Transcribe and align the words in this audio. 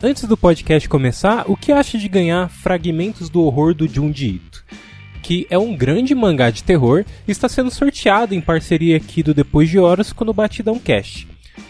Antes 0.00 0.22
do 0.28 0.36
podcast 0.36 0.88
começar, 0.88 1.50
o 1.50 1.56
que 1.56 1.72
acha 1.72 1.98
de 1.98 2.08
ganhar 2.08 2.48
Fragmentos 2.48 3.28
do 3.28 3.42
Horror 3.42 3.74
do 3.74 3.88
Junji 3.88 4.36
Ito? 4.36 4.64
Que 5.20 5.44
é 5.50 5.58
um 5.58 5.74
grande 5.74 6.14
mangá 6.14 6.50
de 6.50 6.62
terror 6.62 7.04
e 7.26 7.32
está 7.32 7.48
sendo 7.48 7.68
sorteado 7.68 8.32
em 8.32 8.40
parceria 8.40 8.96
aqui 8.96 9.24
do 9.24 9.34
Depois 9.34 9.68
de 9.68 9.76
Horas 9.76 10.12
com 10.12 10.24
o 10.24 10.32
Batidão 10.32 10.78
Cast. 10.78 11.26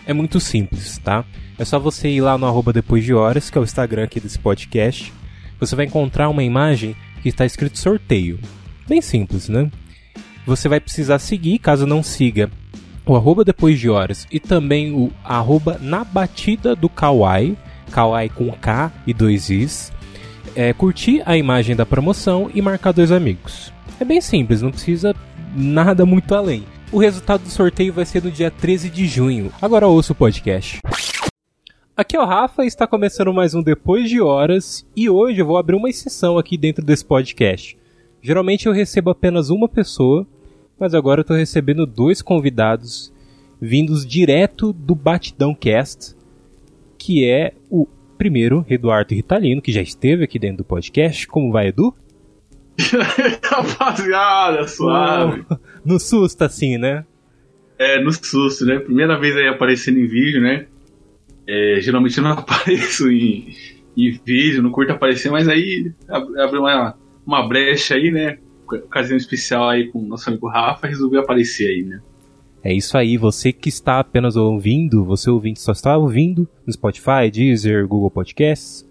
É 0.06 0.12
muito 0.12 0.41
simples, 0.41 0.99
tá? 0.99 1.25
É 1.59 1.64
só 1.64 1.79
você 1.79 2.11
ir 2.11 2.21
lá 2.21 2.37
no 2.37 2.45
arroba 2.45 2.71
Depois 2.71 3.03
de 3.03 3.14
Horas, 3.14 3.49
que 3.49 3.56
é 3.56 3.61
o 3.62 3.64
Instagram 3.64 4.04
aqui 4.04 4.21
desse 4.21 4.39
podcast. 4.39 5.11
Você 5.59 5.75
vai 5.75 5.87
encontrar 5.87 6.29
uma 6.29 6.45
imagem 6.45 6.95
que 7.23 7.31
está 7.31 7.47
escrito 7.47 7.79
sorteio. 7.79 8.39
Bem 8.87 9.01
simples, 9.01 9.49
né? 9.49 9.71
Você 10.45 10.69
vai 10.69 10.81
precisar 10.81 11.19
seguir, 11.19 11.61
caso 11.61 11.87
não 11.87 12.03
siga, 12.03 12.51
o 13.07 13.17
arroba 13.17 13.43
depois 13.43 13.81
de 13.81 13.89
horas 13.89 14.27
e 14.31 14.39
também 14.39 14.93
o 14.93 15.11
arroba 15.25 15.79
na 15.81 16.05
batida 16.05 16.77
do 16.77 16.91
Kawaii, 16.91 17.57
Kawaii 17.89 18.29
com 18.29 18.50
K 18.52 18.93
e 19.07 19.12
dois 19.12 19.50
Is, 19.50 19.93
é, 20.54 20.72
curtir 20.72 21.22
a 21.26 21.36
imagem 21.36 21.75
da 21.75 21.86
promoção 21.86 22.50
e 22.54 22.63
marcar 22.63 22.93
dois 22.93 23.11
amigos. 23.11 23.72
É 23.99 24.04
bem 24.04 24.21
simples, 24.21 24.63
não 24.63 24.71
precisa 24.71 25.14
nada 25.57 26.07
muito 26.07 26.35
além. 26.35 26.64
O 26.93 26.99
resultado 26.99 27.43
do 27.43 27.50
sorteio 27.50 27.93
vai 27.93 28.07
ser 28.07 28.22
no 28.22 28.30
dia 28.30 28.50
13 28.50 28.89
de 28.89 29.07
junho. 29.07 29.53
Agora 29.61 29.86
ouça 29.86 30.13
o 30.13 30.16
podcast. 30.16 30.80
Aqui 31.96 32.16
é 32.16 32.20
o 32.20 32.25
Rafa 32.25 32.64
está 32.64 32.86
começando 32.86 33.34
mais 33.34 33.55
um 33.55 33.62
Depois 33.62 34.08
de 34.08 34.20
Horas 34.20 34.86
e 34.94 35.11
hoje 35.11 35.41
eu 35.41 35.47
vou 35.47 35.56
abrir 35.56 35.75
uma 35.75 35.91
exceção 35.91 36.39
aqui 36.39 36.56
dentro 36.56 36.84
desse 36.84 37.05
podcast. 37.05 37.77
Geralmente 38.22 38.66
eu 38.66 38.72
recebo 38.72 39.11
apenas 39.11 39.50
uma 39.50 39.69
pessoa, 39.69 40.27
mas 40.78 40.94
agora 40.94 41.20
eu 41.20 41.22
estou 41.22 41.36
recebendo 41.36 41.84
dois 41.84 42.22
convidados 42.22 43.12
vindos 43.61 44.06
direto 44.06 44.72
do 44.72 44.94
Batidão 44.94 45.55
Cast, 45.55 46.14
que 46.98 47.25
é 47.25 47.52
o 47.70 47.86
primeiro, 48.19 48.66
Eduardo 48.69 49.14
Ritalino, 49.14 49.62
que 49.62 49.72
já 49.72 49.80
esteve 49.80 50.25
aqui 50.25 50.38
dentro 50.38 50.58
do 50.58 50.64
podcast. 50.64 51.27
Como 51.27 51.52
vai, 51.52 51.69
Edu? 51.69 51.94
Rapaziada, 53.42 54.66
suave. 54.66 55.44
No 55.84 55.98
susto, 55.98 56.42
assim, 56.42 56.77
né? 56.77 57.05
É, 57.78 58.02
no 58.02 58.12
susto, 58.12 58.64
né? 58.64 58.78
Primeira 58.80 59.18
vez 59.18 59.36
aí 59.36 59.46
aparecendo 59.46 59.98
em 59.98 60.06
vídeo, 60.06 60.40
né? 60.40 60.66
É, 61.46 61.78
geralmente 61.80 62.18
eu 62.18 62.24
não 62.24 62.32
apareço 62.38 63.10
em, 63.10 63.55
em 63.96 64.20
vídeo, 64.24 64.62
não 64.62 64.70
curto 64.70 64.92
aparecer, 64.92 65.30
mas 65.30 65.48
aí 65.48 65.92
abriu 66.08 66.62
uma, 66.62 66.98
uma 67.24 67.48
brecha 67.48 67.94
aí, 67.94 68.10
né? 68.10 68.38
Ocasião 68.66 69.16
especial 69.16 69.68
aí 69.68 69.88
com 69.88 70.00
o 70.00 70.06
nosso 70.06 70.28
amigo 70.28 70.46
Rafa, 70.48 70.88
resolveu 70.88 71.20
aparecer 71.20 71.68
aí, 71.68 71.83
né? 71.83 72.00
É 72.69 72.74
isso 72.74 72.98
aí, 72.98 73.16
você 73.16 73.50
que 73.50 73.70
está 73.70 73.98
apenas 73.98 74.36
ouvindo, 74.36 75.02
você 75.02 75.30
ouvinte 75.30 75.58
só 75.58 75.72
está 75.72 75.97
ouvindo 75.97 76.47
no 76.66 76.70
Spotify, 76.70 77.30
Deezer, 77.33 77.88
Google 77.88 78.11
Podcasts, 78.11 78.86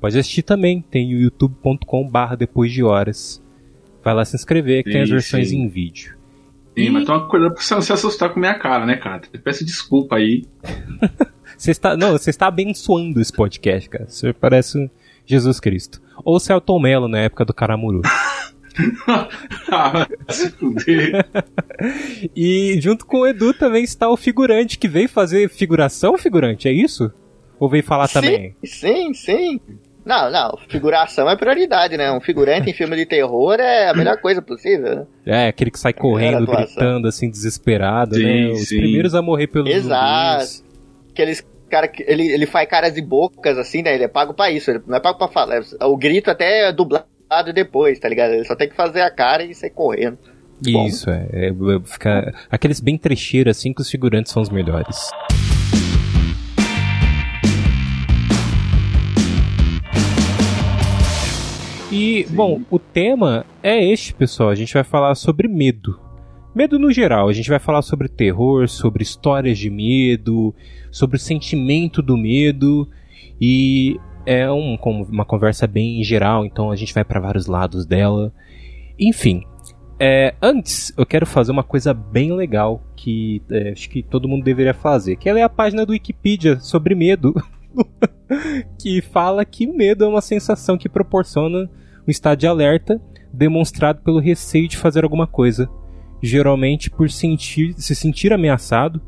pode 0.00 0.18
assistir 0.18 0.40
também, 0.40 0.80
tem 0.80 1.14
o 1.14 1.20
youtube.com 1.20 2.08
barra 2.08 2.36
depois 2.36 2.72
de 2.72 2.82
horas. 2.82 3.44
Vai 4.02 4.14
lá 4.14 4.24
se 4.24 4.34
inscrever, 4.34 4.82
que 4.82 4.88
sim, 4.88 4.94
tem 4.94 5.02
as 5.02 5.10
versões 5.10 5.50
sim. 5.50 5.58
em 5.58 5.68
vídeo. 5.68 6.16
Sim, 6.74 6.84
e... 6.84 6.90
mas 6.90 7.04
toma 7.04 7.28
cuidado 7.28 7.52
pra 7.52 7.62
você 7.62 7.74
não 7.74 7.82
se 7.82 7.92
assustar 7.92 8.32
com 8.32 8.40
minha 8.40 8.58
cara, 8.58 8.86
né, 8.86 8.96
cara? 8.96 9.20
Eu 9.30 9.40
peço 9.40 9.62
desculpa 9.62 10.16
aí. 10.16 10.46
você 11.54 11.70
está, 11.70 11.98
não, 11.98 12.12
você 12.12 12.30
está 12.30 12.46
abençoando 12.46 13.20
esse 13.20 13.34
podcast, 13.34 13.90
cara. 13.90 14.08
Você 14.08 14.32
parece 14.32 14.90
Jesus 15.26 15.60
Cristo. 15.60 16.00
Ou 16.24 16.40
Celton 16.40 16.80
Mello 16.80 17.08
na 17.08 17.18
época 17.18 17.44
do 17.44 17.52
Caramuru. 17.52 18.00
Ah, 19.70 20.06
e 22.34 22.78
junto 22.80 23.06
com 23.06 23.20
o 23.20 23.26
Edu 23.26 23.52
também 23.52 23.84
está 23.84 24.08
o 24.08 24.16
figurante 24.16 24.78
que 24.78 24.88
veio 24.88 25.08
fazer 25.08 25.48
figuração, 25.48 26.16
figurante, 26.16 26.68
é 26.68 26.72
isso? 26.72 27.12
Ou 27.58 27.68
veio 27.68 27.82
falar 27.82 28.06
sim, 28.06 28.14
também? 28.14 28.56
Sim, 28.64 29.14
sim. 29.14 29.60
Não, 30.04 30.30
não, 30.30 30.56
figuração 30.68 31.28
é 31.28 31.36
prioridade, 31.36 31.96
né? 31.96 32.10
Um 32.10 32.20
figurante 32.20 32.70
em 32.70 32.72
filme 32.72 32.96
de 32.96 33.04
terror 33.04 33.60
é 33.60 33.90
a 33.90 33.94
melhor 33.94 34.16
coisa 34.18 34.40
possível, 34.40 34.96
né? 34.96 35.06
É, 35.26 35.48
aquele 35.48 35.70
que 35.70 35.78
sai 35.78 35.92
correndo, 35.92 36.46
gritando, 36.46 37.08
assim, 37.08 37.28
desesperado, 37.28 38.14
sim, 38.14 38.24
né? 38.24 38.52
Os 38.52 38.68
sim. 38.68 38.78
primeiros 38.78 39.14
a 39.14 39.20
morrer 39.20 39.48
pelos 39.48 39.70
Exato. 39.70 40.44
Zumbis. 40.44 40.64
Aqueles 41.10 41.46
cara 41.68 41.86
que 41.86 42.02
ele, 42.08 42.26
ele 42.26 42.46
faz 42.46 42.66
caras 42.66 42.96
e 42.96 43.02
bocas, 43.02 43.58
assim, 43.58 43.82
né? 43.82 43.94
Ele 43.94 44.04
é 44.04 44.08
pago 44.08 44.32
pra 44.32 44.50
isso, 44.50 44.70
ele 44.70 44.80
não 44.86 44.96
é 44.96 45.00
pago 45.00 45.18
pra 45.18 45.28
falar. 45.28 45.60
O 45.82 45.96
grito 45.96 46.30
até 46.30 46.68
é 46.68 46.72
dublado 46.72 47.04
depois, 47.54 47.98
tá 47.98 48.08
ligado? 48.08 48.32
Ele 48.32 48.44
só 48.44 48.56
tem 48.56 48.68
que 48.68 48.76
fazer 48.76 49.02
a 49.02 49.10
cara 49.10 49.44
e 49.44 49.54
sair 49.54 49.70
correndo. 49.70 50.18
Isso, 50.66 51.06
Bom. 51.06 51.12
é, 51.12 51.48
é, 51.48 51.52
fica, 51.84 52.34
Aqueles 52.50 52.80
bem 52.80 52.98
trecheiros, 52.98 53.56
assim, 53.56 53.72
que 53.72 53.80
os 53.80 53.90
figurantes 53.90 54.32
são 54.32 54.42
os 54.42 54.50
melhores. 54.50 55.10
E, 61.90 62.24
Sim. 62.26 62.34
bom, 62.34 62.60
o 62.70 62.78
tema 62.78 63.46
é 63.62 63.82
este, 63.82 64.12
pessoal. 64.12 64.50
A 64.50 64.54
gente 64.54 64.74
vai 64.74 64.84
falar 64.84 65.14
sobre 65.14 65.48
medo. 65.48 65.98
Medo 66.54 66.78
no 66.78 66.92
geral. 66.92 67.28
A 67.28 67.32
gente 67.32 67.48
vai 67.48 67.58
falar 67.58 67.82
sobre 67.82 68.08
terror, 68.08 68.68
sobre 68.68 69.02
histórias 69.02 69.58
de 69.58 69.70
medo, 69.70 70.54
sobre 70.90 71.16
o 71.16 71.20
sentimento 71.20 72.02
do 72.02 72.16
medo. 72.16 72.88
E 73.40 73.98
é 74.28 74.52
um, 74.52 74.76
uma 75.10 75.24
conversa 75.24 75.66
bem 75.66 76.04
geral, 76.04 76.44
então 76.44 76.70
a 76.70 76.76
gente 76.76 76.92
vai 76.92 77.02
para 77.02 77.18
vários 77.18 77.46
lados 77.46 77.86
dela. 77.86 78.30
Enfim, 78.98 79.42
é, 79.98 80.34
antes 80.42 80.92
eu 80.98 81.06
quero 81.06 81.24
fazer 81.24 81.50
uma 81.50 81.62
coisa 81.62 81.94
bem 81.94 82.30
legal 82.34 82.82
que 82.94 83.40
é, 83.50 83.70
acho 83.70 83.88
que 83.88 84.02
todo 84.02 84.28
mundo 84.28 84.44
deveria 84.44 84.74
fazer, 84.74 85.16
que 85.16 85.30
é 85.30 85.42
a 85.42 85.48
página 85.48 85.86
do 85.86 85.92
Wikipedia 85.92 86.60
sobre 86.60 86.94
medo. 86.94 87.34
que 88.78 89.00
fala 89.00 89.46
que 89.46 89.66
medo 89.66 90.04
é 90.04 90.08
uma 90.08 90.20
sensação 90.20 90.76
que 90.76 90.90
proporciona 90.90 91.60
um 92.06 92.10
estado 92.10 92.40
de 92.40 92.46
alerta 92.46 93.00
demonstrado 93.32 94.02
pelo 94.02 94.20
receio 94.20 94.68
de 94.68 94.76
fazer 94.76 95.04
alguma 95.04 95.26
coisa, 95.26 95.70
geralmente 96.22 96.90
por 96.90 97.08
sentir, 97.08 97.72
se 97.78 97.94
sentir 97.94 98.30
ameaçado, 98.30 99.00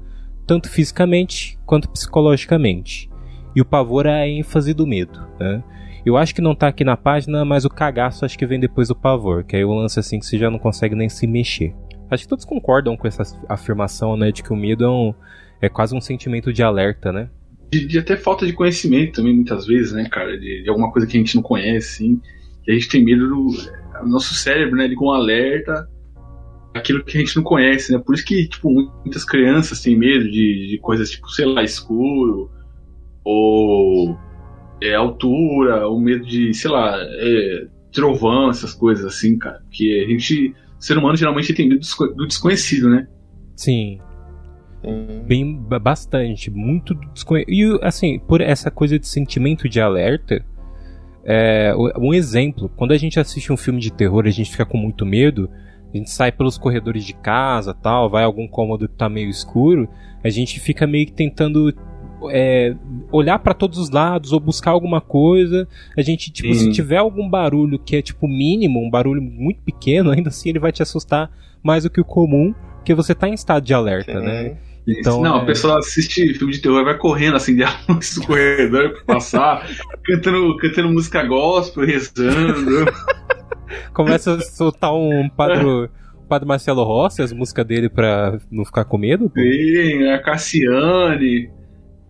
tanto 0.47 0.71
fisicamente 0.71 1.59
quanto 1.67 1.91
psicologicamente. 1.91 3.10
E 3.55 3.61
o 3.61 3.65
pavor 3.65 4.07
é 4.07 4.23
a 4.23 4.29
ênfase 4.29 4.73
do 4.73 4.87
medo, 4.87 5.27
né? 5.39 5.63
Eu 6.05 6.17
acho 6.17 6.35
que 6.35 6.41
não 6.41 6.55
tá 6.55 6.69
aqui 6.69 6.83
na 6.83 6.97
página, 6.97 7.45
mas 7.45 7.65
o 7.65 7.71
cagaço 7.71 8.25
acho 8.25 8.39
que 8.39 8.47
vem 8.47 8.59
depois 8.59 8.89
do 8.89 8.97
pavor, 8.97 9.45
que 9.45 9.57
aí 9.57 9.65
o 9.65 9.75
lance 9.75 10.01
assim 10.01 10.19
que 10.19 10.25
você 10.25 10.39
já 10.39 10.51
não 10.51 10.59
consegue 10.59 10.95
nem 10.95 11.09
se 11.09 11.27
mexer. 11.27 11.75
Acho 12.11 12.25
que 12.25 12.29
todos 12.29 12.45
concordam 12.45 12.97
com 12.97 13.07
essa 13.07 13.23
afirmação, 13.49 14.17
né, 14.17 14.33
de 14.33 14.43
que 14.43 14.53
o 14.53 14.57
medo 14.57 14.85
é, 14.85 14.89
um, 14.89 15.15
é 15.61 15.69
quase 15.69 15.95
um 15.95 16.01
sentimento 16.01 16.53
de 16.53 16.63
alerta, 16.63 17.13
né? 17.13 17.29
De, 17.71 17.87
de 17.87 17.99
até 17.99 18.17
falta 18.17 18.47
de 18.47 18.53
conhecimento 18.53 19.17
também, 19.17 19.35
muitas 19.35 19.67
vezes, 19.67 19.93
né, 19.93 20.09
cara? 20.11 20.37
De, 20.39 20.63
de, 20.63 20.69
alguma 20.69 20.91
coisa 20.91 21.07
que 21.07 21.17
a 21.17 21.21
gente 21.21 21.37
não 21.37 21.43
conhece, 21.43 22.05
assim. 22.05 22.21
E 22.67 22.73
a 22.73 22.75
gente 22.75 22.89
tem 22.89 23.05
medo 23.05 23.29
do. 23.29 24.09
nosso 24.09 24.35
cérebro, 24.35 24.77
né, 24.77 24.87
liga 24.87 25.05
um 25.05 25.13
alerta 25.13 25.87
aquilo 26.75 27.05
que 27.05 27.17
a 27.17 27.21
gente 27.21 27.37
não 27.37 27.43
conhece, 27.43 27.93
né? 27.93 27.99
Por 27.99 28.15
isso 28.15 28.25
que, 28.25 28.49
tipo, 28.49 28.71
muitas 28.71 29.25
crianças 29.25 29.81
têm 29.81 29.97
medo 29.97 30.25
de, 30.25 30.69
de 30.69 30.79
coisas, 30.81 31.11
tipo, 31.11 31.29
sei 31.29 31.47
lá, 31.47 31.63
escuro, 31.63 32.51
ou 33.31 34.19
é, 34.83 34.95
altura, 34.95 35.89
o 35.89 36.01
medo 36.01 36.25
de, 36.25 36.53
sei 36.55 36.71
lá, 36.71 36.97
é, 36.99 37.67
trovão, 37.93 38.51
essas 38.51 38.75
coisas 38.75 39.05
assim, 39.05 39.39
cara. 39.39 39.63
Que 39.71 40.05
a 40.05 40.09
gente, 40.09 40.55
ser 40.79 40.99
humano, 40.99 41.17
geralmente 41.17 41.55
tem 41.55 41.69
medo 41.69 41.81
do 42.17 42.27
desconhecido, 42.27 42.89
né? 42.89 43.07
Sim. 43.55 44.01
Bem, 45.27 45.57
bastante, 45.57 46.51
muito 46.51 46.95
desconhecido. 47.13 47.53
E, 47.53 47.79
assim, 47.83 48.19
por 48.19 48.41
essa 48.41 48.71
coisa 48.71 48.99
de 48.99 49.07
sentimento 49.07 49.69
de 49.69 49.81
alerta, 49.81 50.45
é, 51.25 51.73
um 51.99 52.15
exemplo, 52.15 52.71
quando 52.77 52.93
a 52.93 52.97
gente 52.97 53.21
assiste 53.21 53.53
um 53.53 53.57
filme 53.57 53.79
de 53.79 53.93
terror 53.93 54.27
a 54.27 54.31
gente 54.31 54.51
fica 54.51 54.65
com 54.65 54.79
muito 54.79 55.05
medo, 55.05 55.51
a 55.93 55.97
gente 55.97 56.11
sai 56.11 56.33
pelos 56.33 56.57
corredores 56.57 57.05
de 57.05 57.13
casa, 57.13 57.75
tal, 57.75 58.09
vai 58.09 58.23
a 58.23 58.27
algum 58.27 58.49
cômodo 58.49 58.89
que 58.89 58.95
tá 58.95 59.09
meio 59.09 59.29
escuro, 59.29 59.89
a 60.25 60.31
gente 60.31 60.59
fica 60.59 60.87
meio 60.87 61.07
que 61.07 61.13
tentando 61.13 61.75
é, 62.31 62.75
olhar 63.11 63.39
para 63.39 63.55
todos 63.55 63.79
os 63.79 63.91
lados 63.91 64.33
ou 64.33 64.41
buscar 64.41 64.73
alguma 64.73 65.01
coisa. 65.01 65.67
A 65.97 66.03
gente, 66.03 66.31
tipo, 66.31 66.49
uhum. 66.49 66.55
se 66.55 66.73
tiver 66.73 66.99
algum 66.99 67.29
barulho 67.29 67.79
que 67.79 67.97
é, 67.97 68.03
tipo, 68.03 68.27
mínimo, 68.27 68.85
um 68.85 68.91
barulho 68.91 69.23
muito 69.23 69.61
pequeno, 69.63 70.11
ainda 70.13 70.29
assim 70.29 70.51
ele 70.51 70.59
vai 70.59 70.73
te 70.73 70.83
assustar 70.83 71.31
mais 71.63 71.85
do 71.85 71.91
que 71.91 72.01
o 72.01 72.05
comum, 72.05 72.55
porque 72.77 72.95
você 72.95 73.15
tá 73.15 73.29
em 73.29 73.35
estado 73.35 73.65
de 73.65 73.75
alerta, 73.75 74.19
Sim. 74.19 74.27
né? 74.27 74.57
Então, 74.87 75.23
não, 75.23 75.39
é... 75.39 75.43
a 75.43 75.45
pessoa 75.45 75.79
assiste 75.79 76.35
filme 76.35 76.53
de 76.53 76.61
terror 76.61 76.85
vai 76.85 76.97
correndo 76.97 77.37
assim 77.37 77.55
de 77.55 77.65
luz 77.89 78.15
do 78.15 78.27
corredor 78.27 78.93
pra 79.05 79.15
passar, 79.15 79.69
cantando, 80.05 80.57
cantando 80.57 80.89
música 80.91 81.23
gospel, 81.25 81.85
rezando. 81.85 82.91
Começa 83.93 84.35
a 84.35 84.41
soltar 84.41 84.93
um 84.93 85.29
padre, 85.29 85.89
padre 86.29 86.49
Marcelo 86.49 86.83
Rossi, 86.83 87.23
as 87.23 87.33
músicas 87.33 87.65
dele 87.67 87.89
pra 87.89 88.39
não 88.51 88.65
ficar 88.65 88.85
com 88.85 88.99
medo. 88.99 89.31
Pô. 89.31 89.41
Sim, 89.41 90.09
a 90.09 90.19
Cassiane 90.21 91.51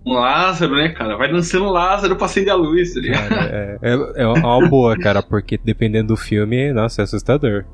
um 0.04 0.14
Lázaro, 0.14 0.76
né, 0.76 0.88
cara? 0.90 1.16
Vai 1.16 1.30
dançando 1.30 1.68
Lázaro 1.68 2.16
pra 2.16 2.26
acender 2.26 2.52
a 2.52 2.56
luz, 2.56 2.94
tá 2.94 3.00
ligado? 3.00 3.32
é, 3.34 3.78
é, 3.82 4.22
é 4.22 4.26
uma 4.26 4.68
boa, 4.68 4.96
cara, 4.96 5.22
porque 5.22 5.58
dependendo 5.62 6.08
do 6.08 6.16
filme, 6.16 6.72
nossa, 6.72 7.02
é 7.02 7.04
assustador. 7.04 7.64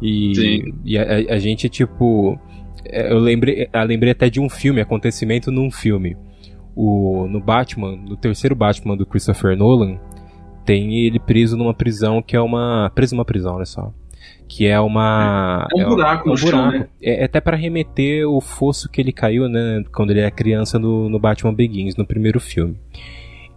E, 0.00 0.34
Sim. 0.34 0.74
e 0.84 0.98
a, 0.98 1.34
a, 1.34 1.38
gente, 1.38 1.68
tipo. 1.68 2.38
É, 2.84 3.12
eu 3.12 3.18
lembrei, 3.18 3.68
eu 3.72 3.84
lembrei 3.84 4.12
até 4.12 4.28
de 4.28 4.40
um 4.40 4.48
filme, 4.48 4.80
acontecimento 4.80 5.50
num 5.50 5.70
filme. 5.70 6.16
o, 6.74 7.26
no 7.28 7.40
Batman, 7.40 7.96
no 7.96 8.16
terceiro 8.16 8.54
Batman 8.54 8.96
do 8.96 9.06
Christopher 9.06 9.56
Nolan, 9.56 9.98
tem 10.64 11.06
ele 11.06 11.20
preso 11.20 11.56
numa 11.56 11.72
prisão 11.72 12.20
que 12.20 12.36
é 12.36 12.40
uma. 12.40 12.90
Preso 12.94 13.14
numa 13.14 13.24
prisão, 13.24 13.54
olha 13.54 13.64
só. 13.64 13.92
Que 14.54 14.66
é 14.66 14.78
uma. 14.78 15.66
É 15.74 15.86
um 15.86 15.88
buraco 15.88 16.24
é 16.24 16.26
no 16.28 16.34
um 16.34 16.36
chão, 16.36 16.50
buraco. 16.50 16.78
né? 16.78 16.88
É, 17.00 17.22
é 17.22 17.24
até 17.24 17.40
pra 17.40 17.56
remeter 17.56 18.28
o 18.28 18.38
fosso 18.38 18.90
que 18.90 19.00
ele 19.00 19.10
caiu, 19.10 19.48
né? 19.48 19.82
Quando 19.90 20.10
ele 20.10 20.20
era 20.20 20.30
criança 20.30 20.78
no, 20.78 21.08
no 21.08 21.18
Batman 21.18 21.54
Begins, 21.54 21.96
no 21.96 22.06
primeiro 22.06 22.38
filme. 22.38 22.76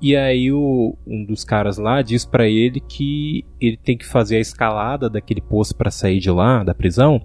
E 0.02 0.16
aí 0.16 0.54
o, 0.54 0.96
um 1.06 1.26
dos 1.26 1.44
caras 1.44 1.78
lá 1.78 2.02
diz 2.02 2.26
pra 2.26 2.48
ele 2.48 2.80
que 2.80 3.44
ele 3.60 3.76
tem 3.76 3.98
que 3.98 4.06
fazer 4.06 4.38
a 4.38 4.40
escalada 4.40 5.10
daquele 5.10 5.42
poço 5.42 5.76
pra 5.76 5.92
sair 5.92 6.20
de 6.20 6.32
lá, 6.32 6.64
da 6.64 6.74
prisão, 6.74 7.22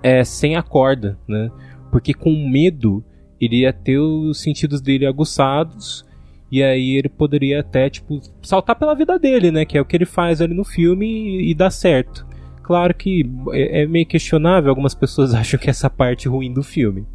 é 0.00 0.22
sem 0.22 0.54
a 0.54 0.62
corda, 0.62 1.18
né? 1.26 1.50
Porque 1.90 2.14
com 2.14 2.30
medo 2.48 3.02
ele 3.40 3.62
ia 3.62 3.72
ter 3.72 3.98
os 3.98 4.40
sentidos 4.40 4.80
dele 4.80 5.06
aguçados 5.06 6.06
e 6.52 6.62
aí 6.62 6.96
ele 6.96 7.08
poderia 7.08 7.60
até, 7.60 7.90
tipo, 7.90 8.20
saltar 8.42 8.76
pela 8.76 8.94
vida 8.94 9.18
dele, 9.18 9.50
né? 9.50 9.64
Que 9.64 9.76
é 9.76 9.80
o 9.80 9.84
que 9.84 9.96
ele 9.96 10.06
faz 10.06 10.40
ali 10.40 10.54
no 10.54 10.64
filme 10.64 11.06
e, 11.06 11.50
e 11.50 11.54
dá 11.54 11.68
certo. 11.68 12.27
Claro 12.68 12.94
que 12.94 13.24
é, 13.52 13.80
é 13.80 13.86
meio 13.86 14.04
questionável, 14.04 14.68
algumas 14.68 14.94
pessoas 14.94 15.32
acham 15.34 15.58
que 15.58 15.70
essa 15.70 15.88
parte 15.88 16.28
ruim 16.28 16.52
do 16.52 16.62
filme. 16.62 17.06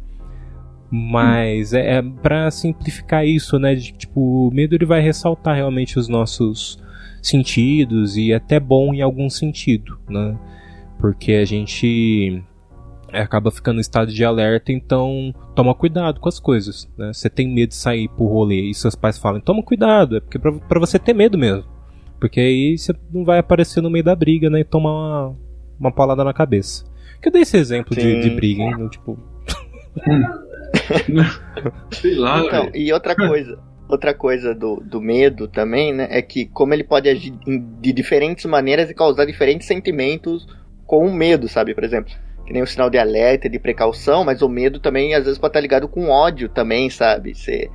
Mas 0.90 1.72
é, 1.72 1.98
é 1.98 2.02
para 2.02 2.50
simplificar 2.50 3.24
isso, 3.24 3.56
né? 3.56 3.76
De, 3.76 3.92
tipo, 3.92 4.48
o 4.48 4.50
medo 4.52 4.74
ele 4.74 4.84
vai 4.84 5.00
ressaltar 5.00 5.54
realmente 5.54 5.96
os 5.96 6.08
nossos 6.08 6.82
sentidos 7.22 8.16
e 8.16 8.32
é 8.32 8.34
até 8.34 8.58
bom 8.58 8.92
em 8.92 9.00
algum 9.00 9.30
sentido, 9.30 9.96
né? 10.08 10.36
Porque 10.98 11.34
a 11.34 11.44
gente 11.44 12.42
acaba 13.12 13.52
ficando 13.52 13.76
em 13.76 13.80
estado 13.80 14.12
de 14.12 14.24
alerta, 14.24 14.72
então 14.72 15.32
toma 15.54 15.72
cuidado 15.72 16.18
com 16.18 16.28
as 16.28 16.40
coisas, 16.40 16.90
né? 16.98 17.12
Você 17.12 17.30
tem 17.30 17.48
medo 17.48 17.68
de 17.68 17.76
sair 17.76 18.08
pro 18.08 18.26
rolê 18.26 18.70
e 18.70 18.74
seus 18.74 18.96
pais 18.96 19.18
falam, 19.18 19.40
toma 19.40 19.62
cuidado, 19.62 20.16
é 20.16 20.20
porque 20.20 20.38
pra, 20.38 20.50
pra 20.50 20.80
você 20.80 20.98
ter 20.98 21.14
medo 21.14 21.38
mesmo. 21.38 21.73
Porque 22.24 22.40
aí 22.40 22.78
você 22.78 22.94
não 23.12 23.22
vai 23.22 23.38
aparecer 23.38 23.82
no 23.82 23.90
meio 23.90 24.02
da 24.02 24.16
briga, 24.16 24.48
né? 24.48 24.60
E 24.60 24.64
tomar 24.64 24.92
uma, 24.92 25.36
uma 25.78 25.92
paulada 25.92 26.24
na 26.24 26.32
cabeça. 26.32 26.82
Que 27.20 27.28
eu 27.28 27.32
dei 27.32 27.42
esse 27.42 27.54
exemplo 27.58 27.94
de, 27.94 28.22
de 28.22 28.30
briga, 28.30 28.62
hein? 28.62 28.74
no, 28.78 28.88
Tipo, 28.88 29.18
Sei 31.92 32.14
lá, 32.14 32.40
Então, 32.40 32.70
e 32.72 32.90
outra 32.94 33.14
coisa, 33.14 33.58
outra 33.86 34.14
coisa 34.14 34.54
do, 34.54 34.76
do 34.76 35.02
medo 35.02 35.46
também, 35.46 35.92
né, 35.92 36.08
é 36.10 36.22
que 36.22 36.46
como 36.46 36.72
ele 36.72 36.82
pode 36.82 37.10
agir 37.10 37.30
de 37.78 37.92
diferentes 37.92 38.46
maneiras 38.46 38.88
e 38.88 38.94
causar 38.94 39.26
diferentes 39.26 39.66
sentimentos 39.66 40.46
com 40.86 41.06
o 41.06 41.12
medo, 41.12 41.46
sabe? 41.46 41.74
Por 41.74 41.84
exemplo, 41.84 42.10
que 42.46 42.54
nem 42.54 42.62
o 42.62 42.66
sinal 42.66 42.88
de 42.88 42.96
alerta, 42.96 43.50
de 43.50 43.58
precaução, 43.58 44.24
mas 44.24 44.40
o 44.40 44.48
medo 44.48 44.80
também 44.80 45.14
às 45.14 45.24
vezes 45.24 45.38
pode 45.38 45.50
estar 45.50 45.60
ligado 45.60 45.88
com 45.88 46.08
ódio 46.08 46.48
também, 46.48 46.88
sabe? 46.88 47.34
Você 47.34 47.68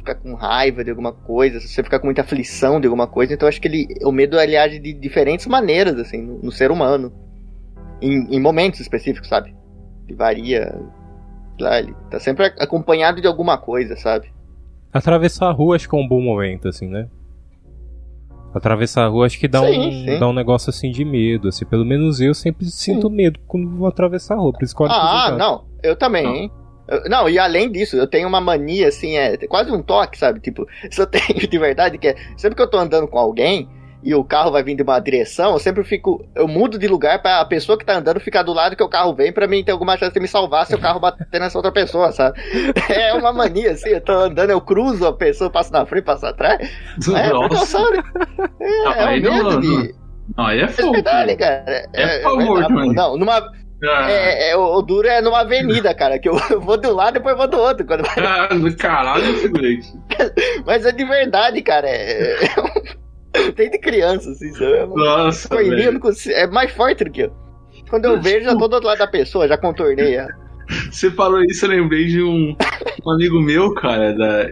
ficar 0.00 0.16
com 0.16 0.34
raiva 0.34 0.82
de 0.82 0.90
alguma 0.90 1.12
coisa, 1.12 1.60
você 1.60 1.82
ficar 1.82 1.98
com 1.98 2.06
muita 2.06 2.22
aflição 2.22 2.80
de 2.80 2.86
alguma 2.86 3.06
coisa, 3.06 3.32
então 3.32 3.48
acho 3.48 3.60
que 3.60 3.68
ele, 3.68 3.86
o 4.02 4.10
medo 4.10 4.38
ele 4.38 4.56
age 4.56 4.78
de 4.78 4.92
diferentes 4.92 5.46
maneiras, 5.46 5.98
assim, 5.98 6.20
no, 6.22 6.38
no 6.42 6.52
ser 6.52 6.70
humano. 6.70 7.12
Em, 8.02 8.34
em 8.34 8.40
momentos 8.40 8.80
específicos, 8.80 9.28
sabe? 9.28 9.54
Ele 10.08 10.16
varia. 10.16 10.74
Lá, 11.60 11.78
ele 11.78 11.94
tá 12.10 12.18
sempre 12.18 12.46
acompanhado 12.58 13.20
de 13.20 13.26
alguma 13.26 13.58
coisa, 13.58 13.94
sabe? 13.94 14.32
atravessar 14.92 15.48
a 15.48 15.52
rua 15.52 15.76
acho 15.76 15.88
que 15.88 15.96
é 15.96 15.98
um 15.98 16.08
bom 16.08 16.20
momento, 16.20 16.68
assim, 16.68 16.88
né? 16.88 17.08
Atravessar 18.52 19.04
a 19.04 19.08
rua 19.08 19.26
acho 19.26 19.38
que 19.38 19.46
dá, 19.46 19.60
Sim, 19.60 19.78
um, 19.78 19.92
sim. 19.92 20.18
dá 20.18 20.28
um 20.28 20.32
negócio 20.32 20.70
assim 20.70 20.90
de 20.90 21.04
medo, 21.04 21.48
assim. 21.48 21.64
Pelo 21.64 21.84
menos 21.84 22.20
eu 22.20 22.34
sempre 22.34 22.66
sinto 22.66 23.08
medo 23.08 23.38
quando 23.46 23.70
vou 23.70 23.86
atravessar 23.86 24.34
a 24.34 24.38
rua, 24.38 24.52
por 24.52 24.64
isso 24.64 24.74
que 24.74 24.82
eu 24.82 24.86
Ah, 24.90 25.36
não, 25.38 25.64
eu 25.82 25.94
também, 25.94 26.48
Não. 26.48 26.59
Não, 27.08 27.28
e 27.28 27.38
além 27.38 27.70
disso, 27.70 27.96
eu 27.96 28.06
tenho 28.06 28.28
uma 28.28 28.40
mania, 28.40 28.88
assim, 28.88 29.16
é 29.16 29.36
quase 29.46 29.70
um 29.70 29.82
toque, 29.82 30.18
sabe? 30.18 30.40
Tipo, 30.40 30.66
se 30.90 31.00
eu 31.00 31.06
tenho 31.06 31.48
de 31.48 31.58
verdade, 31.58 31.98
que 31.98 32.08
é 32.08 32.16
sempre 32.36 32.56
que 32.56 32.62
eu 32.62 32.70
tô 32.70 32.78
andando 32.78 33.06
com 33.08 33.18
alguém 33.18 33.68
e 34.02 34.14
o 34.14 34.24
carro 34.24 34.50
vai 34.50 34.62
vindo 34.62 34.78
de 34.78 34.82
uma 34.82 34.98
direção, 34.98 35.52
eu 35.52 35.58
sempre 35.58 35.84
fico. 35.84 36.24
Eu 36.34 36.48
mudo 36.48 36.78
de 36.78 36.88
lugar 36.88 37.20
pra 37.20 37.40
a 37.40 37.44
pessoa 37.44 37.76
que 37.76 37.84
tá 37.84 37.98
andando 37.98 38.18
ficar 38.18 38.42
do 38.42 38.52
lado 38.52 38.74
que 38.74 38.82
o 38.82 38.88
carro 38.88 39.14
vem 39.14 39.30
pra 39.30 39.46
mim 39.46 39.62
ter 39.62 39.72
alguma 39.72 39.94
chance 39.98 40.14
de 40.14 40.20
me 40.20 40.26
salvar 40.26 40.64
se 40.66 40.74
o 40.74 40.80
carro 40.80 40.98
bater 40.98 41.38
nessa 41.38 41.58
outra 41.58 41.70
pessoa, 41.70 42.10
sabe? 42.10 42.40
É 42.88 43.12
uma 43.12 43.30
mania, 43.32 43.72
assim, 43.72 43.90
eu 43.90 44.00
tô 44.00 44.12
andando, 44.12 44.48
eu 44.50 44.60
cruzo 44.60 45.06
a 45.06 45.12
pessoa, 45.12 45.50
passo 45.50 45.70
na 45.70 45.84
frente, 45.84 46.04
passo 46.04 46.24
atrás. 46.24 46.66
É, 47.14 47.28
Nossa. 47.28 47.48
precaução, 47.48 47.90
né? 47.90 48.02
É, 48.58 48.84
Não, 48.84 48.92
é 48.94 49.20
não, 49.20 49.32
medo 49.34 49.50
não, 49.50 49.60
de. 49.60 49.94
Não, 50.36 50.46
aí 50.46 50.60
é 50.60 50.64
É 50.64 50.68
fogo. 50.68 50.92
verdade, 50.92 51.36
cara. 51.36 51.86
É 51.92 52.22
favor 52.22 52.38
verdade, 52.54 52.68
também. 52.68 52.86
pô. 52.88 52.92
Não, 52.94 53.16
numa, 53.18 53.52
Ah, 53.84 54.10
é, 54.10 54.50
é, 54.50 54.56
o 54.56 54.82
duro 54.82 55.08
é 55.08 55.22
numa 55.22 55.40
avenida, 55.40 55.94
cara, 55.94 56.18
que 56.18 56.28
eu, 56.28 56.38
eu 56.50 56.60
vou 56.62 56.76
de 56.76 56.86
um 56.88 56.92
lado 56.92 57.16
e 57.16 57.18
depois 57.18 57.36
vou 57.36 57.48
do 57.48 57.58
outro. 57.58 57.86
Quando... 57.86 58.04
ah, 58.06 58.48
caralho. 58.78 59.24
Mas 60.66 60.84
é 60.84 60.92
de 60.92 61.04
verdade, 61.04 61.62
cara. 61.62 61.88
É, 61.88 62.44
é 62.44 62.60
um- 62.60 63.52
Tem 63.52 63.70
de 63.70 63.78
criança, 63.78 64.30
assim, 64.30 64.52
sabe? 64.52 64.72
É 64.72 64.86
Nossa, 64.86 65.48
consigo- 66.00 66.34
é 66.34 66.46
mais 66.46 66.70
forte 66.72 67.04
do 67.04 67.10
que 67.10 67.22
eu. 67.22 67.32
Quando 67.88 68.04
eu 68.04 68.20
vejo, 68.20 68.44
já 68.44 68.56
tô 68.56 68.68
do 68.68 68.74
outro 68.74 68.88
lado 68.88 68.98
da 68.98 69.06
pessoa, 69.06 69.48
já 69.48 69.56
contornei. 69.56 70.18
Você 70.90 71.10
falou 71.10 71.42
isso, 71.42 71.64
eu 71.64 71.70
lembrei 71.70 72.06
de 72.06 72.22
um, 72.22 72.54
um 73.04 73.10
amigo 73.10 73.40
meu, 73.40 73.74
cara, 73.74 74.12
da. 74.12 74.46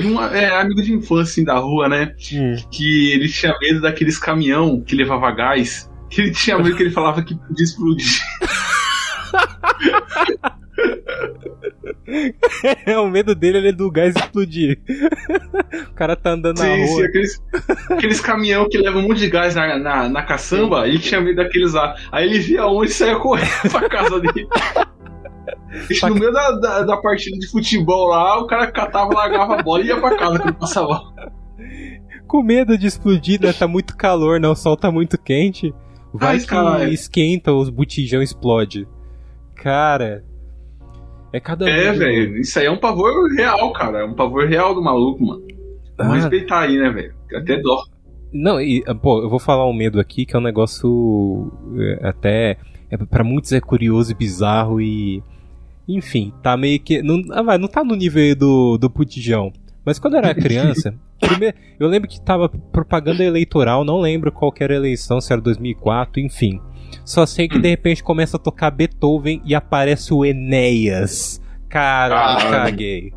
uma- 0.00 0.36
é, 0.36 0.54
amigo 0.60 0.82
de 0.82 0.92
infância, 0.92 1.32
assim, 1.32 1.44
da 1.44 1.54
rua, 1.54 1.88
né? 1.88 2.12
Hum. 2.32 2.56
Que 2.70 3.12
ele 3.12 3.28
tinha 3.28 3.54
medo 3.60 3.80
daqueles 3.80 4.18
caminhão 4.18 4.80
que 4.82 4.94
levava 4.94 5.30
gás. 5.30 5.90
Que 6.14 6.22
ele 6.22 6.30
tinha 6.30 6.58
medo 6.58 6.76
que 6.76 6.82
ele 6.82 6.90
falava 6.90 7.22
que 7.22 7.34
podia 7.34 7.64
explodir. 7.64 8.06
É, 12.86 12.98
o 12.98 13.08
medo 13.08 13.34
dele 13.34 13.68
é 13.68 13.72
do 13.72 13.90
gás 13.90 14.14
explodir. 14.14 14.78
o 15.90 15.94
cara 15.94 16.14
tá 16.14 16.30
andando 16.30 16.58
na 16.58 16.64
Sim, 16.64 16.86
rua. 16.86 16.88
sim, 17.00 17.04
aqueles, 17.04 17.42
aqueles 17.90 18.20
caminhão 18.20 18.68
que 18.68 18.78
levam 18.78 19.02
um 19.02 19.08
monte 19.08 19.18
de 19.18 19.30
gás 19.30 19.54
na, 19.54 19.78
na, 19.78 20.08
na 20.08 20.22
caçamba, 20.22 20.86
ele 20.86 20.98
tinha 20.98 21.20
medo 21.20 21.36
daqueles 21.36 21.72
lá. 21.72 21.94
Aí 22.12 22.26
ele 22.26 22.38
via 22.38 22.66
onde 22.66 22.90
e 22.90 22.94
saia 22.94 23.18
correndo 23.18 23.50
pra 23.70 23.88
casa 23.88 24.20
dele. 24.20 24.46
Isso 25.90 26.06
no 26.08 26.14
meio 26.14 26.32
da, 26.32 26.50
da, 26.52 26.82
da 26.82 26.96
partida 26.98 27.36
de 27.38 27.50
futebol 27.50 28.08
lá, 28.08 28.40
o 28.40 28.46
cara 28.46 28.70
catava, 28.70 29.12
largava 29.12 29.58
a 29.58 29.62
bola 29.62 29.82
e 29.82 29.86
ia 29.86 30.00
pra 30.00 30.16
casa 30.16 30.38
quando 30.38 30.54
passava. 30.54 31.00
Com 32.26 32.42
medo 32.42 32.78
de 32.78 32.86
explodir, 32.86 33.40
né? 33.40 33.52
Tá 33.52 33.66
muito 33.66 33.96
calor, 33.96 34.40
né? 34.40 34.48
O 34.48 34.54
sol 34.54 34.76
tá 34.76 34.90
muito 34.90 35.18
quente. 35.18 35.74
Vai 36.16 36.34
Ai, 36.36 36.38
que 36.40 36.46
caralho. 36.46 36.92
esquenta, 36.92 37.52
os 37.52 37.68
botijão 37.68 38.22
explode. 38.22 38.86
Cara. 39.56 40.24
É 41.32 41.40
cada 41.40 41.68
É, 41.68 41.92
velho, 41.92 42.36
isso 42.38 42.56
aí 42.58 42.66
é 42.66 42.70
um 42.70 42.78
pavor 42.78 43.12
real, 43.34 43.72
cara. 43.72 44.00
É 44.00 44.04
um 44.04 44.14
pavor 44.14 44.46
real 44.46 44.74
do 44.74 44.80
maluco, 44.82 45.24
mano. 45.26 45.42
Vamos 45.98 46.12
Ah, 46.12 46.16
respeitar 46.16 46.60
aí, 46.60 46.78
né, 46.78 46.88
velho? 46.90 47.14
Até 47.34 47.60
dó. 47.60 47.82
Não, 48.32 48.60
e, 48.60 48.84
ah, 48.86 48.94
pô, 48.94 49.22
eu 49.22 49.28
vou 49.28 49.38
falar 49.40 49.68
um 49.68 49.72
medo 49.72 49.98
aqui 49.98 50.24
que 50.24 50.36
é 50.36 50.38
um 50.38 50.42
negócio 50.42 51.52
é, 51.76 52.08
até. 52.08 52.56
É, 52.90 52.96
para 52.96 53.24
muitos 53.24 53.50
é 53.52 53.60
curioso 53.60 54.12
e 54.12 54.14
bizarro 54.14 54.80
e. 54.80 55.22
Enfim, 55.88 56.32
tá 56.42 56.56
meio 56.56 56.78
que. 56.80 57.02
Não, 57.02 57.20
ah, 57.32 57.42
vai, 57.42 57.58
não 57.58 57.68
tá 57.68 57.82
no 57.84 57.94
nível 57.96 58.36
do, 58.36 58.78
do 58.78 58.88
putijão. 58.88 59.52
Mas 59.84 59.98
quando 59.98 60.14
eu 60.14 60.18
era 60.18 60.34
criança, 60.34 60.94
primeiro, 61.28 61.56
eu 61.78 61.88
lembro 61.88 62.08
que 62.08 62.20
tava 62.20 62.48
propaganda 62.48 63.22
eleitoral, 63.24 63.84
não 63.84 64.00
lembro 64.00 64.30
qual 64.32 64.52
que 64.52 64.62
era 64.62 64.72
a 64.74 64.76
eleição, 64.76 65.20
se 65.20 65.32
era 65.32 65.40
2004, 65.42 66.20
enfim. 66.20 66.60
Só 67.04 67.26
sei 67.26 67.48
que 67.48 67.58
de 67.58 67.68
repente 67.68 68.02
começa 68.02 68.36
a 68.36 68.40
tocar 68.40 68.70
Beethoven 68.70 69.42
e 69.44 69.54
aparece 69.54 70.12
o 70.14 70.24
Enéas. 70.24 71.40
Cara, 71.68 72.36
Ah. 72.36 72.50
caguei. 72.50 73.12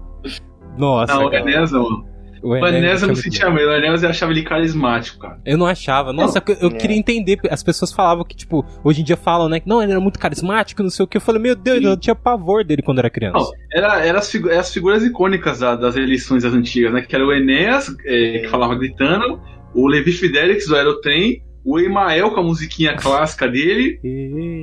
Nossa, 0.77 1.13
Não, 1.13 1.25
o 1.25 1.31
cara. 1.31 1.43
Enéas 1.43 1.71
não. 1.71 2.05
O 2.50 2.68
Enéas 2.68 3.01
eu 3.01 3.08
não 3.10 3.16
sentia 3.16 3.50
medo. 3.50 3.70
O 3.70 3.74
Enéas 3.75 4.04
eu 4.04 4.10
achava 4.10 4.32
ele 4.32 4.44
carismático, 4.44 5.20
cara. 5.20 5.39
eu 5.46 5.58
não 5.58 5.66
achava. 5.66 6.12
Nossa, 6.13 6.42
eu, 6.48 6.56
eu 6.62 6.70
É. 6.70 6.74
queria 6.74 6.96
entender. 6.98 7.39
As 7.50 7.62
pessoas 7.63 7.92
falavam 7.92 8.24
que, 8.24 8.36
tipo, 8.36 8.66
hoje 8.84 9.01
em 9.01 9.04
dia 9.04 9.18
falam, 9.18 9.50
né? 9.50 9.60
que 9.60 9.68
Não, 9.68 9.82
ele 9.82 9.92
era 9.92 10.01
muito 10.01 10.20
carismático, 10.20 10.82
não 10.84 10.89
sei 10.89 11.04
o 11.04 11.08
que. 11.08 11.18
Eu 11.18 11.22
falei, 11.22 11.42
meu 11.42 11.56
Deus, 11.56 11.84
eu 11.84 11.98
tinha 11.98 12.16
pavor 12.16 12.63
dele 12.63 12.82
quando 12.82 13.00
era 13.00 13.10
criança. 13.10 13.38
Não, 13.38 13.51
era, 13.74 14.06
era 14.06 14.20
as, 14.20 14.32
figu- 14.32 14.50
as 14.50 14.72
figuras 14.74 15.04
icônicas 15.04 15.60
da- 15.60 15.75
das 15.75 15.96
eleições 15.96 16.44
das 16.44 16.54
antigas, 16.54 16.94
né? 16.94 17.01
Que 17.01 17.16
era 17.16 17.25
o 17.25 17.34
Enéas, 17.34 17.94
é, 18.06 18.39
que 18.39 18.48
falava 18.48 18.75
gritando, 18.75 19.42
o 19.74 19.88
Levi 19.88 20.12
Fidelix 20.12 20.68
do 20.68 20.75
Aerotrem, 20.75 21.44
o 21.66 21.80
Emael 21.80 22.32
com 22.32 22.39
a 22.39 22.44
musiquinha 22.44 22.96
clássica 22.98 23.48
dele, 23.48 24.00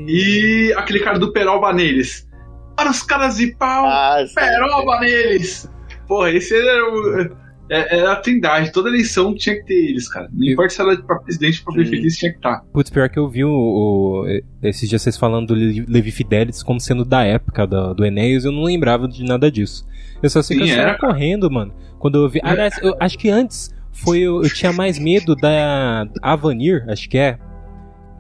E... 0.08 0.72
aquele 0.76 1.00
cara 1.00 1.18
do 1.18 1.32
Peroba 1.32 1.72
neles. 1.72 2.26
Para 2.76 2.90
os 2.90 3.02
caras 3.02 3.36
de 3.36 3.54
pau, 3.56 3.86
Ah, 3.86 4.24
sim. 4.26 4.34
Peroba 4.34 5.00
neles! 5.00 5.70
Porra, 6.08 6.30
esse 6.32 6.54
era 6.56 6.84
o. 6.90 7.43
é- 7.70 7.98
Era 7.98 8.12
a 8.12 8.16
trindade, 8.16 8.72
toda 8.72 8.88
eleição 8.88 9.34
tinha 9.34 9.56
que 9.56 9.64
ter 9.64 9.74
eles, 9.90 10.08
cara. 10.08 10.28
Não 10.32 10.46
importa 10.46 10.74
se 10.74 10.80
era 10.82 10.96
pra 11.02 11.16
presidente 11.20 11.58
ou 11.60 11.64
pra 11.64 11.74
prefeito, 11.74 12.06
tinha 12.16 12.30
que 12.32 12.38
estar. 12.38 12.60
Putz, 12.72 12.90
pior 12.90 13.08
que 13.08 13.18
eu 13.18 13.28
vi 13.28 13.44
o, 13.44 13.50
o- 13.50 14.24
esses 14.62 14.88
dias 14.88 15.00
vocês 15.02 15.16
falando 15.16 15.48
do 15.48 15.54
Le- 15.54 15.84
Levi 15.88 16.10
Fidelis 16.10 16.62
como 16.62 16.78
sendo 16.80 17.04
da 17.04 17.24
época 17.24 17.66
do, 17.66 17.94
do 17.94 18.04
Enéas, 18.04 18.44
eu 18.44 18.52
não 18.52 18.64
lembrava 18.64 19.08
de 19.08 19.24
nada 19.24 19.50
disso. 19.50 19.86
Eu 20.22 20.30
só 20.30 20.42
sei 20.42 20.58
que 20.58 20.70
eu 20.70 20.78
era. 20.78 20.98
correndo, 20.98 21.50
mano. 21.50 21.72
Quando 21.98 22.18
eu 22.22 22.28
vi. 22.28 22.40
Aliás, 22.42 22.74
eu 22.82 22.94
acho 23.00 23.18
que 23.18 23.28
antes 23.30 23.74
foi 23.92 24.20
eu, 24.20 24.42
eu 24.42 24.52
tinha 24.52 24.72
mais 24.72 24.98
medo 24.98 25.34
da 25.36 26.06
Avanir, 26.22 26.84
acho 26.88 27.08
que 27.08 27.16
é. 27.18 27.38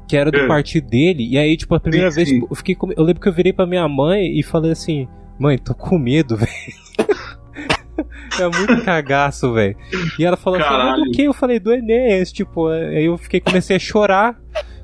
Que 0.06 0.16
era 0.16 0.30
do 0.30 0.38
É. 0.38 0.46
partido 0.46 0.86
dele. 0.88 1.26
E 1.26 1.38
aí, 1.38 1.56
tipo, 1.56 1.74
a 1.74 1.80
primeira 1.80 2.10
Sim, 2.10 2.16
vez 2.16 2.28
sim. 2.28 2.46
eu 2.48 2.54
fiquei 2.54 2.74
com, 2.74 2.92
Eu 2.92 3.02
lembro 3.04 3.20
que 3.22 3.28
eu 3.28 3.32
virei 3.32 3.52
pra 3.54 3.66
minha 3.66 3.88
mãe 3.88 4.38
e 4.38 4.42
falei 4.42 4.72
assim: 4.72 5.08
Mãe, 5.38 5.56
tô 5.58 5.74
com 5.74 5.98
medo, 5.98 6.36
velho. 6.36 6.50
é 8.40 8.48
muito 8.48 8.84
cagaço, 8.84 9.52
velho. 9.52 9.76
E 10.18 10.24
ela 10.24 10.36
falou 10.36 10.58
Caralho. 10.58 10.90
assim, 10.92 11.00
"Mas 11.00 11.04
do 11.04 11.10
que? 11.12 11.22
Eu 11.24 11.32
falei, 11.32 11.58
do 11.60 11.72
Enéas, 11.72 12.32
tipo, 12.32 12.68
aí 12.68 13.04
eu 13.04 13.16
fiquei, 13.18 13.40
comecei 13.40 13.76
a 13.76 13.78
chorar. 13.78 14.38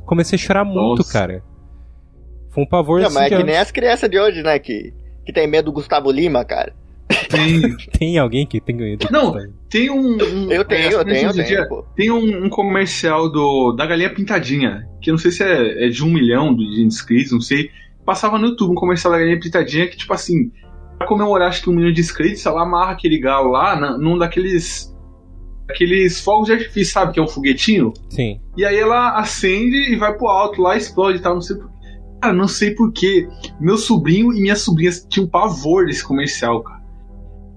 Comecei 0.07 0.37
a 0.37 0.41
chorar 0.41 0.65
muito, 0.65 0.99
Nossa. 0.99 1.13
cara. 1.13 1.43
Foi 2.51 2.65
um 2.65 2.67
pavor 2.67 3.01
Não, 3.01 3.07
assim, 3.07 3.15
mas 3.15 3.25
é 3.25 3.29
de 3.29 3.31
que 3.31 3.35
antes. 3.43 3.47
nem 3.47 3.59
as 3.59 3.71
crianças 3.71 4.11
de 4.11 4.19
hoje, 4.19 4.43
né? 4.43 4.59
Que, 4.59 4.93
que 5.25 5.33
tem 5.33 5.47
medo 5.47 5.67
do 5.67 5.73
Gustavo 5.73 6.11
Lima, 6.11 6.45
cara. 6.45 6.75
Tem, 7.29 7.77
Tem 7.99 8.19
alguém 8.19 8.45
que 8.47 8.61
tem 8.61 8.77
ganho 8.77 8.97
de 8.97 9.11
Não. 9.11 9.33
tem 9.69 9.89
um. 9.91 10.17
um- 10.17 10.51
Eu 10.51 10.65
tenho, 10.65 10.91
eu 10.91 11.05
tenho, 11.05 11.29
eu 11.29 11.33
dia, 11.33 11.67
tenho. 11.69 11.85
Tem 11.97 12.11
um, 12.11 12.45
um 12.47 12.49
comercial 12.49 13.31
do, 13.31 13.73
da 13.73 13.87
Galinha 13.87 14.13
Pintadinha, 14.13 14.89
que 15.01 15.11
eu 15.11 15.13
não 15.13 15.19
sei 15.19 15.31
se 15.31 15.43
é, 15.45 15.87
é 15.87 15.89
de 15.89 16.05
um 16.05 16.09
milhão 16.11 16.55
de 16.55 16.83
inscritos, 16.83 17.33
não 17.33 17.41
sei. 17.41 17.71
Passava 18.05 18.39
no 18.39 18.49
YouTube 18.49 18.73
um 18.73 18.75
comercial 18.75 19.13
da 19.13 19.19
Galinha 19.19 19.39
Pintadinha 19.39 19.87
que, 19.89 19.97
tipo 19.97 20.13
assim, 20.13 20.51
pra 21.01 21.09
comemorar 21.09 21.49
acho 21.49 21.63
que 21.63 21.71
um 21.71 21.73
milhão 21.73 21.91
de 21.93 22.01
inscritos, 22.01 22.45
ela 22.45 22.63
amarra 22.63 22.93
aquele 22.93 23.19
galo 23.19 23.51
lá 23.51 23.75
na, 23.75 23.97
num 23.99 24.19
daqueles. 24.19 24.95
Aqueles 25.69 26.21
fogos 26.21 26.47
de 26.47 26.53
artifício, 26.53 26.93
sabe? 26.93 27.13
Que 27.13 27.21
é 27.21 27.23
um 27.23 27.29
foguetinho. 27.29 27.93
Sim. 28.11 28.41
E 28.57 28.65
aí 28.67 28.77
ela 28.77 29.17
acende 29.19 29.93
e 29.93 29.97
vai 29.97 30.13
pro 30.17 30.27
alto 30.27 30.61
lá, 30.61 30.77
explode 30.77 31.19
e 31.19 31.21
tal, 31.23 31.35
não 31.35 31.41
sei 31.41 31.57
por 31.57 31.71
Cara, 32.21 32.35
não 32.35 32.49
sei 32.49 32.75
porquê. 32.75 33.27
Meu 33.61 33.79
sobrinho 33.79 34.33
e 34.35 34.43
minha 34.43 34.57
sobrinha 34.57 34.91
tinham 35.09 35.27
pavor 35.29 35.87
desse 35.87 36.05
comercial, 36.05 36.63
cara. 36.63 36.81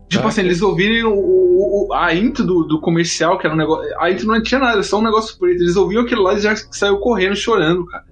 Tipo 0.07 0.25
Ah, 0.25 0.27
assim, 0.29 0.41
eles 0.41 0.61
ouviram 0.61 1.11
o, 1.11 1.17
o- 1.17 1.87
o- 1.89 1.93
a 1.93 2.13
intro 2.15 2.45
do, 2.45 2.63
do 2.63 2.79
comercial, 2.79 3.37
que 3.39 3.45
era 3.47 3.53
um 3.55 3.57
negócio. 3.57 3.91
A 3.99 4.09
intro 4.11 4.27
não 4.27 4.41
tinha 4.41 4.59
nada, 4.59 4.73
era 4.73 4.83
só 4.83 4.99
um 4.99 5.03
negócio 5.03 5.37
preto. 5.39 5.61
Eles 5.61 5.75
ouviram 5.75 6.03
aquilo 6.03 6.21
lá 6.21 6.35
e 6.35 6.39
já 6.39 6.55
saiu 6.71 6.97
correndo, 6.99 7.35
chorando, 7.35 7.85
cara. 7.87 8.05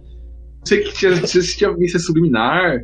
Não 0.57 0.65
sei 0.65 0.81
que 0.81 0.93
tinha, 0.93 1.15
se 1.27 1.57
tinha 1.57 1.71
visto 1.73 1.99
subliminar, 1.99 2.79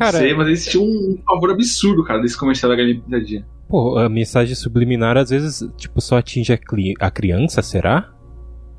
Cara, 0.00 0.18
sei, 0.18 0.34
mas 0.34 0.46
eles 0.48 0.66
tinham 0.66 0.84
um 0.84 1.16
pavor 1.24 1.50
absurdo, 1.52 2.02
cara, 2.04 2.20
desse 2.20 2.36
comercial 2.38 2.70
da 2.70 2.76
galinha 2.76 3.00
pintadinha. 3.00 3.46
pô, 3.68 3.96
a 3.98 4.08
mensagem 4.08 4.54
subliminar 4.56 5.16
às 5.16 5.30
vezes, 5.30 5.62
tipo, 5.76 6.00
só 6.00 6.18
atinge 6.18 6.52
a, 6.52 6.58
cli- 6.58 6.94
a 6.98 7.08
criança, 7.10 7.62
será? 7.62 8.10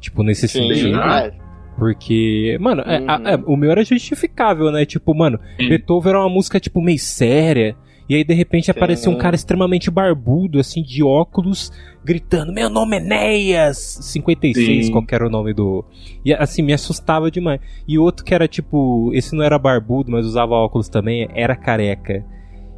Tipo, 0.01 0.21
nesse 0.23 0.47
Sim, 0.47 0.67
sentido. 0.67 0.97
Mas- 0.97 1.33
Porque, 1.77 2.57
mano, 2.59 2.81
é- 2.85 2.97
a- 3.07 3.17
Uhum. 3.17 3.27
é, 3.27 3.35
o 3.45 3.55
meu 3.55 3.71
era 3.71 3.83
justificável, 3.85 4.69
né? 4.71 4.85
Tipo, 4.85 5.15
mano, 5.15 5.39
Sim. 5.57 5.69
Beethoven 5.69 6.09
era 6.09 6.19
uma 6.19 6.29
música, 6.29 6.59
tipo, 6.59 6.81
meio 6.81 6.99
séria. 6.99 7.75
E 8.09 8.15
aí, 8.15 8.23
de 8.23 8.33
repente, 8.33 8.65
Sim. 8.65 8.71
apareceu 8.71 9.11
um 9.11 9.17
cara 9.17 9.35
extremamente 9.35 9.89
barbudo, 9.89 10.59
assim, 10.59 10.81
de 10.83 11.01
óculos, 11.03 11.71
gritando: 12.03 12.51
Meu 12.51 12.69
nome 12.69 12.97
é 12.97 12.99
Enéas! 12.99 13.77
56, 14.01 14.85
Sim. 14.87 14.91
qual 14.91 15.05
que 15.05 15.15
era 15.15 15.25
o 15.25 15.29
nome 15.29 15.53
do. 15.53 15.85
E 16.25 16.33
assim, 16.33 16.61
me 16.61 16.73
assustava 16.73 17.31
demais. 17.31 17.61
E 17.87 17.97
outro 17.97 18.25
que 18.25 18.33
era, 18.33 18.47
tipo, 18.47 19.11
esse 19.13 19.35
não 19.35 19.43
era 19.43 19.57
barbudo, 19.57 20.11
mas 20.11 20.25
usava 20.25 20.53
óculos 20.55 20.89
também, 20.89 21.27
era 21.33 21.55
careca. 21.55 22.25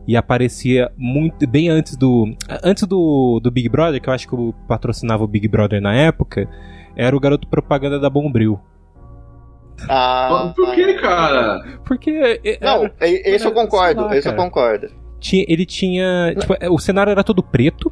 E 0.07 0.15
aparecia 0.17 0.91
muito. 0.97 1.47
Bem 1.47 1.69
antes 1.69 1.95
do. 1.95 2.35
Antes 2.63 2.83
do, 2.85 3.39
do 3.41 3.49
Big 3.49 3.69
Brother, 3.69 4.01
que 4.01 4.09
eu 4.09 4.13
acho 4.13 4.27
que 4.27 4.33
eu 4.35 4.53
patrocinava 4.67 5.23
o 5.23 5.27
Big 5.27 5.47
Brother 5.47 5.81
na 5.81 5.95
época, 5.95 6.47
era 6.95 7.15
o 7.15 7.19
garoto 7.19 7.47
propaganda 7.47 7.97
da 7.99 8.09
Bombril. 8.09 8.59
Ah, 9.89 10.53
Por 10.55 10.75
que, 10.75 10.93
cara? 10.95 11.63
Porque. 11.85 12.11
é, 12.43 12.59
Não, 12.61 12.83
era- 12.85 12.93
e- 13.07 13.23
esse 13.35 13.45
eu 13.45 13.51
concordo, 13.53 14.01
lá, 14.05 14.15
esse 14.15 14.27
eu 14.29 14.35
concordo. 14.35 14.87
Tinha, 15.23 15.45
ele 15.47 15.65
tinha. 15.65 16.35
Tipo, 16.37 16.55
é, 16.59 16.69
o 16.69 16.77
cenário 16.77 17.11
era 17.11 17.23
todo 17.23 17.41
preto. 17.41 17.91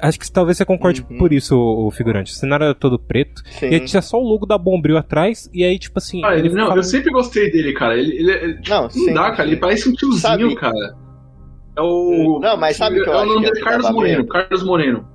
Acho 0.00 0.18
que 0.20 0.30
talvez 0.30 0.56
você 0.56 0.64
concorde 0.64 1.04
Uhum. 1.10 1.18
por 1.18 1.32
isso, 1.32 1.56
o, 1.56 1.88
o 1.88 1.90
figurante. 1.90 2.32
O 2.32 2.34
cenário 2.36 2.64
era 2.64 2.74
todo 2.74 2.98
preto. 3.00 3.42
Sim. 3.50 3.66
E 3.70 3.74
aí 3.74 3.80
tinha 3.80 4.00
só 4.00 4.16
o 4.16 4.22
logo 4.24 4.46
da 4.46 4.56
Bombril 4.56 4.96
atrás. 4.96 5.50
E 5.52 5.64
aí, 5.64 5.76
tipo 5.78 5.98
assim. 5.98 6.24
Ah, 6.24 6.34
ele- 6.36 6.48
não, 6.50 6.62
ficava- 6.62 6.78
eu 6.78 6.82
sempre 6.84 7.10
gostei 7.10 7.50
dele, 7.50 7.72
cara. 7.72 7.98
Ele, 7.98 8.12
ele, 8.16 8.30
ele- 8.32 8.60
Não, 8.68 8.82
não 8.82 8.90
sim. 8.90 9.12
dá, 9.12 9.30
cara. 9.32 9.48
Ele 9.48 9.56
parece 9.56 9.88
um 9.88 9.92
tiozinho, 9.92 10.20
Sabe- 10.20 10.54
cara. 10.54 10.96
É 11.76 11.80
o. 11.82 12.38
Não, 12.40 12.56
mas 12.56 12.76
sabe 12.76 13.00
o 13.00 13.02
que 13.04 13.08
eu 13.10 13.14
é 13.14 13.16
acho 13.16 13.30
o 13.30 13.34
nome 13.34 13.50
dele? 13.50 13.64
Carlos 13.64 13.90
Moreno. 13.90 14.26
Carlos 14.26 14.62
Moreno. 14.64 15.08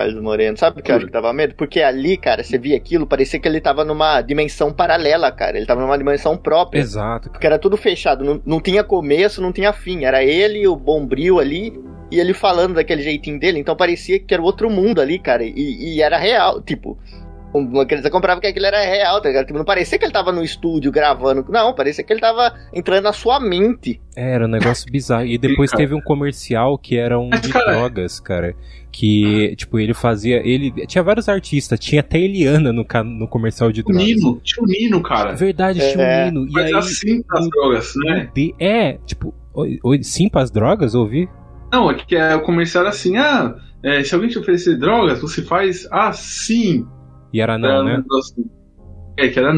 Carlos 0.00 0.22
Moreno. 0.22 0.56
Sabe 0.56 0.76
por 0.76 0.82
que 0.82 0.90
eu 0.90 0.96
acho 0.96 1.06
que 1.06 1.12
dava 1.12 1.32
medo? 1.32 1.54
Porque 1.54 1.82
ali, 1.82 2.16
cara, 2.16 2.42
você 2.42 2.56
via 2.56 2.76
aquilo, 2.76 3.06
parecia 3.06 3.38
que 3.38 3.46
ele 3.46 3.60
tava 3.60 3.84
numa 3.84 4.22
dimensão 4.22 4.72
paralela, 4.72 5.30
cara. 5.30 5.58
Ele 5.58 5.66
tava 5.66 5.82
numa 5.82 5.98
dimensão 5.98 6.36
própria. 6.36 6.80
Exato. 6.80 7.28
Porque 7.30 7.46
era 7.46 7.58
tudo 7.58 7.76
fechado, 7.76 8.24
não, 8.24 8.40
não 8.46 8.60
tinha 8.60 8.82
começo, 8.82 9.42
não 9.42 9.52
tinha 9.52 9.72
fim. 9.72 10.04
Era 10.04 10.24
ele, 10.24 10.66
o 10.66 10.74
Bombril 10.74 11.38
ali, 11.38 11.78
e 12.10 12.18
ele 12.18 12.32
falando 12.32 12.74
daquele 12.74 13.02
jeitinho 13.02 13.38
dele. 13.38 13.58
Então 13.58 13.76
parecia 13.76 14.18
que 14.18 14.32
era 14.32 14.42
outro 14.42 14.70
mundo 14.70 15.00
ali, 15.00 15.18
cara. 15.18 15.44
E, 15.44 15.52
e 15.54 16.02
era 16.02 16.16
real, 16.16 16.62
tipo. 16.62 16.98
Uma 17.52 17.84
criança 17.84 18.08
comprava 18.10 18.40
que 18.40 18.46
aquilo 18.46 18.66
era 18.66 18.80
real, 18.80 19.20
tá 19.20 19.28
ligado? 19.28 19.46
Tipo, 19.46 19.58
não 19.58 19.64
parecia 19.64 19.98
que 19.98 20.04
ele 20.04 20.12
tava 20.12 20.30
no 20.30 20.42
estúdio 20.42 20.92
gravando. 20.92 21.44
Não, 21.48 21.74
parecia 21.74 22.04
que 22.04 22.12
ele 22.12 22.20
tava 22.20 22.54
entrando 22.72 23.02
na 23.04 23.12
sua 23.12 23.40
mente. 23.40 24.00
É, 24.16 24.34
Era 24.34 24.44
um 24.44 24.48
negócio 24.48 24.90
bizarro. 24.90 25.24
E 25.26 25.36
depois 25.36 25.70
teve 25.72 25.94
um 25.94 26.00
comercial 26.00 26.78
que 26.78 26.96
era 26.96 27.18
um 27.18 27.28
Mas, 27.28 27.40
de 27.42 27.48
drogas, 27.52 28.20
cara. 28.20 28.54
Que, 28.92 29.54
tipo, 29.56 29.78
ele 29.78 29.94
fazia. 29.94 30.36
Ele. 30.46 30.70
Tinha 30.86 31.02
vários 31.02 31.28
artistas. 31.28 31.78
Tinha 31.78 32.00
até 32.00 32.18
Eliana 32.18 32.72
no, 32.72 32.84
ca- 32.84 33.02
no 33.04 33.26
comercial 33.28 33.70
de 33.72 33.82
drogas. 33.82 34.04
Nino. 34.04 34.40
Tinha 34.44 34.62
o 34.64 34.66
Nino, 34.66 35.02
cara. 35.02 35.34
Verdade, 35.34 35.78
tinha 35.80 36.04
É. 36.04 36.22
um 36.22 36.26
Nino. 36.32 36.48
E 36.48 36.52
Mas 36.52 36.64
aí. 36.66 36.74
assim 36.74 37.24
as 37.32 37.48
drogas, 37.50 37.92
né? 38.04 38.28
de- 38.34 38.54
É, 38.60 38.92
tipo. 39.06 39.34
Sim, 40.02 40.28
pras 40.28 40.50
drogas, 40.50 40.94
ouvi? 40.94 41.28
Não, 41.72 41.90
é 41.90 41.94
que 41.94 42.14
é, 42.16 42.34
o 42.36 42.42
comercial 42.42 42.82
era 42.82 42.90
assim, 42.90 43.16
ah, 43.16 43.54
é, 43.82 44.02
se 44.04 44.14
alguém 44.14 44.30
te 44.30 44.38
oferecer 44.38 44.76
drogas, 44.78 45.20
você 45.20 45.42
faz 45.42 45.86
assim. 45.90 46.86
E 47.32 47.40
era 47.40 47.54
Era 47.54 47.58
não, 47.58 47.80
um 47.82 47.84
né? 47.84 48.02
É, 49.16 49.28
que 49.28 49.38
era 49.38 49.52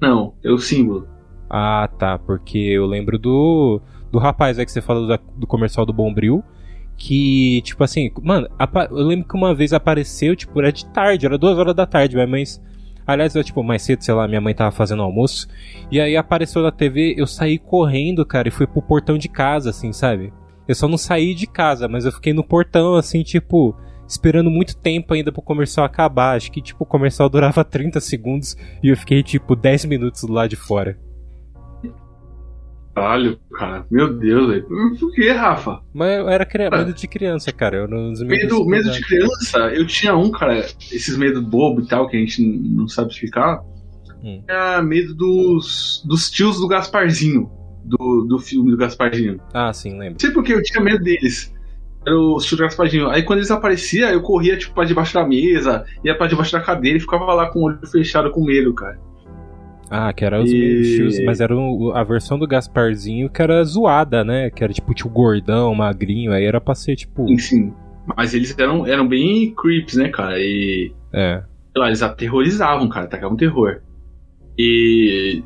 não, 0.00 0.34
é 0.42 0.50
o 0.50 0.58
símbolo. 0.58 1.06
Ah, 1.48 1.88
tá, 1.98 2.18
porque 2.18 2.58
eu 2.58 2.86
lembro 2.86 3.18
do 3.18 3.80
do 4.10 4.18
rapaz 4.18 4.58
aí 4.58 4.64
que 4.64 4.70
você 4.70 4.80
falou 4.80 5.08
da- 5.08 5.18
do 5.36 5.46
comercial 5.46 5.84
do 5.84 5.92
Bombril, 5.92 6.42
que, 6.96 7.60
tipo 7.62 7.82
assim, 7.82 8.10
mano, 8.22 8.48
eu 8.90 9.04
lembro 9.06 9.26
que 9.26 9.34
uma 9.34 9.52
vez 9.52 9.72
apareceu, 9.72 10.36
tipo, 10.36 10.56
era 10.60 10.70
de 10.72 10.86
tarde, 10.86 11.26
era 11.26 11.36
duas 11.36 11.58
horas 11.58 11.74
da 11.74 11.84
tarde, 11.84 12.14
minha 12.14 12.26
mãe, 12.26 12.44
aliás, 13.04 13.34
eu, 13.34 13.42
tipo, 13.42 13.60
mais 13.64 13.82
cedo, 13.82 14.02
sei 14.04 14.14
lá, 14.14 14.28
minha 14.28 14.40
mãe 14.40 14.54
tava 14.54 14.70
fazendo 14.70 15.02
almoço, 15.02 15.48
e 15.90 16.00
aí 16.00 16.16
apareceu 16.16 16.62
na 16.62 16.70
TV, 16.70 17.14
eu 17.18 17.26
saí 17.26 17.58
correndo, 17.58 18.24
cara, 18.24 18.46
e 18.46 18.52
fui 18.52 18.68
pro 18.68 18.80
portão 18.80 19.18
de 19.18 19.28
casa, 19.28 19.70
assim, 19.70 19.92
sabe? 19.92 20.32
Eu 20.68 20.74
só 20.76 20.86
não 20.86 20.96
saí 20.96 21.34
de 21.34 21.48
casa, 21.48 21.88
mas 21.88 22.04
eu 22.04 22.12
fiquei 22.12 22.32
no 22.32 22.44
portão, 22.44 22.94
assim, 22.94 23.24
tipo, 23.24 23.74
esperando 24.06 24.50
muito 24.50 24.76
tempo 24.76 25.14
ainda 25.14 25.32
pro 25.32 25.42
comercial 25.42 25.86
acabar. 25.86 26.36
Acho 26.36 26.50
que, 26.50 26.62
tipo, 26.62 26.84
o 26.84 26.86
comercial 26.86 27.28
durava 27.28 27.62
30 27.64 28.00
segundos 28.00 28.56
e 28.82 28.88
eu 28.88 28.96
fiquei, 28.96 29.22
tipo, 29.22 29.56
10 29.56 29.84
minutos 29.86 30.22
do 30.22 30.32
lado 30.32 30.50
de 30.50 30.56
fora. 30.56 30.98
Caralho, 32.94 33.40
cara, 33.52 33.84
meu 33.90 34.16
Deus, 34.16 34.48
velho. 34.48 34.68
Por 35.00 35.12
que, 35.12 35.28
Rafa? 35.32 35.80
Mas 35.92 36.16
eu 36.16 36.28
era 36.28 36.46
cri... 36.46 36.70
Medo 36.70 36.92
de 36.92 37.08
criança, 37.08 37.50
cara. 37.50 37.78
Eu 37.78 37.88
não 37.88 38.12
Medo, 38.24 38.64
medo 38.66 38.90
de 38.92 39.00
criança, 39.00 39.58
eu 39.74 39.84
tinha 39.84 40.16
um, 40.16 40.30
cara, 40.30 40.60
esses 40.60 41.16
medos 41.16 41.42
bobo 41.42 41.80
e 41.80 41.88
tal, 41.88 42.08
que 42.08 42.16
a 42.16 42.20
gente 42.20 42.40
não 42.40 42.86
sabe 42.86 43.10
explicar. 43.10 43.60
Hum. 44.22 44.42
Tinha 44.46 44.80
medo 44.80 45.12
dos, 45.14 46.04
dos 46.06 46.30
tios 46.30 46.60
do 46.60 46.68
Gasparzinho, 46.68 47.50
do, 47.84 48.26
do 48.28 48.38
filme 48.38 48.70
do 48.70 48.76
Gasparzinho. 48.76 49.40
Ah, 49.52 49.72
sim, 49.72 49.98
lembro. 49.98 50.12
Não 50.12 50.20
sei 50.20 50.30
porque 50.30 50.54
eu 50.54 50.62
tinha 50.62 50.82
medo 50.82 51.02
deles. 51.02 51.53
Era 52.06 52.16
o 52.18 52.36
tio 52.38 52.56
do 52.56 52.62
Gasparzinho. 52.62 53.08
Aí 53.08 53.22
quando 53.22 53.38
eles 53.38 53.50
apareciam, 53.50 54.10
eu 54.10 54.20
corria, 54.20 54.56
tipo, 54.58 54.74
pra 54.74 54.84
debaixo 54.84 55.14
da 55.14 55.26
mesa, 55.26 55.84
ia 56.04 56.14
pra 56.14 56.26
debaixo 56.26 56.52
da 56.52 56.60
cadeira 56.60 56.98
e 56.98 57.00
ficava 57.00 57.32
lá 57.32 57.50
com 57.50 57.60
o 57.60 57.62
olho 57.64 57.78
fechado 57.86 58.30
com 58.30 58.44
medo, 58.44 58.74
cara. 58.74 58.98
Ah, 59.90 60.12
que 60.12 60.24
era 60.24 60.42
os 60.42 60.50
E- 60.50 60.96
tios, 60.96 61.24
mas 61.24 61.40
era 61.40 61.54
a 61.94 62.02
versão 62.02 62.38
do 62.38 62.46
Gasparzinho 62.46 63.28
que 63.30 63.40
era 63.40 63.62
zoada, 63.64 64.24
né? 64.24 64.50
Que 64.50 64.64
era 64.64 64.72
tipo 64.72 64.92
tio 64.94 65.08
gordão, 65.08 65.74
magrinho, 65.74 66.32
aí 66.32 66.44
era 66.44 66.60
pra 66.60 66.74
ser 66.74 66.96
tipo. 66.96 67.26
Sim, 67.28 67.38
sim. 67.38 67.72
Mas 68.16 68.34
eles 68.34 68.54
eram, 68.58 68.86
eram 68.86 69.06
bem 69.06 69.54
creeps, 69.54 69.96
né, 69.96 70.08
cara? 70.08 70.38
E. 70.38 70.92
É. 71.12 71.42
sei 71.72 71.80
lá, 71.80 71.86
eles 71.88 72.02
aterrorizavam, 72.02 72.88
cara, 72.88 73.06
atacavam 73.06 73.36
terror. 73.36 73.80
E. 74.58 75.42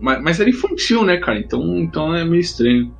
Mas, 0.00 0.22
mas 0.22 0.40
era 0.40 0.48
infantil, 0.48 1.04
né, 1.04 1.18
cara? 1.18 1.38
Então, 1.38 1.76
então 1.78 2.14
é 2.14 2.24
meio 2.24 2.40
estranho. 2.40 2.92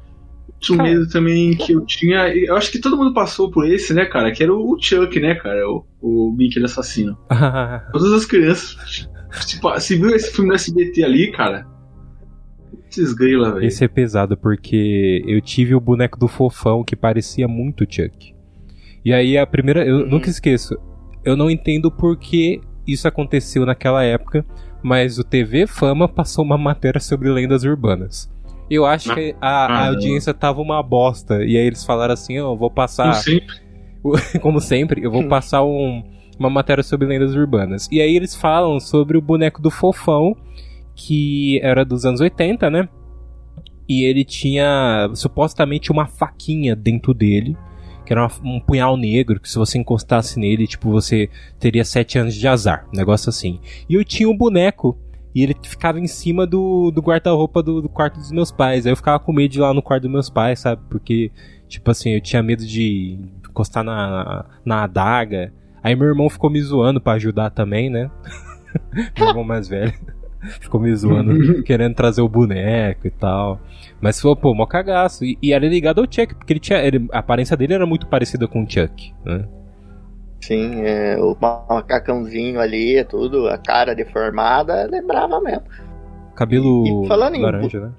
Outro 0.60 0.76
Cara. 0.76 0.88
medo 0.90 1.08
também 1.08 1.56
que 1.56 1.72
eu 1.72 1.84
tinha. 1.86 2.28
Eu 2.34 2.54
acho 2.54 2.70
que 2.70 2.78
todo 2.78 2.96
mundo 2.96 3.14
passou 3.14 3.50
por 3.50 3.66
esse, 3.66 3.94
né, 3.94 4.04
cara? 4.04 4.30
Que 4.30 4.42
era 4.42 4.52
o 4.54 4.76
Chuck, 4.78 5.18
né, 5.18 5.34
cara? 5.34 5.66
O, 5.66 5.86
o 6.02 6.32
brinquedo 6.32 6.66
assassino. 6.66 7.16
Todas 7.92 8.12
as 8.12 8.26
crianças. 8.26 9.08
Tipo, 9.46 9.78
se 9.80 9.96
viu 9.96 10.10
esse 10.14 10.30
filme 10.32 10.48
no 10.50 10.54
SBT 10.54 11.02
ali, 11.02 11.32
cara. 11.32 11.66
Esses 12.90 13.14
grila, 13.14 13.52
velho. 13.54 13.64
Esse 13.66 13.84
é 13.84 13.88
pesado 13.88 14.36
porque 14.36 15.22
eu 15.26 15.40
tive 15.40 15.74
o 15.74 15.80
boneco 15.80 16.18
do 16.18 16.28
fofão 16.28 16.84
que 16.84 16.94
parecia 16.96 17.46
muito 17.48 17.84
Chuck. 17.88 18.34
E 19.04 19.12
aí 19.14 19.38
a 19.38 19.46
primeira. 19.46 19.84
Eu 19.86 19.98
Uhum. 20.00 20.08
nunca 20.10 20.28
esqueço. 20.28 20.76
Eu 21.24 21.36
não 21.36 21.50
entendo 21.50 21.90
por 21.90 22.18
que 22.18 22.60
isso 22.86 23.06
aconteceu 23.08 23.64
naquela 23.64 24.02
época, 24.02 24.44
mas 24.82 25.18
o 25.18 25.24
TV 25.24 25.66
Fama 25.66 26.08
passou 26.08 26.44
uma 26.44 26.58
matéria 26.58 27.00
sobre 27.00 27.30
lendas 27.30 27.62
urbanas. 27.64 28.30
Eu 28.70 28.86
acho 28.86 29.12
que 29.14 29.34
a, 29.40 29.66
a 29.66 29.66
Ah, 29.66 29.86
audiência 29.88 30.32
tava 30.32 30.60
uma 30.60 30.82
bosta. 30.82 31.44
E 31.44 31.56
aí 31.56 31.66
eles 31.66 31.84
falaram 31.84 32.14
assim: 32.14 32.34
eu 32.34 32.56
vou 32.56 32.70
passar. 32.70 33.12
Como 33.12 33.22
sempre. 33.22 33.60
como 34.40 34.60
sempre, 34.60 35.02
eu 35.04 35.10
vou 35.10 35.24
passar 35.28 35.62
um- 35.64 36.02
uma 36.38 36.48
matéria 36.48 36.82
sobre 36.82 37.06
lendas 37.06 37.34
urbanas. 37.34 37.88
E 37.92 38.00
aí 38.00 38.14
eles 38.16 38.34
falam 38.34 38.78
sobre 38.80 39.18
o 39.18 39.20
boneco 39.20 39.60
do 39.60 39.70
fofão, 39.70 40.34
que 40.94 41.60
era 41.62 41.84
dos 41.84 42.04
anos 42.06 42.20
80, 42.20 42.70
né? 42.70 42.88
E 43.88 44.04
ele 44.04 44.24
tinha 44.24 45.10
supostamente 45.14 45.90
uma 45.90 46.06
faquinha 46.06 46.74
dentro 46.76 47.12
dele. 47.12 47.56
que 48.06 48.12
era 48.12 48.26
um 48.42 48.58
punhal 48.58 48.96
negro, 48.96 49.38
que 49.38 49.48
se 49.48 49.56
você 49.58 49.78
encostasse 49.78 50.36
nele, 50.38 50.66
tipo, 50.66 50.90
você 50.90 51.28
teria 51.60 51.84
sete 51.84 52.18
anos 52.18 52.34
de 52.34 52.48
azar, 52.48 52.84
um 52.92 52.96
negócio 52.96 53.28
assim. 53.28 53.60
E 53.88 53.94
eu 53.94 54.04
tinha 54.04 54.28
um 54.28 54.36
boneco, 54.36 54.98
e 55.34 55.42
ele 55.42 55.54
ficava 55.62 56.00
em 56.00 56.06
cima 56.06 56.46
do, 56.46 56.90
do 56.90 57.00
guarda-roupa 57.00 57.62
do, 57.62 57.82
do, 57.82 57.88
quarto 57.88 58.18
dos 58.18 58.32
meus 58.32 58.50
pais. 58.50 58.86
Aí 58.86 58.92
eu 58.92 58.96
ficava 58.96 59.18
com 59.18 59.32
medo 59.32 59.50
de 59.50 59.58
ir 59.58 59.62
lá 59.62 59.72
no 59.72 59.82
quarto 59.82 60.02
dos 60.02 60.12
meus 60.12 60.30
pais, 60.30 60.60
sabe? 60.60 60.82
Porque, 60.90 61.30
tipo 61.68 61.90
assim, 61.90 62.10
eu 62.10 62.20
tinha 62.20 62.42
medo 62.42 62.64
de 62.66 63.18
encostar 63.48 63.84
na, 63.84 64.44
na 64.64 64.82
adaga. 64.84 65.52
Aí 65.82 65.94
meu 65.94 66.08
irmão 66.08 66.28
ficou 66.28 66.50
me 66.50 66.60
zoando 66.60 67.00
para 67.00 67.14
ajudar 67.14 67.50
também, 67.50 67.88
né? 67.88 68.10
meu 69.18 69.28
irmão 69.28 69.44
mais 69.44 69.68
velho. 69.68 69.94
ficou 70.60 70.80
me 70.80 70.94
zoando, 70.94 71.62
querendo 71.64 71.94
trazer 71.94 72.22
o 72.22 72.28
boneco 72.28 73.06
e 73.06 73.10
tal. 73.10 73.60
Mas 74.00 74.20
foi, 74.20 74.34
pô, 74.36 74.54
mó 74.54 74.66
cagaço. 74.66 75.24
E, 75.24 75.38
e, 75.42 75.52
era 75.52 75.66
ligado 75.68 76.00
ao 76.00 76.06
Chuck, 76.10 76.34
porque 76.34 76.52
ele 76.52 76.60
tinha. 76.60 76.78
Ele, 76.78 77.06
a 77.12 77.18
aparência 77.18 77.56
dele 77.56 77.74
era 77.74 77.86
muito 77.86 78.06
parecida 78.06 78.48
com 78.48 78.62
o 78.62 78.70
Chuck, 78.70 79.12
né? 79.24 79.46
Sim, 80.40 80.82
é, 80.82 81.16
o 81.18 81.36
macacãozinho 81.40 82.60
ali, 82.60 83.04
tudo, 83.04 83.48
a 83.48 83.58
cara 83.58 83.94
deformada, 83.94 84.88
lembrava 84.90 85.40
mesmo. 85.40 85.64
Cabelo 86.34 87.04
e, 87.04 87.08
falando 87.08 87.38
laranja, 87.38 87.78
em... 87.78 87.80
né? 87.82 87.92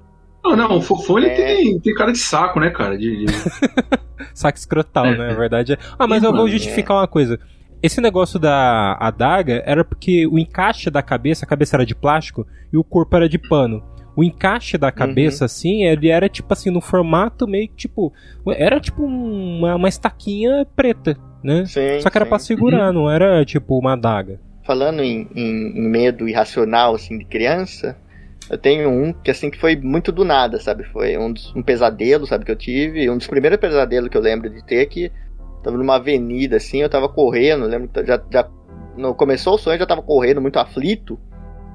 Não, 0.44 0.56
não, 0.56 0.78
o 0.78 0.82
Folha 0.82 1.28
é... 1.28 1.34
tem, 1.34 1.78
tem 1.78 1.94
cara 1.94 2.10
de 2.10 2.18
saco, 2.18 2.58
né, 2.58 2.70
cara? 2.70 2.98
De, 2.98 3.24
de... 3.24 3.32
saco 4.34 4.58
escrotal, 4.58 5.06
é. 5.06 5.16
né? 5.16 5.30
A 5.30 5.34
verdade 5.34 5.74
é. 5.74 5.78
Ah, 5.96 6.06
mas 6.06 6.22
eu 6.22 6.32
vou 6.32 6.48
justificar 6.48 6.96
uma 6.96 7.06
coisa. 7.06 7.38
Esse 7.80 8.00
negócio 8.00 8.38
da 8.38 8.96
adaga 9.00 9.62
era 9.64 9.84
porque 9.84 10.26
o 10.26 10.38
encaixe 10.38 10.90
da 10.90 11.02
cabeça, 11.02 11.44
a 11.44 11.48
cabeça 11.48 11.76
era 11.76 11.86
de 11.86 11.94
plástico 11.94 12.46
e 12.72 12.76
o 12.76 12.84
corpo 12.84 13.16
era 13.16 13.28
de 13.28 13.38
pano. 13.38 13.82
O 14.14 14.22
encaixe 14.22 14.76
da 14.76 14.92
cabeça, 14.92 15.44
uhum. 15.44 15.46
assim, 15.46 15.84
ele 15.84 16.08
era 16.08 16.28
tipo 16.28 16.52
assim, 16.52 16.70
no 16.70 16.80
formato 16.80 17.46
meio 17.46 17.68
que 17.68 17.74
tipo. 17.74 18.12
Era 18.48 18.78
tipo 18.78 19.02
uma, 19.02 19.74
uma 19.74 19.88
estaquinha 19.88 20.66
preta, 20.76 21.16
né? 21.42 21.64
Sim, 21.66 22.00
Só 22.00 22.10
que 22.10 22.18
era 22.18 22.24
sim. 22.24 22.28
pra 22.28 22.38
segurar, 22.38 22.88
uhum. 22.88 23.02
não 23.02 23.10
era 23.10 23.44
tipo 23.44 23.78
uma 23.78 23.94
adaga. 23.94 24.38
Falando 24.64 25.02
em, 25.02 25.28
em, 25.34 25.78
em, 25.78 25.88
medo 25.88 26.28
irracional, 26.28 26.94
assim, 26.94 27.18
de 27.18 27.24
criança, 27.24 27.96
eu 28.48 28.56
tenho 28.56 28.88
um 28.88 29.12
que, 29.12 29.30
assim, 29.30 29.50
que 29.50 29.58
foi 29.58 29.76
muito 29.76 30.12
do 30.12 30.24
nada, 30.24 30.60
sabe? 30.60 30.84
Foi 30.84 31.16
um, 31.18 31.32
dos, 31.32 31.54
um 31.54 31.62
pesadelo, 31.62 32.26
sabe, 32.26 32.44
que 32.44 32.50
eu 32.50 32.56
tive. 32.56 33.10
Um 33.10 33.18
dos 33.18 33.26
primeiros 33.26 33.58
pesadelos 33.58 34.08
que 34.08 34.16
eu 34.16 34.20
lembro 34.22 34.48
de 34.48 34.64
ter, 34.64 34.86
que 34.86 35.10
tava 35.62 35.76
numa 35.76 35.96
avenida, 35.96 36.56
assim, 36.56 36.78
eu 36.82 36.88
tava 36.88 37.08
correndo, 37.08 37.66
lembro 37.66 37.88
que 37.88 38.04
já, 38.04 38.22
já 38.30 38.48
no, 38.96 39.14
começou 39.14 39.54
o 39.54 39.58
sonho, 39.58 39.74
eu 39.74 39.80
já 39.80 39.86
tava 39.86 40.02
correndo 40.02 40.40
muito 40.40 40.58
aflito. 40.58 41.18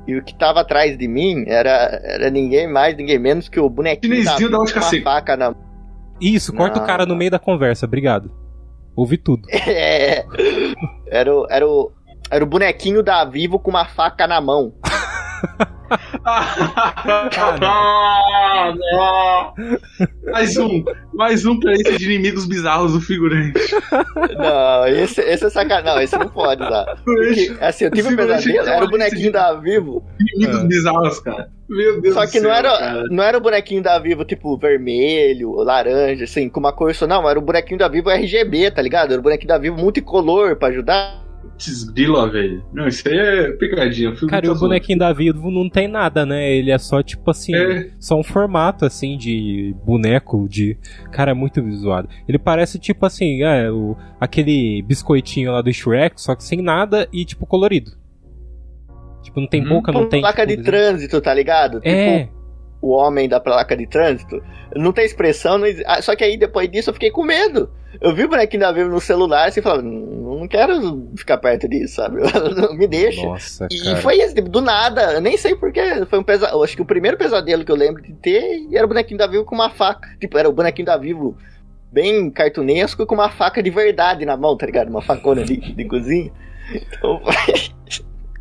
E 0.07 0.15
o 0.15 0.23
que 0.23 0.33
tava 0.33 0.61
atrás 0.61 0.97
de 0.97 1.05
mim 1.05 1.43
era, 1.47 1.99
era 2.01 2.29
ninguém 2.29 2.71
mais, 2.71 2.95
ninguém 2.95 3.19
menos 3.19 3.49
que 3.49 3.59
o 3.59 3.69
bonequinho 3.69 4.23
da, 4.23 4.37
da 4.37 4.57
com 4.57 4.79
uma 4.79 5.03
faca 5.03 5.35
na 5.35 5.53
Isso, 6.21 6.53
corta 6.53 6.77
não, 6.77 6.83
o 6.83 6.87
cara 6.87 7.05
no 7.05 7.13
meio 7.13 7.29
da 7.29 7.37
conversa, 7.37 7.85
obrigado. 7.85 8.31
Ouvi 8.97 9.17
tudo. 9.17 9.47
É. 9.53 10.25
Era 11.09 11.33
o, 11.33 11.47
era 11.49 11.67
o, 11.67 11.91
era 12.31 12.43
o 12.43 12.47
bonequinho 12.47 13.03
da 13.03 13.23
Vivo 13.23 13.59
com 13.59 13.69
uma 13.69 13.85
faca 13.85 14.25
na 14.27 14.41
mão. 14.41 14.73
Ah, 16.25 17.55
não. 18.81 19.53
Mais 20.31 20.57
um. 20.57 20.83
Mais 21.13 21.45
um 21.45 21.59
pra 21.59 21.73
esse 21.73 21.97
de 21.97 22.05
inimigos 22.05 22.45
bizarros 22.45 22.93
do 22.93 23.01
figurante. 23.01 23.59
Não, 24.37 24.87
esse, 24.87 25.21
esse 25.21 25.45
é 25.45 25.49
sacanagem. 25.49 25.95
Não, 25.95 26.01
esse 26.01 26.17
não 26.17 26.27
pode 26.27 26.59
dar. 26.59 26.85
Porque, 27.03 27.55
assim, 27.61 27.85
eu 27.85 27.91
tive 27.91 28.09
um 28.09 28.15
pesadelo, 28.15 28.67
era 28.67 28.85
o 28.85 28.89
bonequinho 28.89 29.31
da 29.31 29.53
Vivo. 29.53 30.03
Inimigos 30.19 30.63
é. 30.63 30.67
bizarros, 30.67 31.19
cara. 31.19 31.49
Meu 31.69 31.99
Deus 31.99 32.13
Só 32.13 32.25
que 32.25 32.39
não, 32.39 32.49
céu, 32.49 32.59
era, 32.59 33.03
não 33.09 33.23
era 33.23 33.37
o 33.37 33.41
bonequinho 33.41 33.83
da 33.83 33.99
Vivo, 33.99 34.23
tipo, 34.23 34.57
vermelho, 34.57 35.51
laranja, 35.55 36.23
assim, 36.23 36.47
com 36.49 36.59
uma 36.59 36.71
cor 36.71 36.93
só. 36.95 37.05
Não, 37.05 37.29
era 37.29 37.37
o 37.37 37.41
bonequinho 37.41 37.79
da 37.79 37.87
Vivo 37.87 38.09
RGB, 38.09 38.71
tá 38.71 38.81
ligado? 38.81 39.11
Era 39.11 39.19
o 39.19 39.23
bonequinho 39.23 39.49
da 39.49 39.57
Vivo 39.57 39.77
multicolor 39.77 40.55
pra 40.55 40.69
ajudar. 40.69 41.26
Desgrila, 41.57 42.29
velho. 42.29 42.63
Não, 42.73 42.87
isso 42.87 43.07
aí 43.07 43.17
é 43.17 43.51
picadinha. 43.51 44.13
Cara, 44.27 44.45
e 44.45 44.49
o 44.49 44.55
bonequinho 44.55 44.99
da 44.99 45.13
Vivo 45.13 45.49
não 45.51 45.69
tem 45.69 45.87
nada, 45.87 46.25
né? 46.25 46.51
Ele 46.51 46.71
é 46.71 46.77
só, 46.77 47.01
tipo 47.01 47.29
assim, 47.29 47.55
é. 47.55 47.89
só 47.99 48.19
um 48.19 48.23
formato, 48.23 48.85
assim, 48.85 49.17
de 49.17 49.75
boneco, 49.85 50.47
de... 50.49 50.77
Cara, 51.11 51.31
é 51.31 51.33
muito 51.33 51.61
visuado. 51.63 52.09
Ele 52.27 52.37
parece, 52.37 52.79
tipo 52.79 53.05
assim, 53.05 53.43
é, 53.43 53.71
o, 53.71 53.95
aquele 54.19 54.81
biscoitinho 54.83 55.51
lá 55.51 55.61
do 55.61 55.71
Shrek, 55.71 56.19
só 56.21 56.35
que 56.35 56.43
sem 56.43 56.61
nada 56.61 57.07
e, 57.11 57.23
tipo, 57.23 57.45
colorido. 57.45 57.91
Tipo, 59.21 59.39
não 59.41 59.47
tem 59.47 59.63
hum. 59.63 59.69
boca, 59.69 59.91
não 59.91 60.07
tem... 60.07 60.21
Placa 60.21 60.45
tipo, 60.45 60.61
de 60.61 60.65
trânsito, 60.65 61.21
tá 61.21 61.33
ligado? 61.33 61.79
É... 61.83 62.19
Tipo, 62.21 62.37
o 62.81 62.91
homem 62.91 63.27
da 63.27 63.39
placa 63.39 63.75
de 63.75 63.87
trânsito. 63.87 64.41
Não 64.75 64.91
tem 64.91 65.05
expressão, 65.05 65.57
não... 65.57 65.67
Ah, 65.85 66.01
só 66.01 66.15
que 66.15 66.23
aí 66.23 66.37
depois 66.37 66.69
disso 66.69 66.89
eu 66.89 66.93
fiquei 66.93 67.11
com 67.11 67.23
medo. 67.23 67.69
Eu 67.99 68.13
vi 68.13 68.25
o 68.25 68.29
bonequinho 68.29 68.61
da 68.61 68.71
Vivo 68.71 68.89
no 68.89 68.99
celular 68.99 69.47
assim, 69.47 69.59
e 69.59 69.63
falava, 69.63 69.81
não 69.81 70.47
quero 70.47 71.09
ficar 71.15 71.37
perto 71.37 71.67
disso, 71.67 71.95
sabe? 71.95 72.17
Me 72.77 72.87
deixa. 72.87 73.25
Nossa, 73.25 73.67
e 73.71 73.81
cara. 73.81 73.97
foi 73.97 74.17
esse, 74.17 74.35
tipo, 74.35 74.49
do 74.49 74.61
nada, 74.61 75.13
eu 75.13 75.21
nem 75.21 75.37
sei 75.37 75.55
porquê. 75.55 76.05
Foi 76.05 76.19
um 76.19 76.23
pesadelo. 76.23 76.63
Acho 76.63 76.75
que 76.75 76.81
o 76.81 76.85
primeiro 76.85 77.17
pesadelo 77.17 77.63
que 77.65 77.71
eu 77.71 77.75
lembro 77.75 78.01
de 78.01 78.13
ter 78.13 78.67
era 78.71 78.85
o 78.85 78.87
bonequinho 78.87 79.17
da 79.17 79.27
Vivo 79.27 79.45
com 79.45 79.55
uma 79.55 79.69
faca. 79.69 80.09
Tipo, 80.19 80.37
era 80.37 80.49
o 80.49 80.53
bonequinho 80.53 80.85
da 80.85 80.97
Vivo 80.97 81.37
bem 81.91 82.29
cartunesco 82.29 83.05
com 83.05 83.15
uma 83.15 83.29
faca 83.29 83.63
de 83.63 83.69
verdade 83.69 84.25
na 84.25 84.37
mão, 84.37 84.55
tá 84.55 84.65
ligado? 84.65 84.89
Uma 84.89 85.01
facona 85.01 85.43
de, 85.43 85.57
de 85.57 85.85
cozinha. 85.85 86.31
Então 86.69 87.21
foi. 87.21 87.76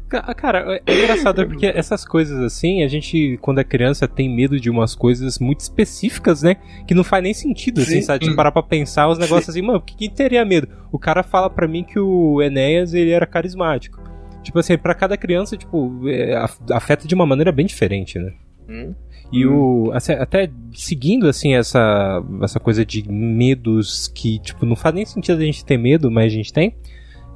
Cara, 0.08 0.80
é 0.86 0.98
engraçado 0.98 1.46
porque 1.46 1.66
essas 1.66 2.04
coisas 2.04 2.38
assim, 2.40 2.82
a 2.84 2.88
gente, 2.88 3.38
quando 3.42 3.58
é 3.58 3.64
criança, 3.64 4.06
tem 4.06 4.28
medo 4.28 4.60
de 4.60 4.70
umas 4.70 4.94
coisas 4.94 5.38
muito 5.38 5.60
específicas, 5.60 6.42
né? 6.42 6.56
Que 6.86 6.94
não 6.94 7.02
faz 7.02 7.22
nem 7.22 7.34
sentido, 7.34 7.80
assim, 7.80 7.96
Sim. 7.96 8.02
sabe? 8.02 8.28
De 8.28 8.36
parar 8.36 8.52
pra 8.52 8.62
pensar 8.62 9.08
os 9.08 9.18
negócios 9.18 9.46
Sim. 9.46 9.60
assim, 9.60 9.66
mano, 9.66 9.80
que 9.80 9.96
quem 9.96 10.08
teria 10.08 10.44
medo? 10.44 10.68
O 10.92 10.98
cara 10.98 11.24
fala 11.24 11.50
pra 11.50 11.66
mim 11.66 11.82
que 11.82 11.98
o 11.98 12.40
Enéas, 12.40 12.94
ele 12.94 13.10
era 13.10 13.26
carismático. 13.26 14.00
Tipo 14.44 14.60
assim, 14.60 14.78
pra 14.78 14.94
cada 14.94 15.16
criança, 15.16 15.56
tipo, 15.56 16.08
é, 16.08 16.36
afeta 16.70 17.08
de 17.08 17.14
uma 17.14 17.26
maneira 17.26 17.50
bem 17.50 17.66
diferente, 17.66 18.16
né? 18.16 18.32
Hum. 18.68 18.94
E 19.32 19.44
hum. 19.44 19.88
o. 19.88 19.92
Assim, 19.92 20.12
até 20.12 20.48
seguindo, 20.72 21.26
assim, 21.28 21.54
essa, 21.54 22.22
essa 22.42 22.60
coisa 22.60 22.86
de 22.86 23.10
medos 23.10 24.06
que, 24.06 24.38
tipo, 24.38 24.64
não 24.64 24.76
faz 24.76 24.94
nem 24.94 25.04
sentido 25.04 25.40
a 25.40 25.44
gente 25.44 25.64
ter 25.64 25.76
medo, 25.76 26.10
mas 26.10 26.26
a 26.26 26.36
gente 26.36 26.52
tem. 26.52 26.76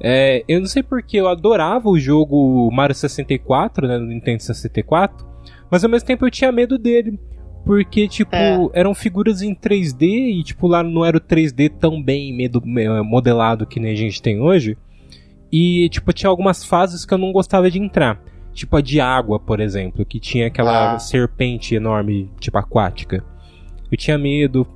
É, 0.03 0.43
eu 0.47 0.59
não 0.59 0.67
sei 0.67 0.81
porque 0.81 1.17
eu 1.17 1.27
adorava 1.27 1.87
o 1.87 1.99
jogo 1.99 2.69
Mario 2.71 2.95
64, 2.95 3.87
né, 3.87 3.97
no 3.99 4.07
Nintendo 4.07 4.41
64, 4.41 5.27
mas 5.69 5.83
ao 5.83 5.89
mesmo 5.89 6.07
tempo 6.07 6.25
eu 6.25 6.31
tinha 6.31 6.51
medo 6.51 6.77
dele. 6.77 7.19
Porque, 7.63 8.07
tipo, 8.07 8.35
é. 8.35 8.69
eram 8.73 8.95
figuras 8.95 9.43
em 9.43 9.53
3D 9.53 10.01
e, 10.01 10.43
tipo, 10.43 10.67
lá 10.67 10.81
não 10.81 11.05
era 11.05 11.15
o 11.15 11.21
3D 11.21 11.69
tão 11.69 12.01
bem 12.01 12.35
medo, 12.35 12.59
modelado 13.05 13.67
que 13.67 13.79
nem 13.79 13.91
a 13.91 13.95
gente 13.95 14.19
tem 14.19 14.41
hoje. 14.41 14.75
E, 15.51 15.87
tipo, 15.89 16.11
tinha 16.11 16.29
algumas 16.29 16.65
fases 16.65 17.05
que 17.05 17.13
eu 17.13 17.19
não 17.19 17.31
gostava 17.31 17.69
de 17.69 17.77
entrar. 17.77 18.19
Tipo 18.53 18.77
a 18.77 18.81
de 18.81 18.99
água, 18.99 19.39
por 19.39 19.59
exemplo, 19.59 20.05
que 20.05 20.19
tinha 20.19 20.47
aquela 20.47 20.95
ah. 20.95 20.99
serpente 20.99 21.75
enorme, 21.75 22.29
tipo 22.39 22.57
aquática. 22.57 23.23
Eu 23.89 23.97
tinha 23.97 24.17
medo. 24.17 24.67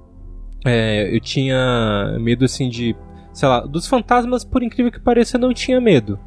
É, 0.64 1.14
eu 1.14 1.20
tinha 1.20 2.18
medo, 2.20 2.46
assim, 2.46 2.70
de 2.70 2.96
sei 3.36 3.50
lá, 3.50 3.60
dos 3.60 3.86
fantasmas, 3.86 4.46
por 4.46 4.64
incrível 4.64 4.90
que 4.90 5.00
pareça, 5.00 5.38
não 5.38 5.54
tinha 5.54 5.82
medo. 5.82 6.18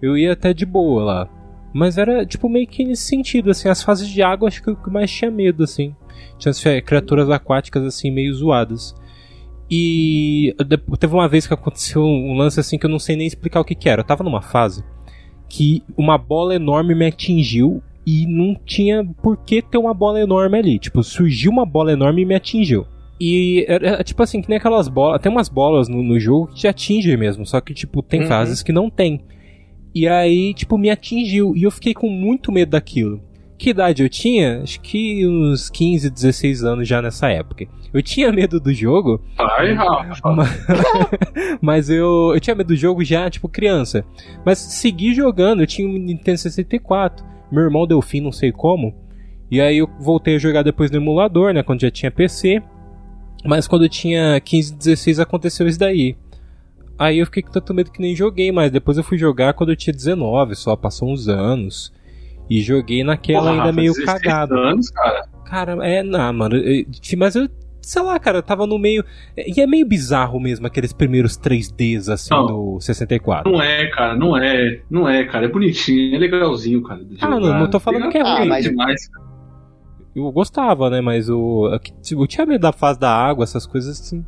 Eu 0.00 0.16
ia 0.16 0.32
até 0.32 0.54
de 0.54 0.64
boa 0.64 1.04
lá. 1.04 1.28
Mas 1.70 1.98
era, 1.98 2.24
tipo, 2.24 2.48
meio 2.48 2.66
que 2.66 2.82
nesse 2.82 3.02
sentido, 3.02 3.50
assim, 3.50 3.68
as 3.68 3.82
fases 3.82 4.08
de 4.08 4.22
água 4.22 4.48
acho 4.48 4.62
que 4.62 4.70
eu 4.70 4.78
mais 4.90 5.10
tinha 5.10 5.30
medo, 5.30 5.62
assim. 5.62 5.94
Tinha 6.38 6.50
as 6.50 6.62
criaturas 6.82 7.28
aquáticas, 7.28 7.84
assim, 7.84 8.10
meio 8.10 8.32
zoadas. 8.32 8.94
E 9.70 10.56
teve 10.98 11.12
uma 11.12 11.28
vez 11.28 11.46
que 11.46 11.52
aconteceu 11.52 12.02
um 12.02 12.34
lance 12.38 12.58
assim 12.58 12.78
que 12.78 12.86
eu 12.86 12.90
não 12.90 12.98
sei 12.98 13.14
nem 13.14 13.26
explicar 13.26 13.60
o 13.60 13.64
que, 13.64 13.74
que 13.74 13.90
era. 13.90 14.00
Eu 14.00 14.06
tava 14.06 14.24
numa 14.24 14.40
fase 14.40 14.82
que 15.46 15.82
uma 15.94 16.16
bola 16.16 16.54
enorme 16.54 16.94
me 16.94 17.06
atingiu 17.06 17.82
e 18.06 18.26
não 18.26 18.54
tinha 18.64 19.04
por 19.22 19.36
que 19.36 19.60
ter 19.60 19.76
uma 19.76 19.92
bola 19.92 20.22
enorme 20.22 20.56
ali. 20.58 20.78
Tipo, 20.78 21.02
surgiu 21.02 21.50
uma 21.50 21.66
bola 21.66 21.92
enorme 21.92 22.22
e 22.22 22.24
me 22.24 22.34
atingiu. 22.34 22.86
E 23.20 23.64
é, 23.68 23.74
é, 23.74 24.04
tipo 24.04 24.22
assim, 24.22 24.40
que 24.40 24.48
nem 24.48 24.58
aquelas 24.58 24.88
bolas. 24.88 25.20
Tem 25.20 25.30
umas 25.30 25.48
bolas 25.48 25.88
no, 25.88 26.02
no 26.02 26.18
jogo 26.20 26.48
que 26.48 26.54
te 26.54 26.68
atingem 26.68 27.16
mesmo. 27.16 27.44
Só 27.44 27.60
que, 27.60 27.74
tipo, 27.74 28.02
tem 28.02 28.22
uhum. 28.22 28.28
fases 28.28 28.62
que 28.62 28.72
não 28.72 28.88
tem. 28.88 29.22
E 29.94 30.06
aí, 30.06 30.54
tipo, 30.54 30.78
me 30.78 30.90
atingiu. 30.90 31.56
E 31.56 31.64
eu 31.64 31.70
fiquei 31.70 31.94
com 31.94 32.08
muito 32.08 32.52
medo 32.52 32.70
daquilo. 32.70 33.20
Que 33.58 33.70
idade 33.70 34.04
eu 34.04 34.08
tinha? 34.08 34.62
Acho 34.62 34.80
que 34.80 35.26
uns 35.26 35.68
15, 35.68 36.10
16 36.10 36.62
anos 36.62 36.86
já 36.86 37.02
nessa 37.02 37.28
época. 37.28 37.66
Eu 37.92 38.00
tinha 38.00 38.30
medo 38.30 38.60
do 38.60 38.72
jogo. 38.72 39.20
Ai, 39.36 39.72
Rafa. 39.72 40.30
Mas, 40.30 40.66
mas 41.60 41.90
eu, 41.90 42.30
eu 42.32 42.40
tinha 42.40 42.54
medo 42.54 42.68
do 42.68 42.76
jogo 42.76 43.02
já, 43.02 43.28
tipo, 43.28 43.48
criança. 43.48 44.04
Mas 44.46 44.58
segui 44.58 45.12
jogando. 45.12 45.62
Eu 45.62 45.66
tinha 45.66 45.88
um 45.88 45.92
Nintendo 45.92 46.38
64. 46.38 47.26
Meu 47.50 47.64
irmão 47.64 47.84
deu 47.84 48.00
fim, 48.00 48.20
não 48.20 48.30
sei 48.30 48.52
como. 48.52 48.94
E 49.50 49.60
aí 49.60 49.78
eu 49.78 49.88
voltei 49.98 50.36
a 50.36 50.38
jogar 50.38 50.62
depois 50.62 50.90
no 50.92 50.98
emulador, 50.98 51.52
né? 51.52 51.64
Quando 51.64 51.80
já 51.80 51.90
tinha 51.90 52.12
PC. 52.12 52.62
Mas 53.44 53.66
quando 53.68 53.84
eu 53.84 53.88
tinha 53.88 54.40
15, 54.40 54.74
16 54.76 55.20
aconteceu 55.20 55.66
isso 55.66 55.78
daí. 55.78 56.16
Aí 56.98 57.18
eu 57.18 57.26
fiquei 57.26 57.42
com 57.42 57.52
tanto 57.52 57.72
medo 57.72 57.92
que 57.92 58.00
nem 58.00 58.14
joguei, 58.16 58.50
mas 58.50 58.72
depois 58.72 58.98
eu 58.98 59.04
fui 59.04 59.16
jogar 59.16 59.52
quando 59.54 59.70
eu 59.70 59.76
tinha 59.76 59.94
19, 59.94 60.56
só 60.56 60.74
passou 60.74 61.10
uns 61.12 61.28
anos. 61.28 61.92
E 62.50 62.60
joguei 62.60 63.04
naquela 63.04 63.50
Porra, 63.52 63.62
ainda 63.66 63.72
meio 63.72 63.92
cagado. 64.04 64.54
anos, 64.58 64.90
cara? 64.90 65.28
Cara, 65.44 65.86
é, 65.86 66.02
não, 66.02 66.32
mano. 66.32 66.56
Eu, 66.56 66.84
mas 67.16 67.36
eu 67.36 67.48
sei 67.80 68.02
lá, 68.02 68.18
cara, 68.18 68.42
tava 68.42 68.66
no 68.66 68.78
meio. 68.78 69.04
E 69.36 69.60
é 69.60 69.66
meio 69.66 69.86
bizarro 69.86 70.40
mesmo 70.40 70.66
aqueles 70.66 70.92
primeiros 70.92 71.38
3Ds 71.38 72.08
assim 72.12 72.34
Não. 72.34 72.46
do 72.46 72.80
64. 72.80 73.50
Não 73.52 73.62
é, 73.62 73.86
cara, 73.90 74.16
não 74.16 74.36
é. 74.36 74.80
Não 74.90 75.08
é, 75.08 75.24
cara. 75.24 75.46
É 75.46 75.48
bonitinho, 75.48 76.16
é 76.16 76.18
legalzinho, 76.18 76.82
cara. 76.82 77.00
Ah, 77.20 77.28
não, 77.28 77.40
não 77.40 77.70
tô 77.70 77.78
falando 77.78 78.10
que 78.10 78.18
é 78.18 78.22
Ah, 78.22 78.38
ruim. 78.38 78.48
mas- 78.48 78.64
demais. 78.64 79.00
Eu 80.14 80.30
gostava, 80.32 80.90
né? 80.90 81.00
Mas 81.00 81.28
o. 81.28 81.68
Eu 82.10 82.26
tinha 82.26 82.46
medo 82.46 82.62
da 82.62 82.72
fase 82.72 82.98
da 82.98 83.10
água, 83.10 83.44
essas 83.44 83.66
coisas 83.66 84.00
assim. 84.00 84.24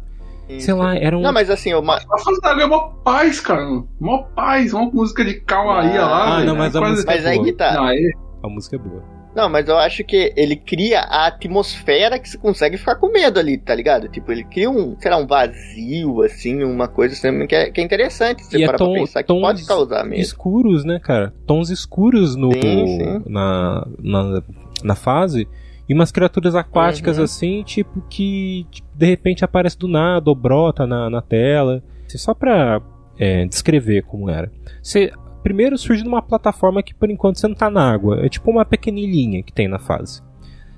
Sei 0.58 0.74
lá, 0.74 0.96
era 0.96 1.16
um. 1.16 1.20
Não, 1.22 1.32
mas 1.32 1.48
assim, 1.48 1.72
ma- 1.80 1.96
A 2.12 2.18
fase 2.18 2.40
da 2.40 2.50
água 2.50 2.62
é 2.64 2.66
mó 2.66 2.78
paz, 3.04 3.38
cara. 3.40 3.64
Mó 4.00 4.22
paz, 4.34 4.72
uma 4.72 4.86
música 4.90 5.24
de 5.24 5.34
calmaria 5.40 6.00
Ah, 6.02 6.08
lá. 6.08 6.30
não, 6.40 6.46
velho. 6.46 6.58
mas 6.58 6.74
a 6.76 6.78
Quase- 6.80 6.92
música- 6.94 7.12
mas 7.12 7.26
aí 7.26 7.36
boa. 7.36 7.46
que 7.46 7.52
tá. 7.52 7.72
Não, 7.74 7.88
é- 7.88 7.98
A 8.42 8.48
música 8.48 8.76
é 8.76 8.78
boa. 8.78 9.02
Não, 9.32 9.48
mas 9.48 9.68
eu 9.68 9.78
acho 9.78 10.02
que 10.02 10.32
ele 10.36 10.56
cria 10.56 11.02
a 11.02 11.28
atmosfera 11.28 12.18
que 12.18 12.28
você 12.28 12.36
consegue 12.36 12.76
ficar 12.76 12.96
com 12.96 13.12
medo 13.12 13.38
ali, 13.38 13.56
tá 13.58 13.72
ligado? 13.76 14.08
Tipo, 14.08 14.32
ele 14.32 14.42
cria 14.42 14.68
um, 14.68 14.96
sei 14.98 15.08
lá, 15.08 15.18
um 15.18 15.26
vazio, 15.26 16.22
assim, 16.22 16.64
uma 16.64 16.88
coisa 16.88 17.14
assim, 17.14 17.46
que 17.46 17.54
é, 17.54 17.70
que 17.70 17.80
é 17.80 17.84
interessante. 17.84 18.42
Se 18.42 18.48
E 18.56 18.58
você 18.58 18.62
é 18.64 18.66
parar 18.66 18.78
tom- 18.78 18.90
pra 18.92 19.00
pensar 19.02 19.22
que 19.22 19.28
tons 19.28 19.40
pode 19.40 19.64
causar 19.66 20.04
medo. 20.04 20.20
Escuros, 20.20 20.84
né, 20.84 20.98
cara? 20.98 21.32
Tons 21.46 21.70
escuros 21.70 22.34
no, 22.34 22.52
Sim, 22.52 22.60
sim. 22.98 23.22
Na, 23.28 23.86
na, 24.02 24.42
na 24.82 24.94
fase. 24.96 25.46
E 25.90 25.92
umas 25.92 26.12
criaturas 26.12 26.55
aquáticas 26.55 27.18
Uhum. 27.18 27.24
assim, 27.24 27.62
tipo, 27.64 28.00
que 28.09 28.64
tipo, 28.70 28.87
de 28.94 29.07
repente 29.07 29.44
aparece 29.44 29.76
do 29.76 29.88
nada 29.88 30.31
ou 30.31 30.37
brota 30.37 30.87
na, 30.87 31.11
na 31.11 31.20
tela. 31.20 31.83
Assim, 32.07 32.16
Só 32.16 32.33
pra 32.33 32.81
é, 33.18 33.44
descrever 33.44 34.05
como 34.05 34.31
era. 34.31 34.53
Você 34.81 35.11
primeiro 35.42 35.76
surge 35.76 36.05
numa 36.05 36.22
plataforma 36.22 36.81
que 36.81 36.94
por 36.94 37.11
enquanto 37.11 37.40
você 37.40 37.48
não 37.48 37.57
tá 37.57 37.68
na 37.68 37.90
água. 37.92 38.24
É 38.24 38.29
tipo 38.29 38.48
uma 38.53 38.64
pequenininha 38.64 39.42
que 39.42 39.53
tem 39.53 39.66
na 39.66 39.81
fase. 39.81 40.22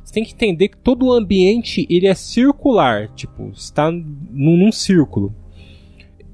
Você 0.02 0.14
tem 0.14 0.24
que 0.24 0.32
entender 0.32 0.68
que 0.68 0.78
todo 0.78 1.04
o 1.04 1.12
ambiente 1.12 1.86
ele 1.90 2.06
é 2.06 2.14
circular, 2.14 3.08
tipo, 3.14 3.50
está 3.50 3.90
num, 3.90 4.56
num 4.56 4.72
círculo. 4.72 5.34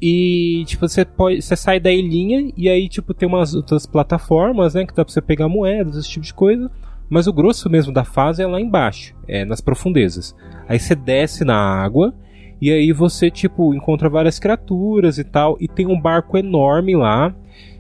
E 0.01 0.63
tipo, 0.69 0.87
você 0.89 1.05
pode, 1.05 1.43
você 1.43 1.57
sai 1.57 1.81
da 1.81 1.91
ilhinha 1.91 2.53
e 2.57 2.69
aí 2.69 2.89
tipo 2.89 3.13
tem 3.13 3.29
umas 3.29 3.55
outras 3.57 3.87
plataformas, 3.87 4.75
né, 4.75 4.87
que 4.87 4.95
dá 4.95 5.05
pra 5.05 5.13
você 5.13 5.21
pegar 5.21 5.49
moedas, 5.49 5.97
esse 5.97 6.09
tipo 6.09 6.25
de 6.25 6.33
coisa. 6.33 6.71
Mas 7.09 7.27
o 7.27 7.33
grosso 7.33 7.71
mesmo 7.71 7.93
da 7.93 8.05
fase 8.05 8.43
é 8.43 8.47
lá 8.47 8.61
embaixo, 8.61 9.15
é 9.27 9.45
nas 9.45 9.61
profundezas. 9.61 10.35
Aí 10.69 10.79
você 10.79 10.95
desce 10.95 11.45
na 11.45 11.57
água 11.57 12.15
e 12.61 12.71
aí 12.71 12.93
você 12.93 13.31
tipo 13.31 13.75
encontra 13.75 14.09
várias 14.11 14.39
criaturas 14.39 15.19
e 15.19 15.25
tal 15.25 15.57
e 15.61 15.67
tem 15.69 15.87
um 15.87 16.01
barco 16.01 16.37
enorme 16.37 16.97
lá 16.97 17.35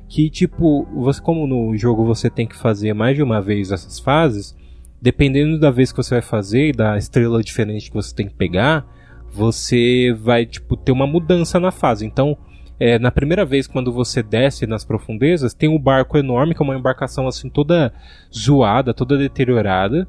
que 0.08 0.30
tipo, 0.30 0.86
você 0.94 1.20
como 1.20 1.46
no 1.46 1.76
jogo 1.76 2.04
você 2.04 2.30
tem 2.30 2.46
que 2.46 2.56
fazer 2.56 2.94
mais 2.94 3.14
de 3.14 3.22
uma 3.22 3.42
vez 3.42 3.70
essas 3.70 3.98
fases, 3.98 4.56
dependendo 5.00 5.60
da 5.60 5.70
vez 5.70 5.92
que 5.92 5.98
você 5.98 6.14
vai 6.14 6.22
fazer 6.22 6.68
e 6.68 6.72
da 6.72 6.96
estrela 6.96 7.42
diferente 7.42 7.90
que 7.90 7.96
você 7.96 8.14
tem 8.14 8.26
que 8.26 8.34
pegar, 8.34 8.86
você 9.30 10.16
vai 10.18 10.46
tipo 10.46 10.76
ter 10.76 10.92
uma 10.92 11.06
mudança 11.06 11.60
na 11.60 11.70
fase. 11.70 12.06
Então, 12.06 12.38
é, 12.80 12.98
na 12.98 13.10
primeira 13.10 13.44
vez 13.44 13.66
quando 13.66 13.92
você 13.92 14.22
desce 14.22 14.66
nas 14.66 14.84
profundezas, 14.84 15.54
tem 15.54 15.68
um 15.68 15.78
barco 15.78 16.16
enorme 16.16 16.54
que 16.54 16.62
é 16.62 16.64
uma 16.64 16.76
embarcação 16.76 17.26
assim 17.26 17.48
toda 17.48 17.92
zoada, 18.32 18.94
toda 18.94 19.18
deteriorada, 19.18 20.06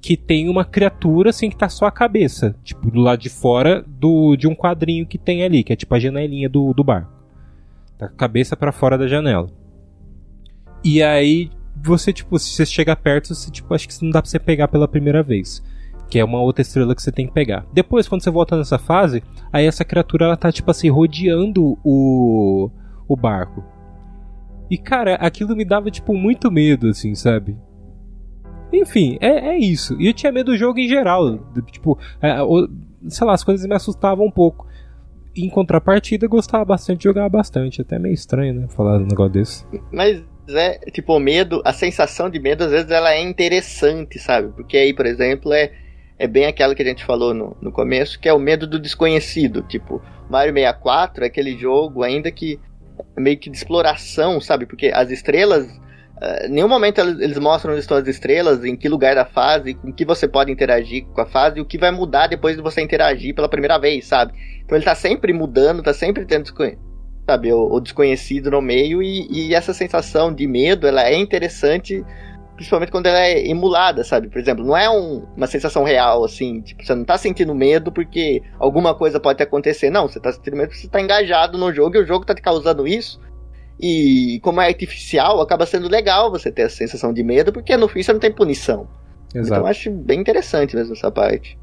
que 0.00 0.16
tem 0.16 0.48
uma 0.48 0.64
criatura 0.64 1.30
assim 1.30 1.50
que 1.50 1.56
tá 1.56 1.68
só 1.68 1.84
a 1.86 1.90
cabeça, 1.90 2.56
tipo 2.64 2.90
do 2.90 3.00
lado 3.00 3.20
de 3.20 3.28
fora 3.28 3.84
do 3.86 4.36
de 4.36 4.48
um 4.48 4.54
quadrinho 4.54 5.06
que 5.06 5.18
tem 5.18 5.44
ali, 5.44 5.62
que 5.62 5.72
é 5.72 5.76
tipo 5.76 5.94
a 5.94 5.98
janelinha 5.98 6.48
do, 6.48 6.72
do 6.72 6.82
barco. 6.82 7.12
Tá 7.98 8.08
com 8.08 8.14
a 8.14 8.16
cabeça 8.16 8.56
para 8.56 8.72
fora 8.72 8.96
da 8.96 9.06
janela. 9.06 9.50
E 10.82 11.02
aí 11.02 11.50
você 11.76 12.12
tipo, 12.12 12.38
se 12.38 12.54
você 12.54 12.64
chega 12.64 12.96
perto, 12.96 13.34
você 13.34 13.50
tipo 13.50 13.72
acho 13.74 13.86
que 13.86 14.02
não 14.02 14.10
dá 14.10 14.22
pra 14.22 14.30
você 14.30 14.38
pegar 14.38 14.68
pela 14.68 14.88
primeira 14.88 15.22
vez 15.22 15.62
que 16.12 16.18
é 16.18 16.24
uma 16.24 16.42
outra 16.42 16.60
estrela 16.60 16.94
que 16.94 17.00
você 17.00 17.10
tem 17.10 17.26
que 17.26 17.32
pegar. 17.32 17.64
Depois, 17.72 18.06
quando 18.06 18.22
você 18.22 18.30
volta 18.30 18.54
nessa 18.54 18.78
fase, 18.78 19.22
aí 19.50 19.64
essa 19.64 19.82
criatura 19.82 20.26
ela 20.26 20.36
tá 20.36 20.52
tipo 20.52 20.70
assim 20.70 20.90
rodeando 20.90 21.78
o 21.82 22.70
o 23.08 23.16
barco. 23.16 23.64
E 24.70 24.76
cara, 24.76 25.14
aquilo 25.14 25.56
me 25.56 25.64
dava 25.64 25.90
tipo 25.90 26.12
muito 26.12 26.50
medo 26.50 26.90
assim, 26.90 27.14
sabe? 27.14 27.56
Enfim, 28.70 29.16
é, 29.22 29.54
é 29.54 29.58
isso. 29.58 29.98
E 29.98 30.06
eu 30.06 30.12
tinha 30.12 30.30
medo 30.30 30.52
do 30.52 30.58
jogo 30.58 30.78
em 30.78 30.86
geral. 30.86 31.38
Tipo, 31.70 31.98
é, 32.20 32.36
sei 33.08 33.26
lá, 33.26 33.32
as 33.32 33.42
coisas 33.42 33.66
me 33.66 33.74
assustavam 33.74 34.26
um 34.26 34.30
pouco. 34.30 34.66
Em 35.34 35.48
contrapartida, 35.48 36.26
gostava 36.26 36.62
bastante 36.66 36.98
de 36.98 37.04
jogar 37.04 37.26
bastante. 37.30 37.80
Até 37.80 37.98
meio 37.98 38.12
estranho, 38.12 38.52
né? 38.52 38.68
Falar 38.68 38.98
um 38.98 39.06
negócio 39.06 39.32
desse. 39.32 39.64
Mas 39.90 40.22
é, 40.50 40.78
tipo, 40.90 41.16
o 41.16 41.20
medo, 41.20 41.62
a 41.64 41.72
sensação 41.72 42.28
de 42.28 42.38
medo, 42.38 42.64
às 42.64 42.70
vezes, 42.70 42.90
ela 42.90 43.14
é 43.14 43.22
interessante, 43.22 44.18
sabe? 44.18 44.52
Porque 44.52 44.76
aí, 44.76 44.92
por 44.92 45.06
exemplo, 45.06 45.54
é, 45.54 45.72
é 46.18 46.26
bem 46.26 46.46
aquela 46.46 46.74
que 46.74 46.82
a 46.82 46.86
gente 46.86 47.04
falou 47.04 47.34
no, 47.34 47.56
no 47.60 47.72
começo, 47.72 48.18
que 48.18 48.28
é 48.28 48.32
o 48.32 48.38
medo 48.38 48.66
do 48.66 48.78
desconhecido. 48.78 49.62
Tipo, 49.62 50.02
Mario 50.28 50.54
64 50.54 51.24
é 51.24 51.26
aquele 51.26 51.56
jogo 51.56 52.02
ainda 52.02 52.30
que 52.30 52.60
é 53.16 53.20
meio 53.20 53.38
que 53.38 53.50
de 53.50 53.56
exploração, 53.56 54.40
sabe? 54.40 54.66
Porque 54.66 54.88
as 54.88 55.10
estrelas. 55.10 55.66
Em 56.44 56.50
nenhum 56.50 56.68
momento 56.68 57.00
eles 57.00 57.36
mostram 57.36 57.72
onde 57.72 57.80
estão 57.80 57.96
as 57.96 58.06
estrelas, 58.06 58.64
em 58.64 58.76
que 58.76 58.88
lugar 58.88 59.16
da 59.16 59.24
fase, 59.24 59.74
com 59.74 59.92
que 59.92 60.04
você 60.04 60.28
pode 60.28 60.52
interagir 60.52 61.04
com 61.06 61.20
a 61.20 61.26
fase 61.26 61.58
e 61.58 61.60
o 61.60 61.64
que 61.64 61.76
vai 61.76 61.90
mudar 61.90 62.28
depois 62.28 62.54
de 62.54 62.62
você 62.62 62.80
interagir 62.80 63.34
pela 63.34 63.48
primeira 63.48 63.76
vez, 63.76 64.06
sabe? 64.06 64.32
Então 64.64 64.78
ele 64.78 64.84
tá 64.84 64.94
sempre 64.94 65.32
mudando, 65.32 65.82
tá 65.82 65.92
sempre 65.92 66.24
tendo 66.24 66.44
sabe, 67.28 67.52
o, 67.52 67.72
o 67.72 67.80
desconhecido 67.80 68.50
no 68.50 68.60
meio 68.60 69.02
e, 69.02 69.26
e 69.30 69.54
essa 69.54 69.74
sensação 69.74 70.32
de 70.32 70.46
medo, 70.46 70.86
ela 70.86 71.04
é 71.08 71.16
interessante, 71.16 72.04
principalmente 72.54 72.90
quando 72.92 73.06
ela 73.06 73.20
é 73.20 73.46
emulada, 73.48 74.04
sabe? 74.04 74.28
Por 74.28 74.38
exemplo, 74.38 74.64
não 74.64 74.76
é 74.76 74.88
um- 74.90 75.24
uma 75.36 75.46
sensação 75.46 75.84
real, 75.84 76.24
assim, 76.24 76.60
tipo, 76.60 76.84
você 76.84 76.94
não 76.94 77.04
tá 77.04 77.16
sentindo 77.18 77.54
medo 77.54 77.90
porque 77.90 78.42
alguma 78.58 78.94
coisa 78.94 79.18
pode 79.18 79.42
acontecer, 79.42 79.90
não, 79.90 80.08
você 80.08 80.20
tá 80.20 80.32
sentindo 80.32 80.56
medo 80.56 80.68
porque 80.68 80.80
você 80.82 80.88
tá 80.88 81.00
engajado 81.00 81.56
no 81.58 81.72
jogo 81.72 81.96
e 81.96 82.00
o 82.00 82.06
jogo 82.06 82.24
tá 82.24 82.34
te 82.34 82.42
causando 82.42 82.86
isso. 82.86 83.20
E 83.80 84.38
como 84.42 84.60
é 84.60 84.68
artificial, 84.68 85.40
acaba 85.40 85.66
sendo 85.66 85.88
legal 85.88 86.30
você 86.30 86.52
ter 86.52 86.62
essa 86.62 86.76
sensação 86.76 87.12
de 87.12 87.22
medo, 87.22 87.52
porque 87.52 87.76
no 87.76 87.88
fim 87.88 88.02
você 88.02 88.12
não 88.12 88.20
tem 88.20 88.30
punição. 88.32 88.86
Então 89.34 89.56
eu 89.62 89.66
acho 89.66 89.90
bem 89.90 90.20
interessante 90.20 90.76
mesmo 90.76 90.92
essa 90.92 91.10
parte. 91.10 91.58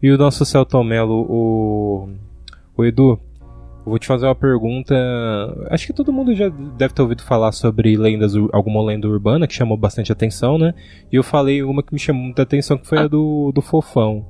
E 0.00 0.10
o 0.10 0.18
nosso 0.18 0.44
Celton 0.44 0.84
Mello, 0.84 1.26
o. 1.28 2.08
O 2.76 2.84
Edu, 2.84 3.18
eu 3.88 3.90
vou 3.90 3.98
te 3.98 4.06
fazer 4.06 4.26
uma 4.26 4.34
pergunta. 4.34 4.94
Acho 5.70 5.86
que 5.86 5.94
todo 5.94 6.12
mundo 6.12 6.34
já 6.34 6.50
deve 6.76 6.92
ter 6.92 7.00
ouvido 7.00 7.22
falar 7.22 7.52
sobre 7.52 7.96
lendas, 7.96 8.34
alguma 8.52 8.84
lenda 8.84 9.08
urbana 9.08 9.46
que 9.46 9.54
chamou 9.54 9.78
bastante 9.78 10.12
atenção, 10.12 10.58
né? 10.58 10.74
E 11.10 11.16
eu 11.16 11.22
falei 11.22 11.62
uma 11.62 11.82
que 11.82 11.92
me 11.94 11.98
chamou 11.98 12.22
muita 12.22 12.42
atenção, 12.42 12.76
que 12.76 12.86
foi 12.86 12.98
a 12.98 13.08
do, 13.08 13.50
do 13.52 13.62
Fofão. 13.62 14.26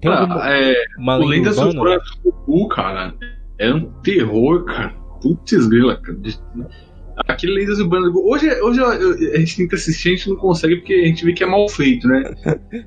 Tem 0.00 0.10
Ah, 0.10 0.20
alguma 0.20 0.50
é, 0.50 0.74
uma 0.98 1.16
lenda 1.16 1.30
Lendas 1.30 1.58
urbana? 1.58 2.00
Urbanas 2.46 2.68
cara, 2.74 3.14
é 3.58 3.74
um 3.74 3.92
terror, 4.02 4.64
cara. 4.64 4.94
Putz 5.20 5.66
grila, 5.66 6.00
cara. 6.00 6.18
Aquele 7.26 7.54
Lendas 7.54 7.78
Urbanas. 7.78 8.12
Hoje, 8.14 8.48
hoje 8.62 8.80
a 8.82 9.38
gente 9.38 9.56
tenta 9.56 9.76
assistir, 9.76 10.08
a 10.08 10.16
gente 10.16 10.28
não 10.30 10.36
consegue 10.36 10.76
porque 10.76 10.94
a 10.94 11.06
gente 11.06 11.24
vê 11.24 11.32
que 11.32 11.42
é 11.42 11.46
mal 11.46 11.68
feito, 11.68 12.06
né? 12.06 12.30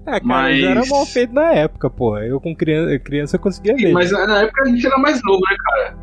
Ah, 0.06 0.20
cara, 0.20 0.22
Mas- 0.24 0.63
era 0.63 0.86
mal 0.86 1.06
feito 1.06 1.34
na 1.34 1.54
época, 1.54 1.89
pô. 1.89 2.17
Eu 2.17 2.39
com 2.39 2.56
criança, 2.56 3.00
criança 3.00 3.36
eu 3.36 3.39
conseguia 3.39 3.76
ver. 3.76 3.91
Mas 3.94 4.12
na 4.12 4.41
época 4.41 4.62
a 4.63 4.65
gente 4.70 4.86
era 4.86 4.98
mais 4.98 5.22
novo, 5.24 5.39
né, 5.50 5.58
cara? 5.63 5.98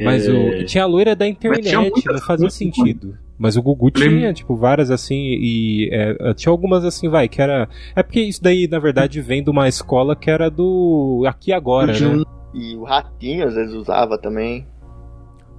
Mas 0.00 0.26
É, 0.26 0.32
o, 0.32 0.64
tinha 0.66 0.82
a 0.84 0.86
loira 0.86 1.14
da 1.14 1.26
internet, 1.26 1.76
muitas 1.76 2.04
não 2.04 2.18
fazia 2.20 2.36
coisas, 2.48 2.54
sentido. 2.54 3.16
Mas 3.38 3.56
o 3.56 3.62
Gugu 3.62 3.90
Lembra- 3.96 4.08
tinha, 4.18 4.32
tipo, 4.32 4.54
várias 4.56 4.90
assim, 4.90 5.16
e 5.16 5.88
é, 5.92 6.34
tinha 6.34 6.50
algumas 6.50 6.84
assim, 6.84 7.08
vai, 7.08 7.28
que 7.28 7.40
era. 7.42 7.68
É 7.94 8.02
porque 8.02 8.20
isso 8.20 8.42
daí, 8.42 8.66
na 8.68 8.78
verdade, 8.78 9.20
vem 9.20 9.42
de 9.42 9.50
uma 9.50 9.68
escola 9.68 10.14
que 10.16 10.30
era 10.30 10.48
do 10.50 11.24
Aqui 11.26 11.50
e 11.50 11.54
Agora, 11.54 11.92
né? 11.92 12.22
E 12.54 12.76
o 12.76 12.84
ratinho 12.84 13.46
às 13.48 13.54
vezes 13.56 13.74
usava 13.74 14.16
também. 14.16 14.64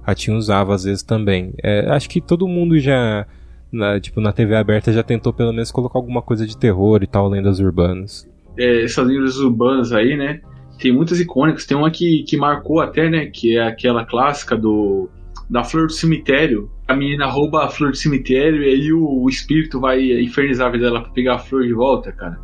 Ratinho 0.06 0.36
usava 0.36 0.74
às 0.74 0.84
vezes 0.84 1.02
também. 1.02 1.52
É, 1.62 1.90
acho 1.90 2.08
que 2.08 2.20
todo 2.20 2.46
mundo 2.46 2.78
já, 2.78 3.26
na, 3.72 3.98
tipo, 3.98 4.20
na 4.20 4.32
TV 4.32 4.54
aberta 4.54 4.92
já 4.92 5.02
tentou 5.02 5.32
pelo 5.32 5.52
menos 5.52 5.72
colocar 5.72 5.98
alguma 5.98 6.22
coisa 6.22 6.46
de 6.46 6.56
terror 6.56 7.02
e 7.02 7.06
tal, 7.06 7.28
lendas 7.28 7.58
urbanas. 7.58 8.28
é, 8.56 8.84
essas 8.84 9.06
lendas 9.06 9.36
urbanas 9.38 9.92
aí, 9.92 10.16
né? 10.16 10.40
Tem 10.78 10.92
muitas 10.92 11.18
icônicas. 11.18 11.66
Tem 11.66 11.76
uma 11.76 11.90
que, 11.90 12.22
que 12.22 12.36
marcou 12.36 12.80
até, 12.80 13.10
né? 13.10 13.26
Que 13.26 13.56
é 13.58 13.66
aquela 13.66 14.04
clássica 14.04 14.56
do 14.56 15.08
da 15.48 15.64
flor 15.64 15.86
do 15.86 15.92
cemitério. 15.92 16.70
A 16.86 16.94
menina 16.94 17.26
rouba 17.26 17.64
a 17.64 17.68
flor 17.68 17.90
do 17.90 17.96
cemitério 17.96 18.62
e 18.62 18.68
aí 18.68 18.92
o, 18.92 19.22
o 19.22 19.28
espírito 19.28 19.80
vai 19.80 20.00
infernizar 20.20 20.68
a 20.68 20.70
vida 20.70 20.86
dela 20.86 21.02
pra 21.02 21.12
pegar 21.12 21.34
a 21.36 21.38
flor 21.38 21.62
de 21.64 21.72
volta, 21.72 22.12
cara. 22.12 22.38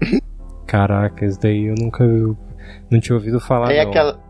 Caraca, 0.66 1.26
isso 1.26 1.40
daí 1.40 1.66
eu 1.66 1.74
nunca 1.74 2.04
não 2.90 3.00
tinha 3.00 3.16
ouvido 3.16 3.40
falar. 3.40 3.70
Ah, 3.70 3.74
não. 3.74 3.90
aquela. 3.90 4.29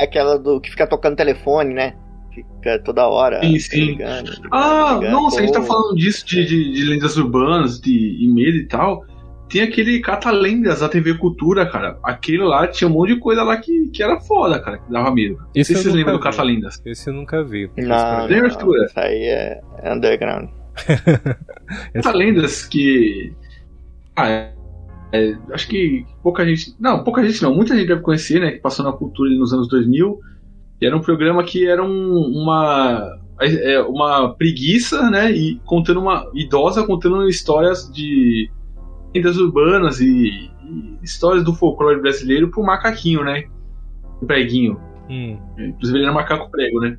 Aquela 0.00 0.38
do 0.38 0.60
que 0.60 0.70
fica 0.70 0.86
tocando 0.86 1.16
telefone, 1.16 1.72
né? 1.74 1.94
Fica 2.34 2.78
toda 2.84 3.06
hora. 3.08 3.40
Sim, 3.42 3.58
sim. 3.58 3.80
ligando, 3.84 4.30
Ah, 4.52 4.98
ligando. 5.00 5.12
nossa, 5.12 5.38
a 5.38 5.42
gente 5.42 5.52
tá 5.54 5.60
Pô, 5.60 5.66
falando 5.66 5.96
disso 5.96 6.26
de, 6.26 6.44
de, 6.44 6.72
de 6.72 6.84
lendas 6.84 7.16
urbanas, 7.16 7.80
de 7.80 8.18
e 8.22 8.28
medo 8.28 8.56
e 8.58 8.66
tal. 8.66 9.04
Tem 9.48 9.62
aquele 9.62 10.00
Catalendas 10.00 10.80
da 10.80 10.88
TV 10.88 11.14
Cultura, 11.14 11.64
cara. 11.70 11.98
Aquele 12.02 12.42
lá 12.42 12.66
tinha 12.66 12.88
um 12.88 12.92
monte 12.92 13.14
de 13.14 13.20
coisa 13.20 13.42
lá 13.44 13.56
que, 13.56 13.88
que 13.90 14.02
era 14.02 14.18
foda, 14.20 14.58
cara, 14.60 14.78
que 14.78 14.90
dava 14.90 15.10
medo. 15.14 15.36
Não 15.38 15.46
Esse 15.54 15.68
sei 15.72 15.76
eu 15.76 15.78
se 15.78 15.82
vocês 15.84 15.94
lembram 15.94 16.14
do. 16.16 16.20
Catalendas. 16.20 16.82
Esse 16.84 17.08
eu 17.08 17.14
nunca 17.14 17.42
vi. 17.44 17.70
Não, 17.76 18.26
Tem 18.26 18.38
não, 18.38 18.46
Arthur. 18.46 18.84
isso 18.84 18.98
aí 19.00 19.22
é 19.22 19.60
é 19.82 19.92
underground. 19.94 20.48
Catalendas 21.94 22.64
que. 22.66 23.32
Ah, 24.16 24.48
é- 25.12 25.36
acho 25.52 25.68
que 25.68 26.04
pouca 26.22 26.44
gente. 26.44 26.74
Não, 26.78 27.02
pouca 27.04 27.24
gente 27.24 27.42
não. 27.42 27.54
Muita 27.54 27.74
gente 27.76 27.88
deve 27.88 28.02
conhecer, 28.02 28.40
né? 28.40 28.52
Que 28.52 28.58
passou 28.58 28.84
na 28.84 28.92
cultura 28.92 29.30
nos 29.30 29.52
anos 29.52 29.68
2000. 29.68 30.20
E 30.80 30.86
era 30.86 30.96
um 30.96 31.00
programa 31.00 31.42
que 31.44 31.66
era 31.66 31.82
um, 31.82 32.18
uma. 32.42 33.18
é, 33.40 33.80
Uma 33.82 34.34
preguiça, 34.34 35.10
né? 35.10 35.30
E 35.32 35.60
contando 35.64 36.00
uma. 36.00 36.30
idosa 36.34 36.86
contando 36.86 37.28
histórias 37.28 37.90
de 37.92 38.50
lendas 39.14 39.38
urbanas 39.38 40.00
e, 40.00 40.50
e 40.62 40.98
histórias 41.02 41.44
do 41.44 41.54
folclore 41.54 42.00
brasileiro 42.00 42.50
pro 42.50 42.62
macaquinho, 42.62 43.24
né? 43.24 43.44
O 44.20 44.26
preguinho. 44.26 44.78
Hum. 45.08 45.38
Inclusive 45.58 45.98
ele 45.98 46.04
era 46.06 46.14
macaco 46.14 46.50
prego, 46.50 46.80
né? 46.80 46.98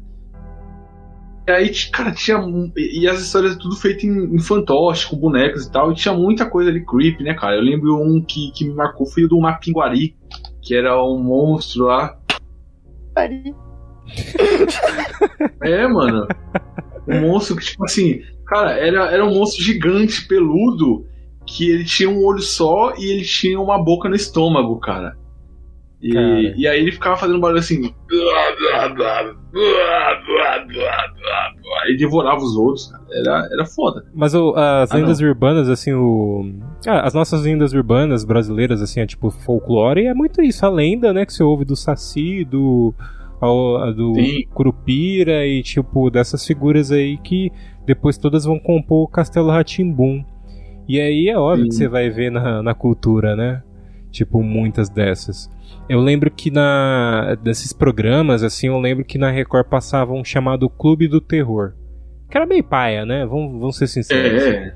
E 1.47 1.51
aí, 1.51 1.71
cara, 1.91 2.11
tinha. 2.11 2.37
E 2.75 3.07
as 3.07 3.21
histórias 3.21 3.55
tudo 3.55 3.75
feito 3.77 4.05
em, 4.05 4.35
em 4.35 4.39
fantoche, 4.39 5.07
com 5.07 5.15
bonecos 5.15 5.65
e 5.65 5.71
tal. 5.71 5.91
E 5.91 5.95
tinha 5.95 6.13
muita 6.13 6.45
coisa 6.45 6.69
ali 6.69 6.85
creepy, 6.85 7.23
né, 7.23 7.33
cara? 7.33 7.55
Eu 7.55 7.61
lembro 7.61 7.95
um 7.95 8.21
que, 8.21 8.51
que 8.51 8.65
me 8.65 8.73
marcou 8.73 9.07
foi 9.07 9.23
o 9.23 9.29
do 9.29 9.39
Mapinguari, 9.39 10.13
que 10.61 10.75
era 10.75 11.01
um 11.01 11.17
monstro 11.23 11.85
lá. 11.85 12.17
Pari. 13.15 13.55
É, 15.63 15.87
mano. 15.87 16.27
Um 17.07 17.21
monstro 17.21 17.55
que, 17.55 17.63
tipo 17.63 17.85
assim, 17.85 18.21
cara, 18.45 18.71
era, 18.71 19.09
era 19.09 19.25
um 19.25 19.33
monstro 19.33 19.63
gigante, 19.63 20.27
peludo, 20.27 21.05
que 21.45 21.69
ele 21.69 21.85
tinha 21.85 22.09
um 22.09 22.25
olho 22.25 22.41
só 22.41 22.93
e 22.97 23.05
ele 23.09 23.23
tinha 23.23 23.59
uma 23.59 23.81
boca 23.81 24.09
no 24.09 24.15
estômago, 24.15 24.77
cara. 24.79 25.17
E, 26.01 26.13
Cara. 26.13 26.39
e 26.55 26.67
aí 26.67 26.79
ele 26.79 26.91
ficava 26.91 27.17
fazendo 27.17 27.39
barulho 27.39 27.59
assim. 27.59 27.91
E 31.89 31.97
devorava 31.97 32.37
os 32.41 32.55
outros, 32.55 32.87
cara. 32.91 33.03
Era, 33.11 33.49
era 33.51 33.65
foda. 33.65 34.05
Mas 34.13 34.33
o- 34.33 34.53
as 34.55 34.91
Ah, 34.91 34.95
lendas 34.97 35.19
urbanas, 35.21 35.69
assim, 35.69 35.93
o. 35.93 36.51
ah, 36.87 37.01
as 37.01 37.13
nossas 37.13 37.43
lendas 37.43 37.73
urbanas 37.73 38.25
brasileiras, 38.25 38.81
assim, 38.81 38.99
é 38.99 39.05
tipo 39.05 39.31
folclore, 39.31 40.05
é 40.05 40.13
muito 40.13 40.41
isso. 40.41 40.65
A 40.65 40.69
lenda, 40.69 41.13
né, 41.13 41.25
que 41.25 41.33
você 41.33 41.43
ouve 41.43 41.63
do 41.65 41.75
Saci, 41.75 42.43
do. 42.43 42.93
ao- 43.39 43.77
a 43.77 43.91
do 43.91 44.13
Sim. 44.15 44.45
Curupira 44.53 45.45
e, 45.45 45.61
tipo, 45.61 46.09
dessas 46.09 46.45
figuras 46.45 46.91
aí 46.91 47.17
que 47.17 47.51
depois 47.85 48.17
todas 48.17 48.45
vão 48.45 48.59
compor 48.59 49.03
o 49.03 49.07
Castelo 49.07 49.49
Ratimbum. 49.49 50.23
E 50.87 50.99
aí 50.99 51.29
é 51.29 51.37
óbvio 51.37 51.65
Sim. 51.65 51.69
que 51.69 51.75
você 51.75 51.87
vai 51.87 52.09
ver 52.09 52.31
na, 52.31 52.61
na 52.63 52.73
cultura, 52.73 53.35
né? 53.35 53.61
Tipo, 54.17 54.41
muitas 54.41 54.89
dessas. 54.89 55.47
Eu 55.87 55.99
lembro 55.99 56.31
que 56.31 56.49
na 56.49 57.35
desses 57.43 57.71
programas, 57.71 58.41
assim, 58.41 58.65
eu 58.65 58.79
lembro 58.79 59.05
que 59.05 59.15
na 59.15 59.29
Record 59.29 59.67
passava 59.67 60.11
um 60.11 60.23
chamado 60.25 60.67
Clube 60.67 61.07
do 61.07 61.21
Terror. 61.21 61.73
Que 62.27 62.35
era 62.35 62.47
bem 62.47 62.63
paia, 62.63 63.05
né? 63.05 63.27
Vamos, 63.27 63.51
vamos 63.59 63.77
ser 63.77 63.85
sinceros. 63.85 64.41
É. 64.41 64.73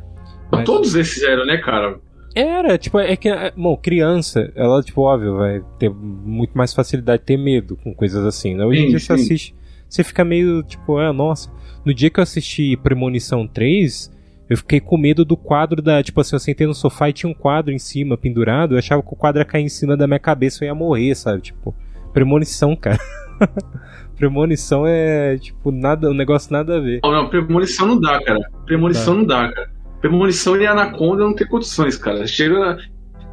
Mas- 0.52 0.64
Todos 0.64 0.94
esses 0.94 1.24
eram, 1.24 1.44
né, 1.48 1.58
cara? 1.58 2.00
Era, 2.36 2.78
tipo, 2.78 3.00
é 3.00 3.16
que, 3.16 3.30
é, 3.30 3.52
bom, 3.58 3.76
criança, 3.76 4.52
ela, 4.56 4.82
tipo, 4.84 5.02
óbvio, 5.02 5.36
vai 5.38 5.64
ter 5.80 5.90
muito 5.90 6.56
mais 6.56 6.72
facilidade 6.72 7.22
de 7.22 7.26
ter 7.26 7.38
medo 7.38 7.76
com 7.78 7.96
coisas 7.96 8.24
assim, 8.24 8.54
né? 8.56 8.64
Hoje 8.64 8.82
em 8.82 8.84
Sim, 8.84 8.90
dia 8.90 9.00
você 9.00 9.14
assiste, 9.14 9.56
você 9.90 10.04
fica 10.04 10.24
meio, 10.24 10.62
tipo, 10.62 10.98
ah, 10.98 11.12
nossa. 11.12 11.52
No 11.84 11.96
dia 11.96 12.12
que 12.12 12.20
eu 12.20 12.24
assisti 12.24 12.78
Premonição 12.78 13.48
3, 13.48 14.12
eu 14.52 14.58
fiquei 14.58 14.82
com 14.82 14.98
medo 14.98 15.24
do 15.24 15.38
quadro 15.38 15.82
da, 15.82 16.04
tipo 16.04 16.20
assim, 16.20 16.36
eu 16.36 16.40
sentei 16.42 16.68
no 16.68 16.74
sofá 16.74 17.08
e 17.08 17.14
tinha 17.14 17.30
um 17.30 17.34
quadro 17.34 17.72
em 17.72 17.80
cima, 17.80 18.18
pendurado, 18.18 18.74
eu 18.74 18.80
achava 18.80 19.02
que 19.02 19.08
o 19.08 19.16
quadro 19.16 19.40
ia 19.40 19.46
cair 19.46 19.64
em 19.64 19.70
cima 19.70 19.96
da 19.96 20.06
minha 20.06 20.20
cabeça 20.20 20.62
e 20.62 20.68
eu 20.68 20.72
ia 20.74 20.76
morrer, 20.76 21.16
sabe? 21.16 21.42
Tipo, 21.42 21.74
Premonição, 22.12 22.76
cara. 22.76 23.00
Premonição 24.18 24.86
é, 24.86 25.38
tipo, 25.38 25.72
nada, 25.72 26.10
um 26.10 26.14
negócio 26.14 26.52
nada 26.52 26.76
a 26.76 26.80
ver. 26.82 27.00
Não, 27.02 27.14
não, 27.14 27.30
premonição 27.30 27.88
não 27.88 27.98
dá, 27.98 28.22
cara. 28.22 28.42
Premonição 28.66 29.14
Tá. 29.14 29.20
não 29.20 29.26
dá, 29.26 29.54
cara. 29.54 29.72
Premonição 30.02 30.58
e 30.58 30.68
anaconda 30.68 31.24
não 31.24 31.34
tem 31.34 31.48
condições, 31.48 31.96
cara. 31.96 32.28
Chega, 32.28 32.78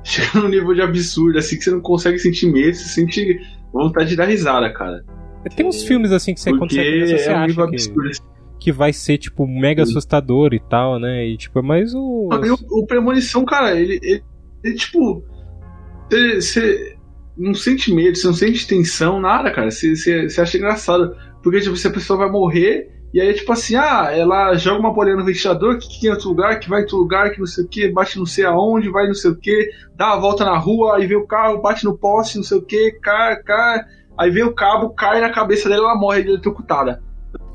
chega 0.05 0.39
num 0.41 0.49
nível 0.49 0.73
de 0.73 0.83
absurdo, 0.83 1.37
assim, 1.37 1.59
que 1.59 1.65
você 1.65 1.73
não 1.73 1.81
consegue 1.81 2.21
sentir 2.21 2.47
medo, 2.47 2.77
você 2.77 2.85
sente 2.85 3.41
vontade 3.73 4.11
de 4.11 4.17
dar 4.17 4.27
risada, 4.27 4.73
cara. 4.73 5.05
Tem 5.57 5.67
uns 5.67 5.83
filmes 5.83 6.13
assim 6.13 6.33
que 6.33 6.41
você, 6.41 6.51
quando 6.57 6.71
você 6.71 6.81
é 6.81 7.19
você 7.19 7.29
é 7.29 7.37
um 7.37 7.47
nível 7.47 7.65
acha 7.65 7.91
que... 7.91 8.38
que 8.59 8.73
vai 8.73 8.93
ser, 8.93 9.19
tipo, 9.19 9.47
mega 9.47 9.85
Sim. 9.85 9.93
assustador 9.93 10.53
e 10.53 10.61
tal, 10.61 10.99
né? 10.99 11.27
E, 11.27 11.37
tipo, 11.37 11.63
mas 11.63 11.95
o. 11.95 12.29
E 12.45 12.51
o, 12.51 12.59
o 12.71 12.87
Premonição, 12.87 13.45
cara, 13.45 13.79
ele, 13.79 13.99
ele, 14.03 14.23
ele, 14.65 14.75
tipo. 14.75 15.25
Você, 16.11 16.97
não 17.37 17.55
sente 17.55 17.93
medo, 17.93 18.17
você 18.17 18.27
não 18.27 18.35
sente 18.35 18.67
tensão, 18.67 19.21
nada, 19.21 19.51
cara. 19.51 19.71
Você, 19.71 20.27
acha 20.39 20.57
engraçado. 20.57 21.15
Porque, 21.43 21.61
tipo, 21.61 21.77
se 21.77 21.87
a 21.87 21.93
pessoa 21.93 22.19
vai 22.19 22.31
morrer, 22.31 22.91
e 23.13 23.21
aí, 23.21 23.33
tipo 23.33 23.53
assim, 23.53 23.77
ah, 23.77 24.09
ela 24.11 24.55
joga 24.57 24.81
uma 24.81 24.93
bolinha 24.93 25.17
no 25.17 25.25
ventilador, 25.25 25.79
que, 25.79 26.01
que 26.01 26.07
em 26.09 26.11
outro 26.11 26.29
lugar, 26.29 26.59
que 26.59 26.69
vai 26.69 26.81
em 26.81 26.83
outro 26.83 26.99
lugar, 26.99 27.31
que 27.31 27.39
não 27.39 27.47
sei 27.47 27.65
o 27.65 27.69
que, 27.69 27.89
bate 27.89 28.19
não 28.19 28.27
sei 28.27 28.45
aonde, 28.45 28.91
vai 28.91 29.07
não 29.07 29.15
sei 29.15 29.31
o 29.31 29.37
que, 29.37 29.71
dá 29.97 30.13
a 30.13 30.19
volta 30.19 30.45
na 30.45 30.59
rua, 30.59 30.97
aí 30.97 31.07
vê 31.07 31.17
o 31.17 31.27
carro, 31.27 31.63
bate 31.63 31.85
no 31.85 31.97
poste, 31.97 32.37
não 32.37 32.45
sei 32.45 32.59
o 32.59 32.63
que, 32.63 32.93
cai, 33.01 33.37
cai. 33.43 33.85
Aí 34.19 34.31
vê 34.31 34.43
o 34.43 34.53
cabo, 34.53 34.91
cai 34.91 35.21
na 35.21 35.31
cabeça 35.31 35.69
dela, 35.69 35.91
ela 35.91 35.99
morre 35.99 36.23
de 36.23 36.31
eletrocutada. 36.31 37.01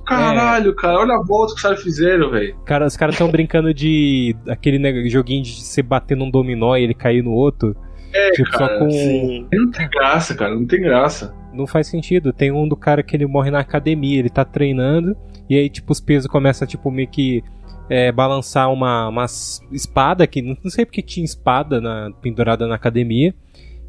Caralho, 0.05 0.75
cara, 0.75 0.99
olha 0.99 1.15
a 1.15 1.23
volta 1.23 1.53
que 1.53 1.57
os 1.57 1.61
caras 1.61 1.81
fizeram, 1.81 2.29
velho. 2.29 2.55
Cara, 2.65 2.85
os 2.85 2.97
caras 2.97 3.15
estão 3.15 3.29
brincando 3.29 3.73
de 3.73 4.35
aquele 4.47 4.77
né, 4.77 5.07
joguinho 5.07 5.43
de 5.43 5.61
você 5.61 5.81
bater 5.81 6.17
num 6.17 6.29
dominó 6.29 6.75
e 6.75 6.83
ele 6.83 6.93
cair 6.93 7.23
no 7.23 7.31
outro. 7.31 7.75
É, 8.13 8.31
tipo, 8.31 8.51
cara, 8.51 8.79
com. 8.79 8.91
Sim. 8.91 9.47
Não 9.51 9.71
tem 9.71 9.89
graça, 9.89 10.35
cara, 10.35 10.53
não 10.53 10.65
tem 10.65 10.81
graça. 10.81 11.33
Não 11.53 11.65
faz 11.65 11.87
sentido. 11.87 12.31
Tem 12.31 12.51
um 12.51 12.67
do 12.67 12.75
cara 12.75 13.01
que 13.01 13.15
ele 13.15 13.25
morre 13.25 13.49
na 13.49 13.59
academia, 13.59 14.19
ele 14.19 14.29
tá 14.29 14.45
treinando, 14.45 15.15
e 15.49 15.55
aí, 15.55 15.69
tipo, 15.69 15.91
os 15.91 15.99
pesos 15.99 16.29
começam, 16.29 16.67
tipo, 16.67 16.91
meio 16.91 17.07
que. 17.07 17.43
é, 17.89 18.11
balançar 18.11 18.71
uma, 18.71 19.07
uma 19.07 19.25
espada, 19.71 20.27
que 20.27 20.41
não, 20.41 20.55
não 20.63 20.69
sei 20.69 20.85
porque 20.85 21.01
tinha 21.01 21.25
espada 21.25 21.81
na, 21.81 22.11
pendurada 22.21 22.67
na 22.67 22.75
academia. 22.75 23.33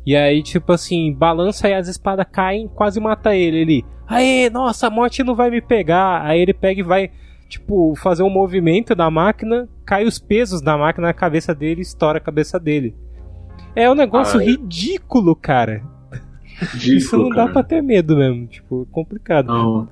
E 0.07 0.15
aí, 0.15 0.43
tipo 0.43 0.73
assim, 0.73 1.13
balança 1.13 1.69
e 1.69 1.75
as 1.75 1.89
espadas 1.89 2.27
caem, 2.31 2.69
quase 2.69 3.01
mata 3.01 3.35
ele. 3.35 3.57
Ele, 3.59 3.85
aê, 4.07 4.51
nossa, 4.51 4.87
a 4.87 4.91
morte 4.91 5.23
não 5.25 5.35
vai 5.35 5.51
me 5.51 5.63
pegar. 5.63 6.23
Aí 6.23 6.41
ele 6.41 6.53
pega 6.53 6.81
e 6.81 6.85
vai, 6.85 7.11
tipo, 7.49 7.95
fazer 7.97 8.23
um 8.23 8.31
movimento 8.31 8.95
da 8.95 9.11
máquina, 9.11 9.69
cai 9.85 10.05
os 10.05 10.19
pesos 10.19 10.61
da 10.61 10.77
máquina 10.77 11.07
na 11.07 11.15
cabeça 11.15 11.55
dele 11.55 11.81
e 11.81 11.83
estoura 11.83 12.19
a 12.19 12.21
cabeça 12.21 12.61
dele. 12.61 12.95
É 13.75 13.91
um 13.91 13.95
negócio 13.95 14.39
Ai. 14.39 14.47
ridículo, 14.47 15.35
cara. 15.35 15.83
Ridículo, 16.73 16.97
Isso 16.97 17.17
não 17.17 17.31
dá 17.31 17.37
cara. 17.37 17.53
pra 17.53 17.63
ter 17.63 17.83
medo 17.83 18.17
mesmo, 18.17 18.47
tipo, 18.47 18.87
complicado. 18.93 19.47
Não. 19.47 19.89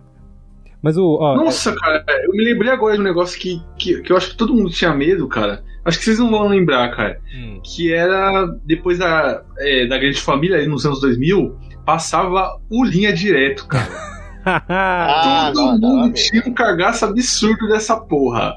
Mas 0.82 0.96
o, 0.96 1.16
ó, 1.20 1.36
Nossa, 1.36 1.74
cara, 1.74 2.04
eu 2.24 2.32
me 2.32 2.44
lembrei 2.44 2.70
agora 2.70 2.94
de 2.94 3.00
um 3.00 3.04
negócio 3.04 3.40
que, 3.40 3.62
que, 3.78 4.02
que 4.02 4.12
eu 4.12 4.16
acho 4.16 4.30
que 4.30 4.36
todo 4.36 4.54
mundo 4.54 4.70
tinha 4.70 4.92
medo, 4.92 5.26
cara. 5.28 5.62
Acho 5.84 5.98
que 5.98 6.04
vocês 6.04 6.18
não 6.18 6.30
vão 6.30 6.48
lembrar, 6.48 6.94
cara. 6.94 7.18
hum, 7.36 7.60
Que 7.64 7.92
era 7.92 8.46
depois 8.64 8.98
da, 8.98 9.42
é, 9.58 9.86
da 9.86 9.98
Grande 9.98 10.20
Família, 10.20 10.56
ali 10.56 10.66
nos 10.66 10.86
anos 10.86 11.00
2000, 11.00 11.56
passava 11.84 12.56
o 12.70 12.84
linha 12.84 13.12
direto, 13.12 13.66
cara. 13.66 13.88
Ah, 14.44 15.50
todo 15.54 15.78
não, 15.78 15.88
mundo 15.90 16.10
mesmo. 16.10 16.14
tinha 16.14 16.42
um 16.46 16.52
cagaço 16.52 17.04
absurdo 17.04 17.68
dessa 17.68 17.96
porra. 18.00 18.54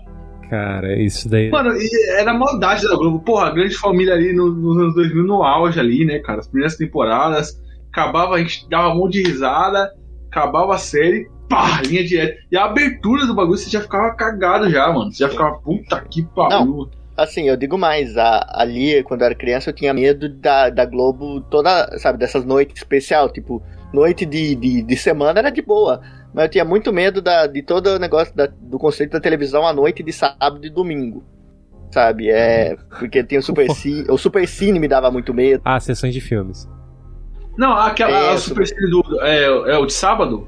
cara, 0.49 0.99
isso 0.99 1.29
daí. 1.29 1.49
Mano, 1.51 1.71
era 2.17 2.33
maldade 2.33 2.87
da 2.87 2.95
Globo. 2.95 3.19
Porra, 3.19 3.47
a 3.47 3.51
Grande 3.51 3.75
Família 3.77 4.13
ali 4.15 4.33
no- 4.33 4.51
nos 4.51 4.77
anos 4.81 4.95
2000, 4.95 5.23
no 5.23 5.43
auge 5.43 5.79
ali, 5.79 6.03
né, 6.03 6.17
cara? 6.19 6.39
As 6.39 6.47
primeiras 6.47 6.75
temporadas. 6.75 7.61
Acabava, 7.91 8.33
a 8.35 8.39
gente 8.39 8.67
dava 8.69 8.89
um 8.89 8.97
monte 8.97 9.21
de 9.21 9.29
risada, 9.29 9.89
acabava 10.29 10.73
a 10.75 10.77
série, 10.79 11.29
pá, 11.47 11.81
linha 11.85 12.03
direta. 12.03 12.35
E 12.51 12.57
a 12.57 12.65
abertura 12.65 13.25
do 13.27 13.33
bagulho 13.35 13.57
você 13.57 13.69
já 13.69 13.79
ficava 13.79 14.13
cagado 14.15 14.69
já, 14.69 14.91
mano. 14.91 15.11
Você 15.11 15.19
já 15.23 15.29
ficava, 15.29 15.55
puta 15.59 16.01
que 16.09 16.23
pariu. 16.35 16.89
Assim, 17.17 17.47
eu 17.47 17.55
digo 17.55 17.77
mais, 17.77 18.17
a- 18.17 18.45
ali, 18.55 19.01
quando 19.03 19.21
eu 19.21 19.25
era 19.27 19.35
criança, 19.35 19.69
eu 19.69 19.73
tinha 19.73 19.93
medo 19.93 20.27
da, 20.27 20.69
da 20.69 20.85
Globo 20.85 21.39
toda, 21.41 21.97
sabe, 21.97 22.17
dessas 22.17 22.43
noites 22.43 22.75
especial, 22.77 23.29
tipo, 23.29 23.63
noite 23.93 24.25
de, 24.25 24.53
de, 24.55 24.81
de 24.83 24.97
semana 24.97 25.39
era 25.39 25.49
de 25.49 25.61
boa. 25.61 26.01
Mas 26.33 26.45
eu 26.45 26.49
tinha 26.49 26.65
muito 26.65 26.91
medo 26.91 27.21
da, 27.21 27.47
de 27.47 27.61
todo 27.61 27.87
o 27.87 27.99
negócio 27.99 28.35
da- 28.35 28.47
do 28.47 28.77
conceito 28.77 29.11
da 29.13 29.19
televisão 29.21 29.65
à 29.65 29.71
noite 29.71 30.03
de 30.03 30.11
sábado 30.11 30.59
e 30.65 30.69
domingo. 30.69 31.23
Sabe? 31.91 32.29
É. 32.29 32.75
Porque 32.99 33.23
tem 33.23 33.37
o 33.37 33.41
Super 33.43 33.71
Cine. 33.71 34.05
O 34.09 34.17
Super 34.17 34.45
Cine 34.45 34.77
me 34.79 34.87
dava 34.87 35.09
muito 35.09 35.33
medo. 35.33 35.61
Ah, 35.63 35.79
sessões 35.79 36.13
de 36.13 36.19
filmes. 36.19 36.67
Não, 37.57 37.71
aquela 37.71 38.11
É, 38.11 38.33
a 38.33 38.37
Super 38.37 38.67
Cine 38.67 38.89
do. 38.89 39.21
É, 39.21 39.45
é 39.45 39.77
o 39.77 39.85
de 39.85 39.93
sábado? 39.93 40.45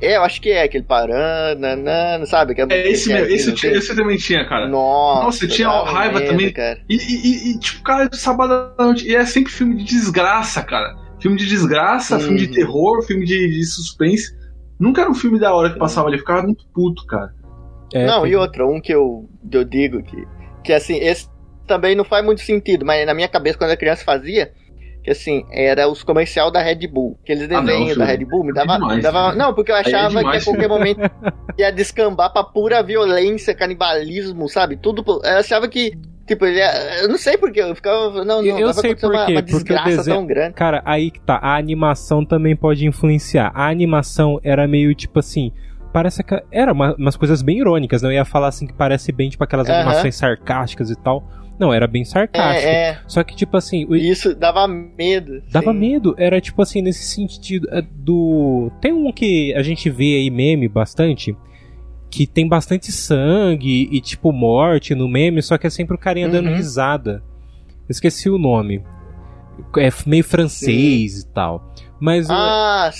É, 0.00 0.16
eu 0.16 0.22
acho 0.22 0.40
que 0.40 0.50
é 0.50 0.62
aquele 0.62 0.84
paranana, 0.84 2.24
sabe? 2.26 2.54
Que 2.54 2.62
É 2.62 2.90
esse 2.90 3.08
que 3.08 3.12
mesmo. 3.14 3.26
assim, 3.26 3.34
Esse, 3.34 3.48
eu 3.50 3.54
tinha- 3.54 3.72
tem- 3.72 3.78
esse 3.80 3.90
eu 3.92 3.96
também 3.96 4.16
tinha, 4.16 4.44
cara. 4.48 4.66
Nossa, 4.68 5.24
Nossa, 5.24 5.44
eu 5.44 5.48
tinha 5.48 5.68
raiva 5.68 6.18
medo, 6.20 6.30
também. 6.30 6.52
Cara. 6.52 6.78
E, 6.88 6.94
e- 6.96 7.50
e- 7.52 7.58
tipo, 7.58 7.82
cara, 7.82 8.08
sábado 8.12 8.72
à 8.78 8.84
noite. 8.84 9.06
E 9.06 9.14
é 9.14 9.24
sempre 9.26 9.52
filme 9.52 9.76
de 9.76 9.84
desgraça, 9.84 10.62
cara. 10.62 10.94
Filme 11.20 11.36
de 11.36 11.46
desgraça, 11.46 12.14
Uhum. 12.14 12.20
filme 12.22 12.38
de 12.38 12.48
terror, 12.48 13.02
filme 13.02 13.26
de, 13.26 13.50
de 13.50 13.64
suspense. 13.64 14.34
Nunca 14.78 15.02
era 15.02 15.10
um 15.10 15.14
filme 15.14 15.38
da 15.38 15.54
hora 15.54 15.70
que 15.70 15.78
passava 15.78 16.06
ali, 16.08 16.16
eu 16.16 16.20
ficava 16.20 16.42
muito 16.42 16.64
puto, 16.74 17.04
cara. 17.06 17.34
É, 17.92 18.06
não, 18.06 18.22
tem- 18.22 18.32
e 18.32 18.36
outra, 18.36 18.66
um 18.66 18.80
que 18.80 18.92
eu, 18.94 19.28
que 19.50 19.56
eu 19.56 19.64
digo 19.64 20.02
que, 20.02 20.24
que 20.64 20.72
assim, 20.72 20.96
esse 20.98 21.28
também 21.66 21.94
não 21.94 22.04
faz 22.04 22.24
muito 22.24 22.40
sentido, 22.40 22.86
mas 22.86 23.04
na 23.04 23.12
minha 23.12 23.28
cabeça, 23.28 23.58
quando 23.58 23.68
eu 23.68 23.72
era 23.72 23.80
criança, 23.80 24.02
fazia. 24.04 24.52
Que 25.02 25.10
assim, 25.12 25.44
era 25.50 25.88
os 25.88 26.02
comercial 26.02 26.50
da 26.50 26.60
Red 26.60 26.86
Bull. 26.86 27.18
Aqueles 27.22 27.44
Ah, 27.50 27.60
desenhos 27.60 27.96
da 27.96 28.06
filho. 28.06 28.18
Red 28.18 28.24
Bull 28.26 28.44
me 28.44 28.50
É 28.50 28.54
dava. 28.54 28.74
demais, 28.74 28.96
me 28.96 29.02
dava 29.02 29.26
filho. 29.30 29.38
não, 29.38 29.54
porque 29.54 29.72
eu 29.72 29.76
é 29.76 29.80
achava 29.80 30.08
demais, 30.18 30.44
que 30.44 30.50
a 30.50 30.52
qualquer 30.52 30.68
momento 30.68 31.00
ia 31.58 31.70
descambar 31.72 32.32
pra 32.32 32.44
pura 32.44 32.82
violência, 32.82 33.54
canibalismo, 33.54 34.48
sabe? 34.48 34.76
Tudo. 34.76 35.02
Eu 35.24 35.38
achava 35.38 35.68
que 35.68 35.92
Tipo, 36.26 36.46
ele, 36.46 36.60
é- 36.60 37.02
eu 37.02 37.08
não 37.08 37.18
sei 37.18 37.36
porque 37.36 37.60
eu 37.60 37.74
ficava. 37.74 38.24
Não, 38.24 38.40
não, 38.40 38.56
Eu 38.56 38.72
sei 38.72 38.94
por 38.94 39.10
uma, 39.12 39.26
quê, 39.26 39.32
uma 39.32 39.42
porque 39.42 39.52
o 39.52 39.58
desgraça 39.58 39.96
desenho- 39.96 40.16
tão 40.18 40.26
grande. 40.26 40.54
Cara, 40.54 40.80
aí 40.84 41.10
que 41.10 41.20
tá. 41.20 41.40
A 41.42 41.56
animação 41.56 42.24
também 42.24 42.54
pode 42.54 42.86
influenciar. 42.86 43.50
A 43.52 43.66
animação 43.68 44.38
era 44.44 44.68
meio 44.68 44.94
tipo 44.94 45.18
assim. 45.18 45.50
Parece 45.92 46.22
que 46.22 46.40
era 46.52 46.72
uma- 46.72 46.94
umas 46.94 47.16
coisas 47.16 47.42
bem 47.42 47.58
irônicas, 47.58 48.00
não? 48.00 48.10
Eu 48.10 48.14
ia 48.14 48.24
falar 48.24 48.46
assim 48.46 48.64
que 48.64 48.72
parece 48.72 49.10
bem 49.10 49.28
tipo 49.28 49.42
aquelas 49.42 49.68
animações 49.68 50.14
sarcásticas 50.14 50.88
e 50.88 50.94
tal. 50.94 51.28
Não, 51.60 51.72
era 51.74 51.86
bem 51.86 52.04
sarcástico. 52.04 52.66
É, 52.66 52.88
é. 52.92 52.98
Só 53.06 53.22
que, 53.22 53.36
tipo 53.36 53.54
assim, 53.56 53.84
o- 53.84 53.94
Isso 53.94 54.34
dava 54.34 54.66
medo. 54.66 55.42
dava 55.52 55.72
sim. 55.72 55.78
medo. 55.78 56.14
Era 56.18 56.40
tipo 56.40 56.60
assim, 56.62 56.80
nesse 56.80 57.04
sentido 57.04 57.68
é, 57.70 57.82
do. 57.82 58.72
Tem 58.80 58.92
um 58.92 59.12
que 59.12 59.52
a 59.54 59.62
gente 59.62 59.90
vê 59.90 60.16
aí 60.16 60.30
meme 60.30 60.66
bastante. 60.68 61.36
Que 62.10 62.26
tem 62.26 62.48
bastante 62.48 62.90
sangue 62.90 63.88
e, 63.92 64.00
tipo, 64.00 64.32
morte 64.32 64.94
no 64.96 65.06
meme, 65.06 65.40
só 65.42 65.56
que 65.58 65.66
é 65.66 65.70
sempre 65.70 65.94
o 65.94 65.98
carinha 65.98 66.28
dando 66.28 66.48
Uhum. 66.48 66.56
risada. 66.56 67.22
Esqueci 67.88 68.28
o 68.30 68.38
nome. 68.38 68.82
É 69.76 69.90
meio 70.06 70.24
francês 70.24 71.20
e 71.20 71.26
tal. 71.28 71.72
Mas 72.00 72.28
o- 72.28 72.32
Ah, 72.32 72.90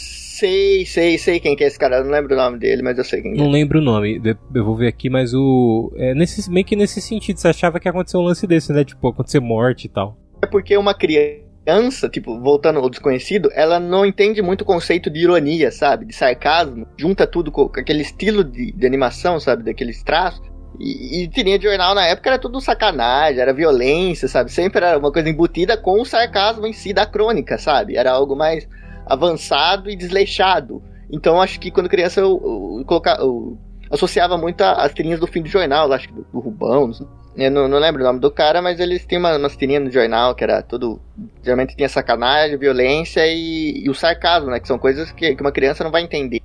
sei, 0.40 0.86
sei, 0.86 1.18
sei 1.18 1.40
quem 1.40 1.54
que 1.54 1.62
é 1.62 1.66
esse 1.66 1.78
cara. 1.78 1.98
Eu 1.98 2.04
não 2.04 2.10
lembro 2.10 2.34
o 2.34 2.36
nome 2.36 2.58
dele, 2.58 2.82
mas 2.82 2.96
eu 2.96 3.04
sei 3.04 3.20
quem 3.20 3.34
que 3.34 3.40
é. 3.40 3.44
Não 3.44 3.50
lembro 3.50 3.78
o 3.78 3.82
nome, 3.82 4.20
eu 4.54 4.64
vou 4.64 4.74
ver 4.74 4.88
aqui, 4.88 5.10
mas 5.10 5.34
o. 5.34 5.92
É 5.96 6.14
nesse, 6.14 6.50
meio 6.50 6.64
que 6.64 6.74
nesse 6.74 7.00
sentido, 7.00 7.38
você 7.38 7.48
achava 7.48 7.78
que 7.78 7.86
ia 7.86 7.90
acontecer 7.90 8.16
um 8.16 8.22
lance 8.22 8.46
desse, 8.46 8.72
né? 8.72 8.84
Tipo, 8.84 9.08
acontecer 9.08 9.40
morte 9.40 9.84
e 9.84 9.88
tal. 9.88 10.16
É 10.42 10.46
porque 10.46 10.76
uma 10.76 10.94
criança, 10.94 12.08
tipo, 12.08 12.40
voltando 12.40 12.78
ao 12.78 12.88
desconhecido, 12.88 13.50
ela 13.52 13.78
não 13.78 14.06
entende 14.06 14.40
muito 14.40 14.62
o 14.62 14.64
conceito 14.64 15.10
de 15.10 15.20
ironia, 15.20 15.70
sabe? 15.70 16.06
De 16.06 16.14
sarcasmo. 16.14 16.86
Junta 16.96 17.26
tudo 17.26 17.52
com, 17.52 17.68
com 17.68 17.78
aquele 17.78 18.02
estilo 18.02 18.42
de, 18.42 18.72
de 18.72 18.86
animação, 18.86 19.38
sabe? 19.38 19.62
Daqueles 19.62 20.02
traços. 20.02 20.48
E, 20.78 21.24
e 21.24 21.28
tirinha 21.28 21.58
de 21.58 21.64
jornal 21.64 21.94
na 21.94 22.06
época 22.06 22.30
era 22.30 22.38
tudo 22.38 22.58
sacanagem, 22.58 23.38
era 23.38 23.52
violência, 23.52 24.26
sabe? 24.26 24.50
Sempre 24.50 24.82
era 24.82 24.98
uma 24.98 25.12
coisa 25.12 25.28
embutida 25.28 25.76
com 25.76 26.00
o 26.00 26.06
sarcasmo 26.06 26.66
em 26.66 26.72
si 26.72 26.94
da 26.94 27.04
crônica, 27.04 27.58
sabe? 27.58 27.96
Era 27.96 28.12
algo 28.12 28.34
mais 28.34 28.66
avançado 29.10 29.90
e 29.90 29.96
desleixado. 29.96 30.82
Então 31.10 31.40
acho 31.42 31.58
que 31.58 31.70
quando 31.70 31.88
criança 31.88 32.20
eu, 32.20 32.78
eu, 32.78 32.84
coloca- 32.86 33.16
eu 33.20 33.58
associava 33.90 34.38
muito 34.38 34.62
as 34.62 34.94
tirinhas 34.94 35.18
do 35.20 35.26
fim 35.26 35.42
do 35.42 35.48
jornal, 35.48 35.92
acho 35.92 36.08
que 36.08 36.14
do, 36.14 36.24
do 36.32 36.38
Rubão. 36.38 36.90
Eu 37.36 37.50
não, 37.50 37.68
não 37.68 37.78
lembro 37.78 38.02
o 38.02 38.04
nome 38.04 38.20
do 38.20 38.30
cara, 38.30 38.60
mas 38.60 38.80
eles 38.80 39.04
tinham 39.06 39.20
uma, 39.20 39.36
umas 39.36 39.56
tirinhas 39.56 39.82
no 39.84 39.90
jornal 39.90 40.34
que 40.34 40.44
era 40.44 40.62
tudo. 40.62 41.00
Geralmente 41.42 41.76
tinha 41.76 41.88
sacanagem, 41.88 42.56
violência 42.56 43.26
e, 43.26 43.84
e 43.84 43.90
o 43.90 43.94
sarcasmo, 43.94 44.50
né? 44.50 44.60
Que 44.60 44.68
são 44.68 44.78
coisas 44.78 45.10
que, 45.12 45.34
que 45.34 45.40
uma 45.40 45.52
criança 45.52 45.82
não 45.84 45.90
vai 45.90 46.02
entender 46.02 46.40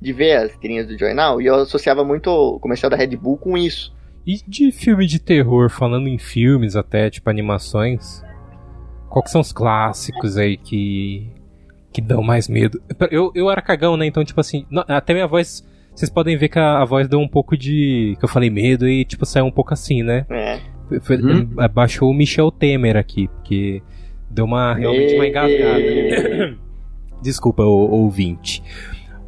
de 0.00 0.12
ver 0.12 0.36
as 0.36 0.56
tirinhas 0.58 0.86
do 0.86 0.98
jornal. 0.98 1.40
E 1.40 1.46
eu 1.46 1.54
associava 1.56 2.04
muito 2.04 2.28
o 2.28 2.58
comercial 2.58 2.90
da 2.90 2.96
Red 2.96 3.16
Bull 3.16 3.36
com 3.36 3.56
isso. 3.56 3.92
E 4.26 4.36
de 4.46 4.70
filme 4.72 5.06
de 5.06 5.18
terror, 5.18 5.70
falando 5.70 6.08
em 6.08 6.18
filmes 6.18 6.76
até, 6.76 7.08
tipo 7.08 7.30
animações, 7.30 8.22
qual 9.08 9.22
que 9.22 9.30
são 9.30 9.40
os 9.40 9.52
clássicos 9.52 10.36
aí 10.36 10.56
que. 10.56 11.30
Que 11.92 12.00
dão 12.00 12.22
mais 12.22 12.48
medo? 12.48 12.80
Eu, 13.10 13.30
eu 13.34 13.50
era 13.50 13.60
cagão, 13.62 13.96
né? 13.96 14.06
Então, 14.06 14.24
tipo 14.24 14.40
assim, 14.40 14.64
não- 14.70 14.84
até 14.88 15.12
minha 15.12 15.26
voz. 15.26 15.64
Vocês 15.94 16.08
podem 16.10 16.36
ver 16.36 16.48
que 16.48 16.58
a, 16.58 16.78
a 16.80 16.84
voz 16.84 17.08
deu 17.08 17.18
um 17.18 17.28
pouco 17.28 17.56
de. 17.56 18.16
que 18.18 18.24
eu 18.24 18.28
falei 18.28 18.48
medo 18.48 18.88
e, 18.88 19.04
tipo, 19.04 19.26
saiu 19.26 19.44
um 19.46 19.50
pouco 19.50 19.72
assim, 19.74 20.02
né? 20.02 20.24
É. 20.30 20.58
Foi- 21.02 21.16
Uhum. 21.16 21.48
Baixou 21.72 22.10
o 22.10 22.14
Michel 22.14 22.50
Temer 22.50 22.96
aqui, 22.96 23.28
porque 23.28 23.82
deu 24.30 24.44
uma 24.44 24.74
realmente 24.74 25.14
uma 25.14 25.26
engasgada. 25.26 25.80
Desculpa, 27.22 27.62
o, 27.64 27.90
ouvinte. 27.90 28.62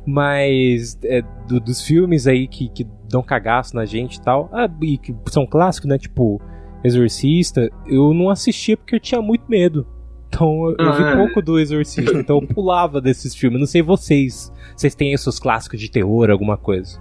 Mas 0.07 0.98
é, 1.05 1.22
do- 1.46 1.61
dos 1.61 1.83
filmes 1.83 2.27
aí 2.27 2.48
que, 2.48 2.68
que 2.68 2.87
dão 3.09 3.22
cagaço 3.22 3.77
na 3.77 3.85
gente 3.85 4.16
e 4.16 4.22
tal, 4.22 4.48
ah, 4.53 4.68
e 4.83 4.98
que 4.98 5.14
são 5.31 5.46
clássicos, 5.46 5.88
né? 5.88 5.98
Tipo, 5.98 6.40
Exorcista, 6.83 7.70
eu 7.87 8.12
não 8.12 8.29
assistia 8.29 8.77
porque 8.77 8.96
eu 8.96 9.01
tinha 9.01 9.22
muito 9.22 9.44
medo. 9.48 9.87
Então 10.35 10.71
eu, 10.71 10.77
Ah, 10.79 10.92
vi 10.92 11.03
é. 11.03 11.16
pouco 11.16 11.42
do 11.42 11.59
Exorcista, 11.59 12.16
então 12.18 12.38
eu 12.40 12.47
pulava 12.49 13.01
desses 13.03 13.35
filmes. 13.35 13.61
Não 13.61 13.66
sei 13.66 13.83
vocês. 13.83 14.51
Vocês 14.75 14.95
têm 14.95 15.12
esses 15.12 15.38
clássicos 15.38 15.79
de 15.79 15.90
terror, 15.90 16.31
alguma 16.31 16.57
coisa? 16.57 16.99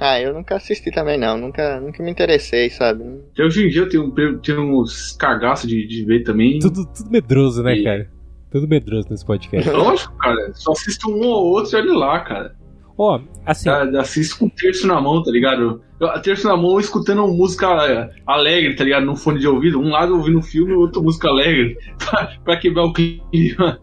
Ah, 0.00 0.20
eu 0.20 0.32
nunca 0.34 0.56
assisti 0.56 0.90
também 0.90 1.18
não, 1.18 1.38
nunca, 1.38 1.80
nunca 1.80 2.02
me 2.02 2.10
interessei, 2.10 2.68
sabe? 2.70 3.02
Hoje 3.38 3.66
em 3.66 3.68
dia 3.70 3.82
eu 3.82 3.88
tenho, 3.88 4.38
tenho 4.40 4.80
uns 4.80 5.12
cagaços 5.12 5.68
de, 5.68 5.86
de 5.86 6.04
ver 6.04 6.22
também. 6.22 6.58
Tudo, 6.58 6.84
tudo 6.86 7.10
medroso, 7.10 7.62
né, 7.62 7.76
E- 7.76 7.84
cara? 7.84 8.10
Tudo 8.50 8.68
medroso 8.68 9.08
nesse 9.10 9.24
podcast. 9.24 9.68
Lógico, 9.70 10.14
cara. 10.18 10.52
Só 10.54 10.72
assisto 10.72 11.10
um 11.10 11.26
ou 11.26 11.46
outro 11.46 11.76
e 11.76 11.80
olha 11.82 11.94
lá, 11.94 12.20
cara. 12.20 12.54
Ó, 12.98 13.20
assim, 13.44 13.68
Assisto 13.68 14.38
com 14.38 14.46
o 14.46 14.50
terço 14.50 14.86
na 14.86 15.00
mão, 15.00 15.22
tá 15.22 15.30
ligado? 15.30 15.82
Eu- 16.00 16.08
Terço 16.22 16.46
na 16.48 16.56
mão 16.56 16.78
escutando 16.80 17.26
música 17.28 17.66
é, 17.86 18.08
alegre, 18.26 18.74
tá 18.74 18.84
ligado? 18.84 19.04
No 19.04 19.16
fone 19.16 19.38
de 19.38 19.46
ouvido. 19.46 19.78
Um 19.80 19.90
lado 19.90 20.14
ouvindo 20.16 20.40
filme 20.42 20.72
e 20.72 20.76
outro 20.76 21.02
música 21.02 21.28
alegre. 21.28 21.76
Pra, 21.98 22.32
pra 22.44 22.56
quebrar 22.56 22.84
o 22.84 22.92
clima. 22.92 23.78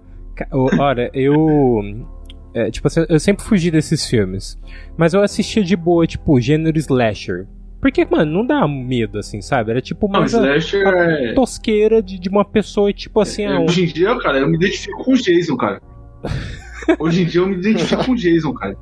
O- 0.52 0.70
Olha, 0.80 1.12
eu. 1.14 1.82
é, 2.56 2.72
tipo 2.72 2.88
assim, 2.88 3.06
eu 3.08 3.20
sempre 3.20 3.44
fugi 3.46 3.70
desses 3.70 4.08
filmes. 4.08 4.60
Mas 4.98 5.14
eu 5.14 5.22
assistia 5.22 5.64
de 5.64 5.76
boa, 5.76 6.08
tipo, 6.08 6.40
gênero 6.42 6.78
slasher. 6.80 7.48
Porque, 7.80 8.08
mano, 8.10 8.32
não 8.32 8.46
dá 8.48 8.66
medo, 8.68 9.20
assim, 9.20 9.42
sabe? 9.42 9.72
Era 9.72 9.82
tipo 9.82 10.08
Não, 10.10 10.22
mais 10.22 10.34
a, 10.34 10.40
Slasher 10.58 10.88
a 10.88 11.12
é. 11.12 11.34
tosqueira 11.34 12.02
de, 12.02 12.18
de 12.18 12.30
uma 12.30 12.46
pessoa, 12.46 12.94
tipo 12.94 13.20
assim, 13.20 13.46
ah, 13.46 13.60
um- 13.60 13.66
Hoje 13.66 13.84
em 13.84 13.88
dia, 13.88 14.18
cara, 14.20 14.40
eu 14.40 14.48
me 14.48 14.56
identifico 14.56 15.04
com 15.04 15.12
o 15.12 15.18
Jason, 15.18 15.58
cara. 15.58 15.82
Hoje 17.00 17.24
em 17.24 17.26
dia 17.26 17.42
eu 17.42 17.48
me 17.48 17.56
identifico 17.56 18.06
com 18.06 18.12
o 18.12 18.16
Jason, 18.16 18.54
cara. 18.54 18.78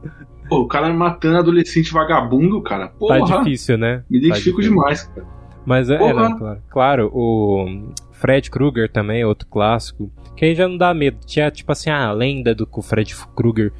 Pô, 0.50 0.62
o 0.62 0.68
cara 0.68 0.94
matando 0.94 1.38
adolescente 1.38 1.94
vagabundo, 1.94 2.62
cara. 2.62 2.88
tá 2.88 2.94
Porra, 2.98 3.38
difícil, 3.40 3.78
né? 3.78 4.04
me 4.10 4.20
Tá 4.20 4.28
identifico 4.28 4.62
difícil. 4.62 4.72
demais, 4.78 5.04
cara. 5.04 5.26
Mas 5.66 5.90
é, 5.90 5.96
é, 5.96 6.14
não, 6.14 6.38
claro. 6.38 6.62
Claro, 6.70 7.12
o 7.14 7.94
Fred 8.12 8.50
Krueger 8.50 8.92
também 8.92 9.22
é 9.22 9.28
outro 9.28 9.48
clássico. 9.48 10.12
Que 10.36 10.46
aí 10.46 10.56
já 10.56 10.68
não 10.68 10.78
dá 10.78 10.94
medo. 10.94 11.18
Tinha, 11.26 11.52
tipo 11.52 11.72
assim, 11.72 11.90
a 11.90 12.12
lenda 12.12 12.54
do 12.56 12.66
que 12.66 12.80
o 12.80 12.82
Fred 12.82 13.16
Krueger 13.36 13.72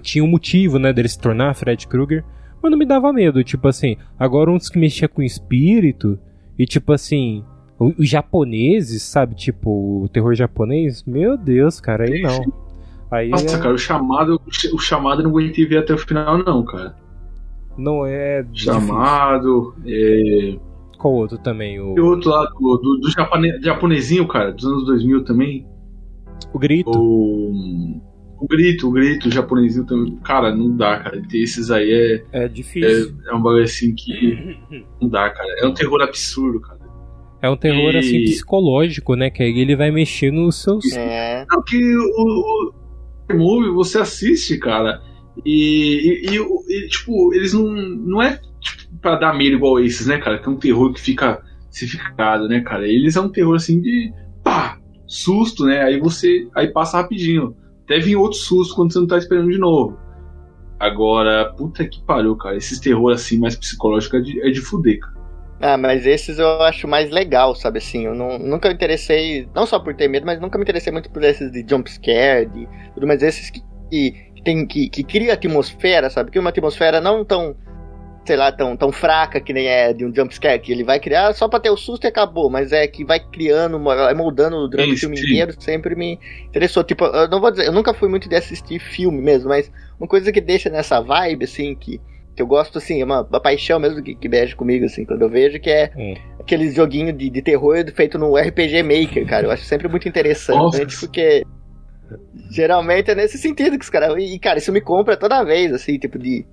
tinha 0.00 0.24
um 0.24 0.28
motivo, 0.28 0.78
né, 0.78 0.92
dele 0.92 1.08
se 1.08 1.18
tornar 1.20 1.54
Fred 1.54 1.86
Krueger. 1.86 2.24
Mas 2.62 2.70
não 2.70 2.78
me 2.78 2.86
dava 2.86 3.12
medo. 3.12 3.44
Tipo 3.44 3.68
assim, 3.68 3.96
agora 4.18 4.50
uns 4.50 4.68
que 4.68 4.78
mexia 4.78 5.08
com 5.08 5.22
espírito. 5.22 6.18
E 6.58 6.64
tipo 6.64 6.92
assim, 6.92 7.44
os 7.78 8.08
japoneses, 8.08 9.02
sabe? 9.02 9.34
Tipo, 9.34 10.02
o 10.04 10.08
terror 10.08 10.34
japonês. 10.34 11.04
Meu 11.04 11.36
Deus, 11.36 11.80
cara, 11.80 12.04
aí 12.04 12.22
não. 12.22 12.65
Aí 13.10 13.28
Nossa, 13.30 13.56
é- 13.56 13.60
cara, 13.60 13.74
o 13.74 13.78
chamado, 13.78 14.40
o 14.72 14.78
chamado 14.78 15.20
eu 15.20 15.24
não 15.24 15.30
aguentei 15.30 15.64
ver 15.66 15.78
até 15.78 15.94
o 15.94 15.98
final, 15.98 16.38
não, 16.38 16.64
cara. 16.64 16.96
não 17.78 18.04
é. 18.06 18.42
difícil. 18.42 18.72
Chamado. 18.74 19.74
É... 19.86 20.56
Qual 20.98 21.12
outro 21.14 21.38
também? 21.38 21.78
O, 21.80 21.94
E 21.96 22.00
outro 22.00 22.30
lá 22.30 22.44
do, 22.46 22.76
do, 22.78 22.96
do 23.02 23.10
japone- 23.10 23.60
japonesinho, 23.62 24.26
cara, 24.26 24.50
dos 24.52 24.64
anos 24.64 24.86
2000 24.86 25.24
também. 25.24 25.66
o 26.52 26.58
grito. 26.58 26.90
O. 26.90 28.00
O 28.38 28.46
grito, 28.46 28.88
o 28.88 28.92
grito, 28.92 29.28
o 29.28 29.32
japonesinho 29.32 29.86
também. 29.86 30.14
Cara, 30.16 30.54
não 30.54 30.76
dá, 30.76 30.98
cara. 30.98 31.22
Esses 31.32 31.70
aí 31.70 32.22
é, 32.32 32.44
É 32.44 32.48
difícil. 32.48 33.14
é, 33.26 33.30
é 33.30 33.34
um 33.34 33.40
bagulho 33.40 33.64
assim 33.64 33.94
que. 33.94 34.58
Não 35.00 35.08
dá, 35.08 35.30
cara. 35.30 35.48
É 35.60 35.66
um 35.66 35.72
terror 35.72 36.02
absurdo, 36.02 36.60
cara. 36.60 36.78
É 37.40 37.48
um 37.48 37.56
terror, 37.56 37.94
E- 37.94 37.98
assim, 37.98 38.24
psicológico, 38.24 39.14
né? 39.14 39.30
Que 39.30 39.42
aí 39.42 39.58
ele 39.58 39.74
vai 39.74 39.90
mexer 39.90 40.30
nos 40.30 40.62
seus. 40.62 40.84
É. 40.92 41.46
Não, 41.50 41.62
que 41.62 41.78
o, 41.96 42.02
o 42.10 42.72
movie 43.34 43.70
você 43.70 43.98
assiste, 43.98 44.58
cara, 44.58 45.00
e, 45.44 46.30
e, 46.30 46.36
e 46.36 46.88
tipo, 46.88 47.34
eles 47.34 47.52
não. 47.52 47.66
Não 47.66 48.22
é 48.22 48.40
tipo, 48.60 48.96
pra 49.00 49.16
dar 49.16 49.34
medo 49.34 49.56
igual 49.56 49.80
esses, 49.80 50.06
né, 50.06 50.18
cara? 50.18 50.38
Que 50.38 50.48
é 50.48 50.52
um 50.52 50.56
terror 50.56 50.92
que 50.92 51.00
fica 51.00 51.42
cificado, 51.70 52.48
né, 52.48 52.60
cara? 52.60 52.86
Eles 52.86 53.16
é 53.16 53.20
um 53.20 53.28
terror 53.28 53.56
assim 53.56 53.80
de. 53.80 54.12
pá! 54.42 54.78
Susto, 55.06 55.64
né? 55.64 55.82
Aí 55.82 56.00
você. 56.00 56.48
Aí 56.54 56.68
passa 56.68 56.98
rapidinho. 56.98 57.56
Até 57.84 57.98
vir 57.98 58.16
outro 58.16 58.38
susto 58.38 58.74
quando 58.74 58.92
você 58.92 58.98
não 58.98 59.06
tá 59.06 59.18
esperando 59.18 59.50
de 59.50 59.58
novo. 59.58 59.96
Agora, 60.78 61.52
puta 61.56 61.86
que 61.86 62.02
pariu, 62.04 62.36
cara. 62.36 62.56
Esses 62.56 62.80
terror 62.80 63.12
assim 63.12 63.38
mais 63.38 63.54
psicológico 63.54 64.16
é 64.16 64.20
de, 64.20 64.40
é 64.40 64.50
de 64.50 64.60
fuder, 64.60 64.98
cara. 64.98 65.15
Ah, 65.60 65.76
mas 65.78 66.06
esses 66.06 66.38
eu 66.38 66.62
acho 66.62 66.86
mais 66.86 67.10
legal, 67.10 67.54
sabe 67.54 67.78
assim? 67.78 68.04
Eu 68.04 68.14
não, 68.14 68.38
nunca 68.38 68.68
me 68.68 68.74
interessei, 68.74 69.48
não 69.54 69.64
só 69.64 69.78
por 69.78 69.94
ter 69.94 70.08
medo, 70.08 70.26
mas 70.26 70.38
nunca 70.38 70.58
me 70.58 70.62
interessei 70.62 70.92
muito 70.92 71.10
por 71.10 71.22
esses 71.24 71.50
de 71.50 71.64
jump 71.68 71.90
scare, 71.90 72.46
de 72.46 72.68
tudo, 72.94 73.06
mas 73.06 73.22
esses 73.22 73.48
que, 73.48 73.62
que, 73.90 74.42
tem, 74.44 74.66
que, 74.66 74.88
que 74.90 75.02
cria 75.02 75.32
atmosfera, 75.32 76.10
sabe? 76.10 76.30
Que 76.30 76.38
uma 76.38 76.50
atmosfera 76.50 77.00
não 77.00 77.24
tão, 77.24 77.56
sei 78.26 78.36
lá, 78.36 78.52
tão, 78.52 78.76
tão 78.76 78.92
fraca 78.92 79.40
que 79.40 79.50
nem 79.50 79.66
é 79.66 79.94
de 79.94 80.04
um 80.04 80.14
jump 80.14 80.34
scare, 80.34 80.60
que 80.60 80.70
ele 80.70 80.84
vai 80.84 81.00
criar 81.00 81.32
só 81.32 81.48
pra 81.48 81.58
ter 81.58 81.70
o 81.70 81.76
susto 81.76 82.04
e 82.04 82.08
acabou, 82.08 82.50
mas 82.50 82.70
é 82.70 82.86
que 82.86 83.02
vai 83.02 83.18
criando, 83.18 83.82
vai 83.82 84.12
moldando 84.12 84.68
durante 84.68 84.92
o 84.92 84.98
filme 84.98 85.18
inteiro, 85.18 85.54
sempre 85.58 85.96
me 85.96 86.20
interessou. 86.48 86.84
Tipo, 86.84 87.06
eu 87.06 87.28
não 87.30 87.40
vou 87.40 87.50
dizer, 87.50 87.66
eu 87.66 87.72
nunca 87.72 87.94
fui 87.94 88.10
muito 88.10 88.28
de 88.28 88.36
assistir 88.36 88.78
filme 88.78 89.22
mesmo, 89.22 89.48
mas 89.48 89.72
uma 89.98 90.06
coisa 90.06 90.30
que 90.30 90.40
deixa 90.40 90.68
nessa 90.68 91.00
vibe, 91.00 91.46
assim, 91.46 91.74
que 91.74 91.98
que 92.36 92.42
eu 92.42 92.46
gosto, 92.46 92.76
assim, 92.76 93.00
é 93.00 93.04
uma, 93.04 93.22
uma 93.22 93.40
paixão 93.40 93.80
mesmo 93.80 94.02
que, 94.02 94.14
que 94.14 94.28
mexe 94.28 94.54
comigo, 94.54 94.84
assim, 94.84 95.06
quando 95.06 95.22
eu 95.22 95.28
vejo, 95.28 95.58
que 95.58 95.70
é 95.70 95.90
Hum. 95.96 96.14
aqueles 96.38 96.74
joguinhos 96.74 97.16
de, 97.16 97.30
de 97.30 97.42
terror 97.42 97.82
feito 97.94 98.18
no 98.18 98.36
RPG 98.36 98.82
Maker, 98.82 99.26
cara. 99.26 99.46
Eu 99.46 99.50
acho 99.50 99.64
sempre 99.64 99.88
muito 99.88 100.06
interessante, 100.06 100.58
Nossa. 100.58 100.86
porque 101.00 101.42
geralmente 102.50 103.10
é 103.10 103.14
nesse 103.14 103.38
sentido 103.38 103.78
que 103.78 103.84
os 103.84 103.90
caras. 103.90 104.14
E, 104.22 104.38
cara, 104.38 104.58
isso 104.58 104.70
me 104.70 104.82
compra 104.82 105.16
toda 105.16 105.42
vez, 105.44 105.72
assim, 105.72 105.98
tipo, 105.98 106.18
de 106.18 106.44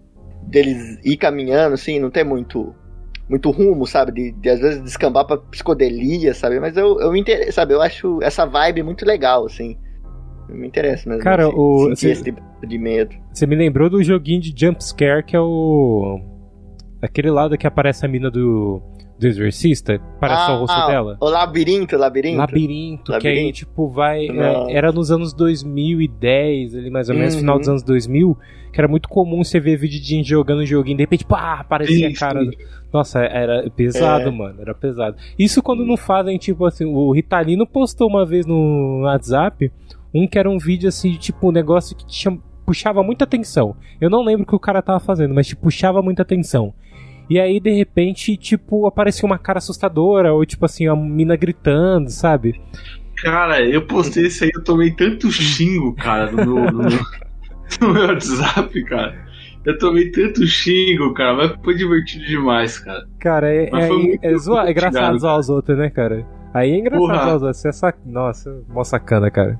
deles 0.44 1.00
ir 1.04 1.18
caminhando, 1.18 1.74
assim, 1.74 2.00
não 2.00 2.10
ter 2.10 2.24
muito 2.24 2.74
muito 3.28 3.50
rumo, 3.52 3.86
sabe? 3.88 4.12
De, 4.12 4.32
de 4.32 4.50
às 4.50 4.60
vezes 4.60 4.82
descambar 4.84 5.26
pra 5.26 5.38
psicodelia, 5.38 6.34
sabe? 6.34 6.60
Mas 6.60 6.76
eu, 6.78 7.00
eu 7.00 7.12
me 7.12 7.20
inter... 7.20 7.52
sabe, 7.54 7.74
eu 7.74 7.82
acho 7.82 8.20
essa 8.22 8.46
vibe 8.46 8.84
muito 8.84 9.06
legal, 9.06 9.46
assim. 9.46 9.78
Me 10.50 10.68
interessa 10.68 11.10
mesmo. 11.10 11.24
Cara, 11.24 11.48
assim, 11.48 11.56
o- 11.56 11.92
esse 11.92 12.24
tipo 12.24 12.42
de 12.68 12.78
medo. 12.78 13.16
Você 13.32 13.46
me 13.48 13.56
lembrou 13.56 13.90
do 13.90 14.02
joguinho 14.04 14.42
de 14.42 14.54
jumpscare 14.56 15.24
que 15.24 15.36
é 15.36 15.40
o. 15.40 16.20
Aquele 17.02 17.30
lado 17.30 17.58
que 17.58 17.68
aparece 17.68 18.06
a 18.06 18.10
mina 18.10 18.30
do. 18.32 18.82
Do 19.20 19.28
exorcista, 19.28 20.02
parece 20.20 20.48
só 20.48 20.56
o 20.56 20.60
rosto 20.62 20.74
Ah, 20.76 20.88
dela. 20.88 21.18
O 21.22 21.30
labirinto, 21.30 21.96
labirinto. 21.96 22.38
Labirinto, 22.40 23.04
que 23.20 23.28
aí, 23.28 23.36
Labirinto. 23.36 23.58
tipo, 23.60 23.88
vai. 23.88 24.26
É, 24.28 24.74
era 24.76 24.92
nos 24.92 25.12
anos 25.12 25.34
2010, 25.34 26.76
ali 26.76 26.90
mais 26.90 27.10
ou 27.10 27.16
menos, 27.16 27.34
Uhum. 27.36 27.40
final 27.42 27.60
dos 27.60 27.70
anos 27.70 27.84
2000, 27.84 28.36
que 28.74 28.82
era 28.82 28.88
muito 28.88 29.08
comum 29.08 29.44
você 29.44 29.60
ver 29.60 29.78
vídeo 29.78 30.00
de 30.02 30.08
gente 30.08 30.28
jogando 30.28 30.62
um 30.62 30.66
joguinho, 30.66 30.98
de 30.98 31.04
repente, 31.04 31.26
pá, 31.26 31.60
aparecia 31.60 32.10
a 32.10 32.14
cara. 32.14 32.42
Nossa, 32.92 33.20
era 33.20 33.70
pesado, 33.70 34.30
É. 34.30 34.32
mano, 34.32 34.60
era 34.62 34.74
pesado. 34.74 35.16
Isso 35.38 35.62
quando 35.62 35.86
não 35.86 35.96
fazem, 35.96 36.38
tipo 36.38 36.66
assim, 36.66 36.84
o 36.86 37.12
Ritalino 37.12 37.68
postou 37.68 38.08
uma 38.10 38.26
vez 38.26 38.46
no 38.48 39.02
WhatsApp 39.04 39.72
um 40.14 40.28
que 40.28 40.38
era 40.38 40.50
um 40.50 40.58
vídeo 40.58 40.88
assim, 40.90 41.12
de, 41.12 41.18
tipo, 41.18 41.50
um 41.50 41.52
negócio 41.52 41.96
que 41.96 42.06
tinha, 42.06 42.38
puxava 42.66 43.02
muita 43.04 43.24
atenção. 43.24 43.76
Eu 44.00 44.10
não 44.10 44.24
lembro 44.24 44.44
o 44.44 44.46
que 44.48 44.56
o 44.56 44.60
cara 44.60 44.82
tava 44.82 45.00
fazendo, 45.00 45.34
mas 45.34 45.48
tipo, 45.48 45.64
puxava 45.64 46.02
muita 46.02 46.22
atenção. 46.22 46.74
E 47.30 47.40
aí, 47.40 47.60
de 47.60 47.72
repente, 47.72 48.36
tipo, 48.36 48.86
aparecia 48.86 49.26
uma 49.26 49.38
cara 49.38 49.58
assustadora, 49.60 50.34
ou 50.34 50.46
tipo 50.46 50.66
assim, 50.66 50.88
a 50.88 50.96
mina 50.96 51.36
gritando, 51.36 52.10
sabe? 52.10 52.60
Cara, 53.22 53.62
eu 53.66 53.86
postei 53.86 54.26
isso 54.26 54.44
aí, 54.44 54.52
eu 54.54 54.64
tomei 54.64 54.92
tanto 54.92 55.32
xingo, 55.32 55.96
cara, 55.96 56.30
no 56.32 56.38
meu, 56.38 56.72
no 56.72 56.80
meu, 56.80 57.00
no 57.82 57.94
meu 57.94 58.08
WhatsApp, 58.08 58.84
cara. 58.84 59.24
Eu 59.66 59.78
tomei 59.78 60.12
tanto 60.12 60.46
xingo, 60.46 61.14
cara, 61.14 61.34
mas 61.36 61.54
foi 61.64 61.76
divertido 61.76 62.26
demais, 62.26 62.78
cara. 62.80 63.08
Cara, 63.20 63.54
é, 63.54 63.70
é, 63.70 63.88
muito 63.90 64.20
é, 64.22 64.38
zoa- 64.38 64.68
é 64.68 64.72
engraçado 64.72 65.18
zoar 65.18 65.40
os 65.40 65.48
outros, 65.50 65.78
né, 65.78 65.90
cara? 65.90 66.26
Aí 66.54 66.72
é 66.72 66.78
engraçado. 66.78 67.40
Você 67.42 67.70
é 67.70 67.72
sac... 67.72 67.98
Nossa, 68.06 68.64
mó 68.70 68.84
sacana, 68.84 69.32
cara. 69.32 69.60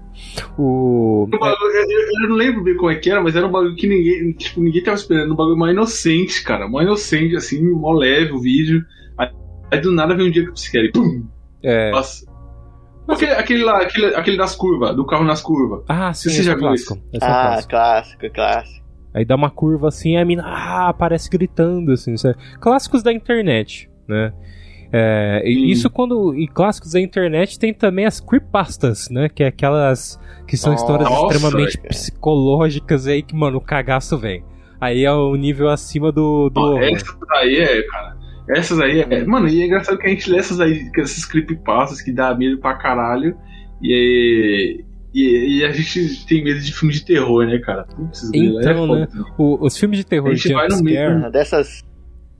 O. 0.58 1.28
Eu, 1.32 1.40
eu- 1.40 2.24
eu 2.24 2.30
não 2.30 2.36
lembro 2.36 2.64
bem 2.64 2.76
como 2.78 2.92
é 2.92 2.96
que 2.96 3.10
era, 3.10 3.22
mas 3.22 3.36
era 3.36 3.48
um 3.48 3.52
bagulho 3.52 3.76
que 3.76 3.88
ninguém, 3.88 4.32
tipo, 4.34 4.62
ninguém 4.62 4.84
tava 4.84 4.96
esperando. 4.98 5.34
Um 5.34 5.36
bagulho 5.36 5.58
mais 5.58 5.74
inocente, 5.74 6.44
cara. 6.44 6.68
Mais 6.68 6.86
inocente, 6.86 7.36
assim, 7.36 7.64
mó 7.72 7.92
leve 7.94 8.32
o 8.32 8.40
vídeo. 8.40 8.84
Aí, 9.18 9.30
aí 9.72 9.82
do 9.82 9.92
nada 9.92 10.16
vem 10.16 10.28
um 10.28 10.32
dia 10.32 10.46
que 10.46 10.52
você 10.52 10.70
quer 10.72 10.86
e 10.86 10.92
pum! 10.92 11.26
É... 11.64 11.92
Nossa. 11.92 12.26
Aquele, 13.08 13.32
aquele 13.32 13.64
lá, 13.66 13.82
aquele, 13.82 14.16
aquele 14.16 14.38
das 14.38 14.56
curvas, 14.56 14.96
do 14.96 15.06
carro 15.06 15.26
nas 15.26 15.42
curvas. 15.42 15.84
Ah, 15.90 16.14
sim, 16.14 16.30
Você 16.30 16.36
esse 16.36 16.44
já 16.44 16.52
é 16.52 16.56
viu 16.56 16.64
clássico. 16.64 16.94
Esse 17.12 17.26
é 17.26 17.28
Ah, 17.28 17.42
clássico. 17.48 17.70
clássico, 17.70 18.30
clássico. 18.34 18.84
Aí 19.14 19.26
dá 19.26 19.36
uma 19.36 19.50
curva 19.52 19.90
assim, 19.90 20.16
a 20.18 20.24
mina 20.24 20.44
ah, 20.46 20.88
aparece 20.90 21.30
gritando, 21.30 21.92
assim. 21.92 22.14
isso 22.14 22.28
é- 22.28 22.36
Clássicos 22.62 23.04
da 23.04 23.12
internet, 23.12 23.90
né? 24.08 24.32
É, 24.96 25.42
e 25.44 25.72
isso 25.72 25.90
quando. 25.90 26.36
E 26.38 26.48
clássicos 26.48 26.92
da 26.92 27.02
internet 27.02 27.58
tem 27.58 27.74
também 27.74 28.06
as 28.06 28.20
creepypastas, 28.20 29.10
né? 29.10 29.28
Que 29.28 29.44
é 29.44 29.48
aquelas. 29.48 30.20
Que 30.48 30.56
são 30.56 30.72
Nossa, 30.72 30.84
histórias 30.84 31.10
extremamente 31.10 31.78
cara. 31.78 31.90
psicológicas 31.90 33.08
aí 33.08 33.24
que, 33.24 33.36
mano, 33.36 33.58
o 33.58 33.62
cagaço 33.62 34.18
vem. 34.18 34.44
Aí 34.80 35.04
é 35.04 35.12
o 35.12 35.36
nível 35.36 35.70
acima 35.70 36.12
do. 36.12 36.50
do 36.50 36.78
essas 36.78 37.16
aí 37.32 37.56
é, 37.56 37.82
cara. 37.88 38.18
Essas 38.50 38.80
aí 38.80 39.00
é. 39.00 39.24
Mano, 39.26 39.48
e 39.48 39.62
é 39.64 39.66
engraçado 39.66 39.98
que 39.98 40.06
a 40.06 40.10
gente 40.10 40.30
lê 40.30 40.38
essas 40.38 40.60
aí, 40.60 40.92
que 40.92 41.02
essas 41.02 41.26
creepypastas 41.26 42.02
que 42.02 42.12
dá 42.12 42.36
medo 42.36 42.60
pra 42.60 42.76
caralho. 42.76 43.36
E, 43.82 44.84
e, 45.14 45.60
e 45.60 45.66
a 45.66 45.72
gente 45.72 46.26
tem 46.28 46.44
medo 46.44 46.60
de 46.60 46.72
filme 46.74 46.94
de 46.94 47.04
terror, 47.06 47.46
né, 47.46 47.58
cara? 47.60 47.84
Putz, 47.86 48.30
Então, 48.34 48.96
é 48.96 49.00
né? 49.00 49.08
O- 49.38 49.66
os 49.66 49.78
filmes 49.78 49.98
de 50.00 50.06
terror 50.06 50.30
A 50.30 50.36
gente 50.36 50.54
vai 50.54 50.68
no 50.68 50.76
jumpscare, 50.78 51.16
meio, 51.20 51.32
Dessas. 51.32 51.82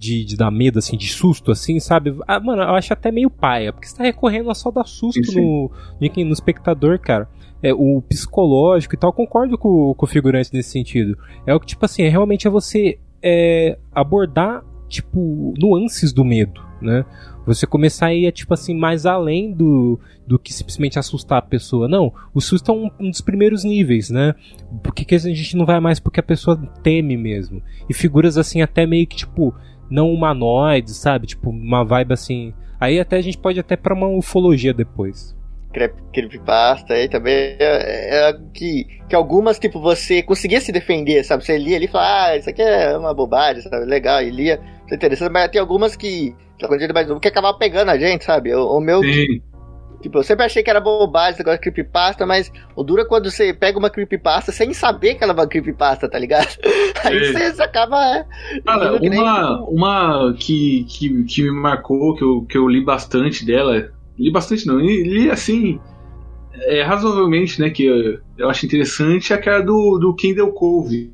De, 0.04 0.26
de 0.26 0.36
dar 0.36 0.52
medo, 0.52 0.80
assim, 0.80 0.98
de 0.98 1.08
susto, 1.08 1.50
assim, 1.50 1.80
sabe? 1.80 2.14
Ah, 2.28 2.40
mano, 2.40 2.62
eu 2.62 2.76
acho 2.76 2.92
até 2.92 3.10
meio 3.10 3.30
paia, 3.30 3.72
porque 3.72 3.88
você 3.88 3.96
tá 3.96 4.04
recorrendo 4.04 4.50
a 4.50 4.56
só 4.56 4.70
dar 4.70 4.86
susto 4.86 5.32
Sim. 5.32 5.42
No, 5.42 5.72
no 6.02 6.34
espectador, 6.34 7.00
cara. 7.00 7.30
É, 7.62 7.74
o 7.74 8.02
psicológico 8.02 8.94
e 8.94 8.98
tal, 8.98 9.10
eu 9.10 9.14
concordo 9.14 9.58
com, 9.58 9.94
com 9.94 10.06
o 10.06 10.10
figurante 10.10 10.50
nesse 10.54 10.72
sentido. 10.72 11.18
É 11.48 11.56
o 11.56 11.60
que, 11.60 11.68
tipo 11.68 11.86
assim, 11.86 12.04
é, 12.04 12.10
realmente 12.10 12.46
é 12.46 12.50
você 12.50 13.00
é, 13.22 13.78
abordar, 13.96 14.62
tipo, 14.90 15.54
nuances 15.58 16.12
do 16.12 16.26
medo, 16.26 16.62
né? 16.82 17.06
Você 17.46 17.66
começar 17.66 18.08
a 18.08 18.14
ir, 18.14 18.30
tipo 18.34 18.54
assim, 18.54 18.76
mais 18.76 19.06
além 19.06 19.54
do, 19.54 20.00
do 20.28 20.38
que 20.38 20.54
simplesmente 20.54 21.00
assustar 21.00 21.40
a 21.40 21.42
pessoa. 21.42 21.88
Não, 21.88 22.14
o 22.34 22.42
susto 22.42 22.72
é 22.72 22.74
um, 22.74 22.90
um 23.00 23.10
dos 23.10 23.22
primeiros 23.22 23.64
níveis, 23.64 24.10
né? 24.10 24.36
Porque 24.82 25.06
que 25.06 25.16
a 25.16 25.20
gente 25.20 25.56
não 25.56 25.66
vai 25.66 25.80
mais 25.80 26.00
porque 26.00 26.20
a 26.20 26.24
pessoa 26.24 26.58
teme 26.82 27.16
mesmo. 27.16 27.62
E 27.90 27.94
figuras 27.94 28.38
assim, 28.38 28.62
até 28.62 28.86
meio 28.86 29.08
que, 29.08 29.16
tipo, 29.16 29.54
não 29.94 30.12
humanoides, 30.12 30.96
sabe? 30.98 31.28
Tipo, 31.28 31.52
uma 31.52 31.84
vibe 31.86 32.14
assim. 32.14 32.54
Aí 32.80 33.00
até 33.00 33.18
a 33.18 33.22
gente 33.22 33.38
pode 33.38 33.60
até 33.60 33.78
pra 33.78 33.94
uma 33.94 34.08
ufologia 34.08 34.74
depois. 34.74 35.36
creepypasta 36.12 36.94
aí 36.94 37.08
também 37.08 37.56
é, 37.60 38.30
é 38.30 38.34
que, 38.54 38.86
que 39.08 39.16
algumas, 39.16 39.58
tipo, 39.60 39.80
você 39.80 40.22
conseguia 40.22 40.60
se 40.60 40.72
defender, 40.72 41.24
sabe? 41.24 41.46
Você 41.46 41.58
lia 41.58 41.78
ali 41.78 41.86
e 41.86 41.88
falava, 41.88 42.32
ah, 42.32 42.38
isso 42.38 42.50
aqui 42.50 42.62
é 42.62 42.98
uma 42.98 43.14
bobagem, 43.14 43.62
sabe? 43.62 43.86
Legal, 43.86 44.22
e 44.22 44.30
lia, 44.30 44.60
isso 44.86 44.94
é 44.94 44.96
interessante, 44.96 45.32
mas 45.32 45.50
tem 45.50 45.62
algumas 45.62 45.96
que, 45.96 46.36
novo, 47.08 47.20
que 47.20 47.28
acabava 47.28 47.58
pegando 47.58 47.90
a 47.90 47.98
gente, 47.98 48.24
sabe? 48.24 48.54
O, 48.54 48.78
o 48.78 48.82
meu, 48.82 49.02
Sim. 49.02 49.42
Tipo, 50.04 50.20
eu 50.20 50.24
sempre 50.24 50.46
achei 50.46 50.62
que 50.62 50.70
era 50.70 50.82
bobagem 50.82 51.32
esse 51.32 51.40
negócio 51.40 51.60
de 51.60 51.72
creepypasta, 51.72 52.26
mas 52.26 52.52
o 52.76 52.84
duro 52.84 53.02
é 53.02 53.06
quando 53.06 53.32
você 53.32 53.54
pega 53.54 53.80
uma 53.80 53.90
creepypasta 53.90 54.52
sem 54.52 54.74
saber 54.74 55.16
que 55.16 55.24
ela 55.24 55.32
é 55.34 55.36
uma 55.36 55.48
creepypasta, 55.48 56.10
tá 56.10 56.20
ligado? 56.20 56.48
Aí 57.04 57.20
você, 57.20 57.54
você 57.54 57.64
acaba. 57.64 57.98
é, 58.18 58.26
Cara, 58.66 59.00
que 59.00 59.10
nem- 59.10 59.20
uma, 59.20 59.62
uma 59.64 60.36
que, 60.38 60.86
que, 60.90 61.24
que 61.24 61.42
me 61.44 61.52
marcou, 61.52 62.16
que 62.16 62.24
eu, 62.24 62.42
que 62.44 62.58
eu 62.58 62.68
li 62.68 62.84
bastante 62.84 63.46
dela, 63.46 63.92
li 64.20 64.32
bastante 64.32 64.68
não, 64.68 64.78
li, 64.78 65.04
li 65.04 65.32
assim, 65.32 65.80
é, 66.54 66.84
razoavelmente, 66.84 67.60
né, 67.62 67.70
que 67.70 67.86
eu, 67.86 68.20
eu 68.38 68.50
acho 68.50 68.66
interessante, 68.66 69.32
é 69.32 69.36
aquela 69.38 69.62
do, 69.62 69.98
do 69.98 70.14
Kendall 70.14 70.52
Cove, 70.52 71.14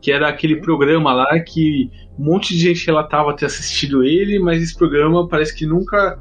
que 0.00 0.12
era 0.12 0.28
aquele 0.28 0.56
programa 0.56 1.12
lá 1.12 1.40
que 1.40 1.90
um 2.18 2.24
monte 2.24 2.54
de 2.54 2.60
gente 2.60 2.86
relatava 2.86 3.34
ter 3.34 3.46
assistido 3.46 4.04
ele, 4.04 4.38
mas 4.38 4.62
esse 4.62 4.76
programa 4.76 5.26
parece 5.26 5.54
que 5.54 5.64
nunca 5.64 6.18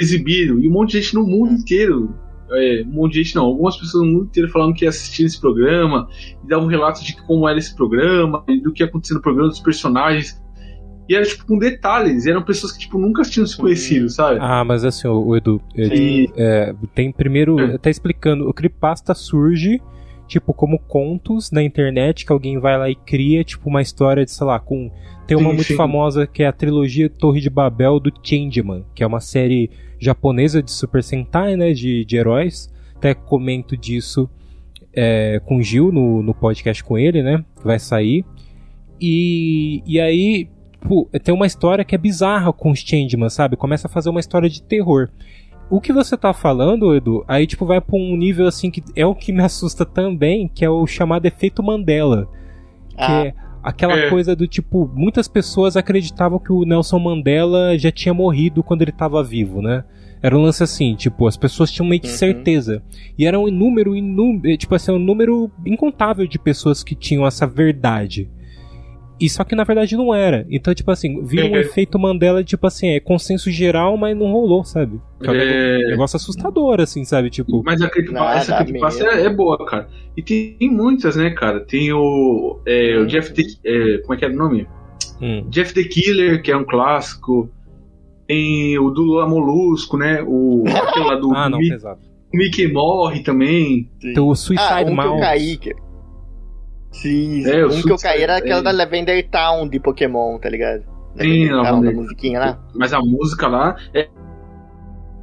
exibiram, 0.00 0.58
e 0.58 0.68
um 0.68 0.72
monte 0.72 0.92
de 0.92 1.02
gente 1.02 1.14
no 1.14 1.26
mundo 1.26 1.52
inteiro, 1.52 2.14
é, 2.50 2.82
um 2.86 2.92
monte 2.92 3.12
de 3.12 3.22
gente 3.22 3.36
não, 3.36 3.44
algumas 3.44 3.76
pessoas 3.76 4.04
no 4.04 4.12
mundo 4.12 4.24
inteiro 4.24 4.48
falando 4.48 4.74
que 4.74 4.86
assistiram 4.86 5.26
esse 5.26 5.40
programa, 5.40 6.08
e 6.42 6.48
davam 6.48 6.66
relatos 6.66 7.02
de 7.04 7.16
como 7.22 7.48
era 7.48 7.58
esse 7.58 7.74
programa, 7.74 8.42
e 8.48 8.60
do 8.60 8.72
que 8.72 8.82
acontecia 8.82 9.14
no 9.14 9.22
programa, 9.22 9.48
dos 9.48 9.60
personagens. 9.60 10.40
E 11.08 11.14
era 11.14 11.24
tipo 11.24 11.44
com 11.44 11.58
detalhes, 11.58 12.26
eram 12.26 12.42
pessoas 12.42 12.72
que 12.72 12.78
tipo 12.78 12.96
nunca 12.96 13.22
tinham 13.22 13.44
se 13.44 13.56
conhecido, 13.56 14.08
sabe? 14.08 14.38
Ah, 14.40 14.64
mas 14.64 14.84
assim, 14.84 15.08
o, 15.08 15.26
o 15.26 15.36
Edu, 15.36 15.60
ele, 15.74 16.28
Sim. 16.28 16.32
é, 16.36 16.72
tem 16.94 17.10
primeiro. 17.10 17.58
É. 17.58 17.78
Tá 17.78 17.90
explicando, 17.90 18.48
o 18.48 18.54
Creepypasta 18.54 19.12
surge, 19.12 19.82
tipo, 20.28 20.54
como 20.54 20.78
contos 20.78 21.50
na 21.50 21.64
internet 21.64 22.24
que 22.24 22.32
alguém 22.32 22.60
vai 22.60 22.78
lá 22.78 22.88
e 22.88 22.94
cria, 22.94 23.42
tipo, 23.42 23.68
uma 23.68 23.82
história 23.82 24.24
de, 24.24 24.30
sei 24.30 24.46
lá, 24.46 24.60
com. 24.60 24.88
Tem 25.30 25.36
uma 25.36 25.50
Sim, 25.50 25.54
muito 25.54 25.68
sim. 25.68 25.76
famosa 25.76 26.26
que 26.26 26.42
é 26.42 26.48
a 26.48 26.52
trilogia 26.52 27.08
Torre 27.08 27.40
de 27.40 27.48
Babel 27.48 28.00
do 28.00 28.12
Changeman, 28.20 28.84
que 28.92 29.04
é 29.04 29.06
uma 29.06 29.20
série 29.20 29.70
japonesa 29.96 30.60
de 30.60 30.72
Super 30.72 31.04
Sentai, 31.04 31.54
né? 31.54 31.72
De, 31.72 32.04
de 32.04 32.16
heróis. 32.16 32.68
Até 32.96 33.14
comento 33.14 33.76
disso 33.76 34.28
é, 34.92 35.40
com 35.46 35.58
o 35.58 35.62
Gil 35.62 35.92
no, 35.92 36.20
no 36.20 36.34
podcast 36.34 36.82
com 36.82 36.98
ele, 36.98 37.22
né? 37.22 37.44
Que 37.56 37.64
vai 37.64 37.78
sair. 37.78 38.24
E, 39.00 39.84
e 39.86 40.00
aí, 40.00 40.48
pô, 40.80 41.08
tem 41.22 41.32
uma 41.32 41.46
história 41.46 41.84
que 41.84 41.94
é 41.94 41.98
bizarra 41.98 42.52
com 42.52 42.72
os 42.72 42.80
Changeman, 42.80 43.30
sabe? 43.30 43.56
Começa 43.56 43.86
a 43.86 43.90
fazer 43.90 44.10
uma 44.10 44.18
história 44.18 44.48
de 44.48 44.60
terror. 44.60 45.10
O 45.70 45.80
que 45.80 45.92
você 45.92 46.16
tá 46.16 46.34
falando, 46.34 46.92
Edu, 46.92 47.24
aí 47.28 47.46
tipo 47.46 47.64
vai 47.64 47.80
pra 47.80 47.96
um 47.96 48.16
nível 48.16 48.48
assim 48.48 48.68
que 48.68 48.82
é 48.96 49.06
o 49.06 49.14
que 49.14 49.30
me 49.32 49.44
assusta 49.44 49.86
também, 49.86 50.48
que 50.48 50.64
é 50.64 50.68
o 50.70 50.84
chamado 50.88 51.24
efeito 51.24 51.62
Mandela. 51.62 52.28
Que 52.90 52.96
Ah, 52.98 53.26
é 53.26 53.34
aquela 53.62 53.94
É. 53.98 54.08
coisa 54.10 54.34
do 54.36 54.46
tipo, 54.46 54.90
muitas 54.94 55.28
pessoas 55.28 55.76
acreditavam 55.76 56.38
que 56.38 56.52
o 56.52 56.64
Nelson 56.64 56.98
Mandela 56.98 57.76
já 57.78 57.90
tinha 57.90 58.14
morrido 58.14 58.62
quando 58.62 58.82
ele 58.82 58.92
tava 58.92 59.22
vivo, 59.22 59.60
né? 59.62 59.84
Era 60.22 60.36
um 60.36 60.42
lance 60.42 60.62
assim, 60.62 60.94
tipo, 60.94 61.26
as 61.26 61.36
pessoas 61.36 61.70
tinham 61.72 61.88
meio 61.88 62.00
que 62.02 62.08
Uhum. 62.08 62.14
certeza. 62.14 62.82
E 63.18 63.24
era 63.24 63.38
um 63.40 63.50
número, 63.50 63.96
inú- 63.96 64.40
eh, 64.44 64.56
tipo 64.56 64.74
assim, 64.74 64.92
um 64.92 64.98
número 64.98 65.50
incontável 65.64 66.26
de 66.26 66.38
pessoas 66.38 66.84
que 66.84 66.94
tinham 66.94 67.26
essa 67.26 67.46
verdade. 67.46 68.28
E 69.20 69.28
só 69.28 69.44
que 69.44 69.54
na 69.54 69.64
verdade 69.64 69.96
não 69.96 70.14
era. 70.14 70.46
Então, 70.50 70.74
tipo 70.74 70.90
assim, 70.90 71.22
vira 71.22 71.44
um 71.46 71.54
É. 71.56 71.60
efeito 71.60 71.98
Mandela, 71.98 72.42
tipo 72.42 72.66
assim, 72.66 72.88
é 72.88 73.00
consenso 73.00 73.50
geral, 73.50 73.96
mas 73.96 74.16
não 74.16 74.32
rolou, 74.32 74.64
sabe? 74.64 74.98
Que 75.22 75.28
é 75.28 75.30
um 75.30 75.34
É. 75.34 75.78
negócio 75.90 76.16
assustador, 76.16 76.80
assim, 76.80 77.04
sabe? 77.04 77.28
Tipo, 77.28 77.62
Mas 77.62 77.82
a 77.82 77.90
creepypasta, 77.90 78.36
essa 78.38 78.56
creepypasta 78.64 79.04
é, 79.04 79.26
é 79.26 79.28
boa, 79.28 79.64
cara. 79.66 79.88
E 80.16 80.22
tem, 80.22 80.56
tem 80.58 80.70
muitas, 80.70 81.16
né, 81.16 81.30
cara? 81.30 81.60
Tem 81.60 81.92
o, 81.92 82.58
é, 82.66 82.96
o 82.98 83.06
Jeff 83.06 83.32
the, 83.34 83.42
é, 83.64 83.98
como 83.98 84.14
é 84.14 84.16
que 84.16 84.24
era 84.24 84.32
o 84.32 84.36
nome? 84.38 84.66
hum. 85.20 85.44
Jeff 85.50 85.74
the 85.74 85.84
Killer, 85.84 86.40
que 86.42 86.50
é 86.50 86.56
um 86.56 86.64
clássico. 86.64 87.50
Tem 88.26 88.78
o 88.78 88.90
do 88.90 89.02
Lula 89.02 89.28
Molusco, 89.28 89.96
né? 89.98 90.22
O 90.26 90.64
aquele 90.66 91.04
lá 91.04 91.16
do 91.16 91.30
Ah, 91.36 91.48
não, 91.50 91.58
Mi- 91.58 91.68
pesado. 91.68 92.00
Mickey 92.32 92.72
morre 92.72 93.22
também. 93.24 93.90
Então, 94.02 94.28
o 94.28 94.32
Ah, 94.32 94.36
Suicide 94.36 94.82
um 94.84 94.84
que 94.84 94.90
eu 94.90 94.94
Mouse. 94.94 95.20
Sim, 96.92 97.46
É, 97.48 97.64
um 97.66 97.82
que 97.82 97.90
eu 97.92 97.96
caí 97.96 98.22
era 98.22 98.36
aquela 98.38 98.60
é. 98.60 98.62
da 98.62 98.70
Lavender 98.72 99.28
Town 99.30 99.68
de 99.68 99.78
Pokémon, 99.78 100.38
tá 100.38 100.48
ligado? 100.48 100.80
Sim, 100.82 101.16
Daquele 101.16 101.50
na 101.50 101.62
tal 101.62 101.80
da 101.82 101.92
musiquinha 101.92 102.40
lá. 102.40 102.58
Mas 102.74 102.92
a 102.92 103.00
música 103.00 103.46
lá. 103.48 103.76
É... 103.94 104.08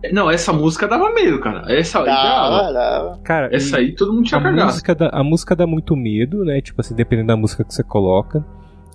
é- 0.04 0.12
Não, 0.12 0.30
essa 0.30 0.54
música 0.54 0.88
dava 0.88 1.12
medo, 1.14 1.40
cara. 1.40 1.64
Essa 1.74 2.00
aí, 2.00 2.06
Dava, 2.06 2.74
dava. 2.74 3.20
Cara, 3.24 3.50
essa 3.56 3.78
aí 3.78 3.94
todo 3.96 4.14
mundo 4.14 4.26
tinha 4.26 4.40
a 4.40 4.44
cagado. 4.44 4.66
música, 4.68 4.96
dá, 4.96 5.10
a 5.12 5.24
música 5.24 5.56
dá 5.56 5.68
muito 5.68 5.96
medo, 5.96 6.44
né? 6.46 6.62
Tipo 6.62 6.82
assim, 6.82 6.96
dependendo 6.96 7.28
da 7.28 7.38
música 7.38 7.64
que 7.64 7.74
você 7.74 7.84
coloca 7.84 8.46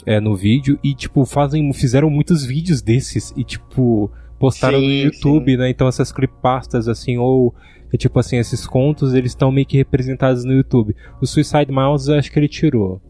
é, 0.07 0.21
no 0.21 0.35
vídeo. 0.37 0.79
E, 0.83 0.95
tipo, 0.95 1.25
fazem, 1.25 1.73
fizeram 1.73 2.09
muitos 2.11 2.45
vídeos 2.45 2.81
desses 2.83 3.33
e, 3.37 3.45
tipo, 3.45 4.11
postaram 4.39 4.79
no 4.81 4.87
Sim, 4.87 5.03
YouTube, 5.05 5.57
né? 5.57 5.69
Então 5.71 5.87
essas 5.89 6.11
creepypastas, 6.13 6.89
assim, 6.89 7.19
ou. 7.19 7.55
É, 7.93 7.97
Tipo 7.97 8.19
assim, 8.19 8.39
esses 8.39 8.67
contos, 8.67 9.15
eles 9.15 9.33
estão 9.33 9.53
meio 9.53 9.67
que 9.67 9.77
representados 9.77 10.45
no 10.45 10.53
YouTube. 10.53 10.97
O 11.21 11.27
Suicide 11.27 11.71
Mouse, 11.71 12.11
eu 12.11 12.19
acho 12.19 12.31
que 12.31 12.39
ele 12.39 12.49
tirou. 12.49 13.01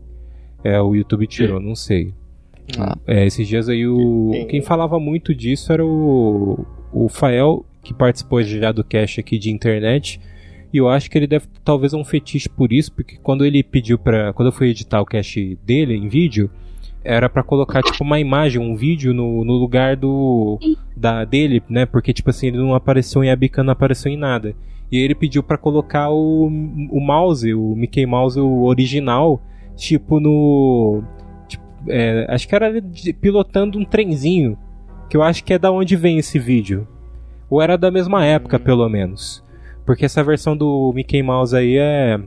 É, 0.64 0.80
o 0.80 0.95
YouTube 0.95 1.26
tirou, 1.26 1.61
não 1.61 1.74
sei. 1.74 2.12
Ah. 2.78 2.97
É, 3.07 3.26
esses 3.26 3.47
dias 3.47 3.68
aí 3.68 3.87
o. 3.87 4.30
Quem 4.49 4.62
falava 4.62 4.99
muito 4.99 5.35
disso 5.35 5.72
era 5.72 5.85
o. 5.85 6.64
O 6.93 7.09
Fael, 7.09 7.64
que 7.83 7.95
participou 7.95 8.43
já 8.43 8.70
do 8.70 8.85
cast 8.85 9.18
aqui 9.18 9.39
de 9.39 9.51
internet. 9.51 10.20
E 10.72 10.78
eu 10.78 10.89
acho 10.89 11.11
que 11.11 11.18
ele 11.18 11.26
deve 11.26 11.47
talvez 11.64 11.93
um 11.93 12.05
fetiche 12.05 12.49
por 12.49 12.72
isso, 12.72 12.93
porque 12.93 13.16
quando 13.22 13.45
ele 13.45 13.62
pediu 13.62 13.99
pra. 13.99 14.33
Quando 14.33 14.49
eu 14.49 14.53
fui 14.53 14.68
editar 14.68 15.01
o 15.01 15.07
cast 15.07 15.59
dele 15.64 15.95
em 15.95 16.09
vídeo, 16.09 16.51
era 17.05 17.28
pra 17.28 17.43
colocar 17.43 17.83
tipo 17.83 18.03
uma 18.03 18.20
imagem, 18.20 18.61
um 18.61 18.76
vídeo 18.76 19.12
no, 19.12 19.45
no 19.45 19.55
lugar 19.55 19.97
do. 19.97 20.59
Da, 20.97 21.24
dele, 21.24 21.62
né? 21.68 21.85
Porque 21.85 22.12
tipo 22.12 22.30
assim, 22.30 22.49
ele 22.49 22.59
não 22.59 22.74
apareceu 22.74 23.24
em 23.24 23.30
Abican, 23.30 23.64
não 23.64 23.72
apareceu 23.72 24.11
em 24.11 24.16
nada. 24.16 24.55
E 24.93 24.99
ele 24.99 25.14
pediu 25.14 25.43
pra 25.43 25.57
colocar 25.57 26.11
o, 26.11 26.47
o 26.47 27.01
mouse, 27.01 27.55
o 27.55 27.74
Mickey 27.74 28.05
Mouse 28.05 28.38
o 28.38 28.64
original, 28.64 29.40
tipo 29.74 30.20
no. 30.20 31.03
tipo, 31.49 31.64
é, 31.88 32.26
acho 32.28 32.47
que 32.47 32.55
era 32.55 32.70
pilotando 33.20 33.78
um 33.78 33.84
trenzinho. 33.86 34.57
Que 35.09 35.16
eu 35.16 35.22
acho 35.22 35.43
que 35.45 35.53
é 35.55 35.59
da 35.59 35.70
onde 35.72 35.97
vem 35.97 36.18
esse 36.18 36.38
vídeo. 36.38 36.86
Ou 37.51 37.61
era 37.61 37.76
da 37.76 37.90
mesma 37.90 38.24
época, 38.24 38.59
pelo 38.59 38.88
menos. 38.88 39.43
Porque 39.84 40.05
essa 40.05 40.22
versão 40.22 40.57
do 40.57 40.93
Mickey 40.95 41.22
Mouse 41.22 41.57
aí 41.57 41.76
é. 41.78 42.18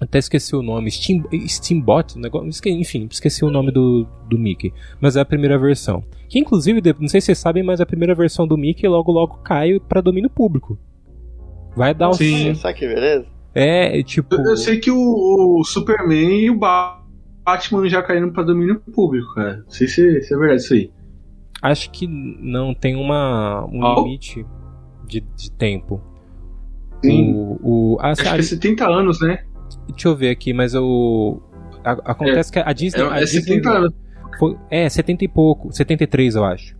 Até 0.00 0.18
esqueci 0.18 0.56
o 0.56 0.62
nome. 0.62 0.90
Steam, 0.90 1.22
Steambot? 1.46 2.16
um 2.16 2.20
negócio, 2.22 2.48
esque- 2.48 2.70
enfim, 2.70 3.06
esqueci 3.10 3.44
o 3.44 3.50
nome 3.50 3.70
do, 3.70 4.06
do 4.28 4.38
Mickey. 4.38 4.72
Mas 4.98 5.16
é 5.16 5.20
a 5.20 5.24
primeira 5.26 5.58
versão. 5.58 6.02
Que 6.28 6.38
inclusive, 6.38 6.80
não 6.98 7.08
sei 7.08 7.20
se 7.20 7.26
vocês 7.26 7.38
sabem, 7.38 7.62
mas 7.62 7.80
a 7.82 7.86
primeira 7.86 8.14
versão 8.14 8.46
do 8.46 8.56
Mickey 8.56 8.88
logo 8.88 9.12
logo 9.12 9.36
cai 9.44 9.78
pra 9.78 10.00
domínio 10.00 10.30
público. 10.30 10.78
Vai 11.76 11.94
dar 11.94 12.10
um. 12.10 12.12
Sim. 12.14 12.54
Só 12.54 12.72
que 12.72 12.86
beleza. 12.86 13.26
É, 13.54 14.02
tipo. 14.02 14.34
Eu, 14.34 14.44
eu 14.50 14.56
sei 14.56 14.78
que 14.78 14.90
o, 14.90 15.58
o 15.60 15.64
Superman 15.64 16.40
e 16.44 16.50
o 16.50 16.58
Ba- 16.58 17.02
Batman 17.44 17.88
já 17.88 18.02
caíram 18.02 18.30
pra 18.32 18.42
domínio 18.42 18.80
público, 18.94 19.34
cara. 19.34 19.58
Não 19.64 19.70
sei 19.70 19.86
se, 19.88 20.22
se 20.22 20.34
é 20.34 20.36
verdade 20.36 20.60
isso 20.62 20.74
aí. 20.74 20.90
Acho 21.62 21.90
que 21.90 22.06
não 22.06 22.72
tem 22.74 22.96
uma, 22.96 23.66
um 23.70 23.84
Ah. 23.84 23.94
limite 23.96 24.46
de, 25.06 25.20
de 25.36 25.50
tempo. 25.52 26.00
Sim. 27.04 27.32
O, 27.34 27.58
o, 27.94 27.98
a, 28.00 28.10
Acho 28.10 28.22
a- 28.22 28.32
que 28.34 28.38
é 28.40 28.42
70 28.42 28.86
anos, 28.88 29.20
né? 29.20 29.44
deixa 29.88 30.08
eu 30.08 30.16
ver 30.16 30.30
aqui, 30.30 30.52
mas 30.52 30.74
o. 30.74 31.40
a- 31.84 32.12
acontece 32.12 32.52
que 32.52 32.58
a 32.58 32.72
Disney. 32.72 33.02
a 33.02 33.16
É, 33.16 33.18
é 33.18 33.24
Disney 33.24 33.42
70 33.42 33.70
anos. 33.70 33.94
foi- 34.38 34.56
é, 34.70 34.88
70 34.88 35.24
e 35.24 35.28
pouco. 35.28 35.72
73, 35.72 36.34
eu 36.36 36.44
acho. 36.44 36.76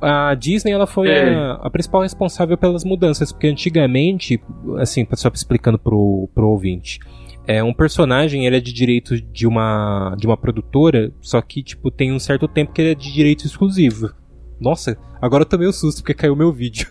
A, 0.00 0.30
a 0.30 0.34
Disney 0.34 0.72
ela 0.72 0.86
foi 0.86 1.08
É. 1.10 1.34
a, 1.34 1.52
a 1.62 1.70
principal 1.70 2.02
responsável 2.02 2.56
pelas 2.56 2.82
mudanças, 2.84 3.30
porque 3.32 3.46
antigamente, 3.48 4.40
assim, 4.78 5.06
só 5.14 5.28
explicando 5.34 5.78
pro, 5.78 6.28
pro 6.34 6.48
ouvinte, 6.48 6.98
é 7.46 7.62
um 7.62 7.74
personagem 7.74 8.46
ele 8.46 8.56
é 8.56 8.60
de 8.60 8.72
direito 8.72 9.20
de 9.20 9.46
uma 9.46 10.14
de 10.18 10.26
uma 10.26 10.36
produtora, 10.36 11.12
só 11.20 11.40
que 11.42 11.62
tipo 11.62 11.90
tem 11.90 12.10
um 12.12 12.18
certo 12.18 12.48
tempo 12.48 12.72
que 12.72 12.80
ele 12.82 12.92
é 12.92 12.94
de 12.94 13.12
direito 13.12 13.44
exclusivo. 13.46 14.12
Nossa, 14.58 14.96
agora 15.20 15.42
eu 15.42 15.46
tomei 15.48 15.68
um 15.68 15.72
susto 15.72 15.98
porque 16.02 16.14
caiu 16.14 16.34
meu 16.34 16.52
vídeo. 16.52 16.88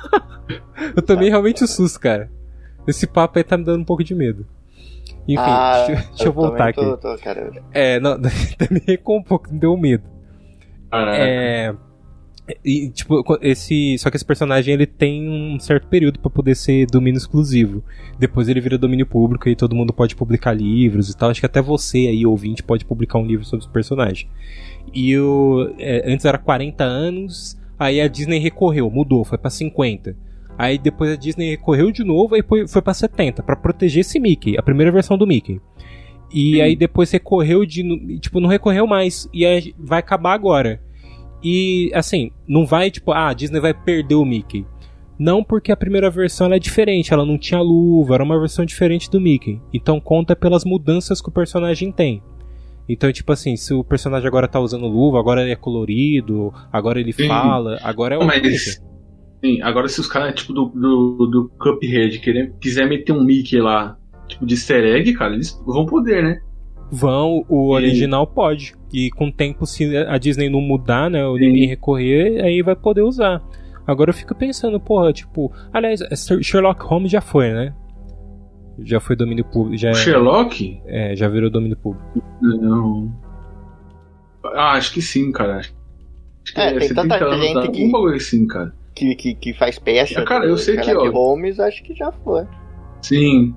eu 0.96 1.02
tomei 1.02 1.28
realmente 1.28 1.62
um 1.62 1.66
susto, 1.66 2.00
cara. 2.00 2.30
Esse 2.86 3.06
papo 3.06 3.38
aí 3.38 3.44
tá 3.44 3.56
me 3.56 3.64
dando 3.64 3.82
um 3.82 3.84
pouco 3.84 4.02
de 4.02 4.14
medo. 4.14 4.46
Enfim, 5.28 5.36
Ah, 5.38 5.84
deixa, 5.86 6.02
deixa 6.08 6.24
eu 6.24 6.32
voltar 6.32 6.68
aqui. 6.70 6.80
também 6.80 6.96
tô- 6.96 7.16
tô. 7.16 7.62
É, 7.72 8.00
não, 8.00 8.18
me 8.70 8.80
recuou 8.86 9.18
um 9.18 9.22
pouco, 9.22 9.52
me 9.52 9.60
deu 9.60 9.76
medo. 9.76 10.02
Caraca. 10.90 11.16
É. 11.18 11.74
E, 12.64 12.90
tipo, 12.90 13.22
esse. 13.40 13.96
Só 13.98 14.10
que 14.10 14.16
esse 14.16 14.24
personagem 14.24 14.74
ele 14.74 14.86
tem 14.86 15.28
um 15.28 15.60
certo 15.60 15.86
período 15.86 16.18
pra 16.18 16.28
poder 16.30 16.56
ser 16.56 16.86
domínio 16.86 17.18
exclusivo. 17.18 17.84
Depois 18.18 18.48
ele 18.48 18.60
vira 18.60 18.76
domínio 18.76 19.06
público 19.06 19.48
e 19.48 19.54
todo 19.54 19.76
mundo 19.76 19.92
pode 19.92 20.16
publicar 20.16 20.52
livros 20.52 21.08
e 21.08 21.16
tal. 21.16 21.30
Acho 21.30 21.40
que 21.40 21.46
até 21.46 21.62
você 21.62 21.98
aí, 22.08 22.26
ouvinte, 22.26 22.62
pode 22.62 22.84
publicar 22.84 23.18
um 23.18 23.26
livro 23.26 23.44
sobre 23.44 23.64
esse 23.64 23.72
personagem. 23.72 24.28
E 24.92 25.16
o. 25.16 25.72
é, 25.78 26.12
antes 26.12 26.24
era 26.24 26.36
40 26.36 26.82
anos, 26.82 27.56
aí 27.78 28.00
a 28.00 28.08
Disney 28.08 28.38
recorreu, 28.38 28.90
mudou, 28.90 29.24
foi 29.24 29.38
pra 29.38 29.50
50. 29.50 30.16
Aí 30.58 30.78
depois 30.78 31.12
a 31.12 31.16
Disney 31.16 31.50
recorreu 31.50 31.90
de 31.90 32.04
novo 32.04 32.36
e 32.36 32.42
foi, 32.42 32.66
foi 32.66 32.82
pra 32.82 32.92
70, 32.92 33.42
pra 33.42 33.56
proteger 33.56 34.00
esse 34.00 34.18
Mickey, 34.20 34.58
a 34.58 34.62
primeira 34.62 34.92
versão 34.92 35.16
do 35.16 35.26
Mickey. 35.26 35.60
E 36.32 36.54
Sim. 36.54 36.60
aí 36.60 36.76
depois 36.76 37.10
recorreu 37.10 37.64
de. 37.64 38.18
Tipo, 38.18 38.40
não 38.40 38.48
recorreu 38.48 38.86
mais. 38.86 39.28
E 39.32 39.74
vai 39.78 40.00
acabar 40.00 40.32
agora. 40.32 40.80
E 41.42 41.90
assim, 41.94 42.30
não 42.46 42.64
vai 42.64 42.90
tipo, 42.90 43.12
ah, 43.12 43.28
a 43.28 43.34
Disney 43.34 43.60
vai 43.60 43.74
perder 43.74 44.14
o 44.14 44.24
Mickey. 44.24 44.66
Não 45.18 45.44
porque 45.44 45.70
a 45.70 45.76
primeira 45.76 46.10
versão 46.10 46.46
ela 46.46 46.56
é 46.56 46.58
diferente, 46.58 47.12
ela 47.12 47.24
não 47.24 47.38
tinha 47.38 47.60
luva, 47.60 48.14
era 48.14 48.24
uma 48.24 48.38
versão 48.38 48.64
diferente 48.64 49.10
do 49.10 49.20
Mickey. 49.20 49.60
Então 49.72 50.00
conta 50.00 50.34
pelas 50.34 50.64
mudanças 50.64 51.20
que 51.20 51.28
o 51.28 51.32
personagem 51.32 51.92
tem. 51.92 52.22
Então, 52.88 53.12
tipo 53.12 53.30
assim, 53.32 53.56
se 53.56 53.72
o 53.72 53.84
personagem 53.84 54.26
agora 54.26 54.48
tá 54.48 54.58
usando 54.58 54.86
luva, 54.86 55.18
agora 55.18 55.42
ele 55.42 55.52
é 55.52 55.56
colorido, 55.56 56.52
agora 56.72 57.00
ele 57.00 57.12
Sim. 57.12 57.28
fala, 57.28 57.78
agora 57.82 58.16
é 58.16 58.18
o 58.18 58.26
Mickey. 58.26 58.50
Mas. 58.50 58.82
Sim, 59.44 59.60
agora 59.62 59.88
se 59.88 60.00
os 60.00 60.06
caras, 60.06 60.34
tipo, 60.34 60.52
do, 60.52 60.66
do, 60.66 61.26
do 61.26 61.52
Cuphead 61.58 62.18
querer, 62.20 62.54
quiser 62.60 62.88
meter 62.88 63.12
um 63.12 63.24
Mickey 63.24 63.60
lá, 63.60 63.96
tipo, 64.28 64.46
de 64.46 64.54
easter 64.54 64.84
egg, 64.84 65.12
cara, 65.14 65.34
eles 65.34 65.60
vão 65.66 65.84
poder, 65.84 66.22
né? 66.22 66.40
Vão, 66.94 67.42
o 67.48 67.72
E- 67.72 67.82
original 67.82 68.26
pode. 68.26 68.74
E 68.92 69.10
com 69.10 69.28
o 69.28 69.32
tempo, 69.32 69.64
se 69.64 69.96
a 69.96 70.18
Disney 70.18 70.50
não 70.50 70.60
mudar, 70.60 71.08
né, 71.10 71.26
ou 71.26 71.38
ninguém 71.38 71.66
recorrer, 71.66 72.44
aí 72.44 72.60
vai 72.60 72.76
poder 72.76 73.00
usar. 73.00 73.42
Agora 73.86 74.10
eu 74.10 74.14
fico 74.14 74.34
pensando, 74.34 74.78
porra, 74.78 75.10
tipo, 75.12 75.50
aliás, 75.72 76.00
Sherlock 76.42 76.84
Holmes 76.84 77.10
já 77.10 77.20
foi, 77.22 77.50
né? 77.52 77.74
Já 78.84 79.00
foi 79.00 79.16
domínio 79.16 79.44
público, 79.44 79.76
já, 79.76 79.90
O 79.90 79.94
Sherlock? 79.94 80.80
é, 80.86 81.16
já 81.16 81.28
virou 81.28 81.50
domínio 81.50 81.76
público. 81.76 82.22
Não. 82.40 83.10
Ah, 84.54 84.72
acho 84.72 84.92
que 84.92 85.00
sim, 85.02 85.32
cara. 85.32 85.58
Acho 85.58 85.72
que 86.54 86.60
É, 86.60 86.78
tem 86.78 86.88
tanta 86.94 87.18
gente 87.38 87.54
dá 87.54 87.68
que- 87.68 87.84
Um 87.84 87.90
bagulho 87.90 88.16
assim, 88.16 88.46
cara. 88.46 88.72
Que, 88.94 89.14
que, 89.14 89.34
que 89.34 89.54
faz 89.54 89.78
peça. 89.78 90.22
Cara, 90.24 90.44
eu 90.44 90.56
sei 90.58 90.76
que, 90.76 90.94
ó. 90.94 91.10
Holmes, 91.10 91.58
acho 91.58 91.82
que 91.82 91.94
já 91.94 92.12
foi. 92.12 92.44
Sim. 93.00 93.54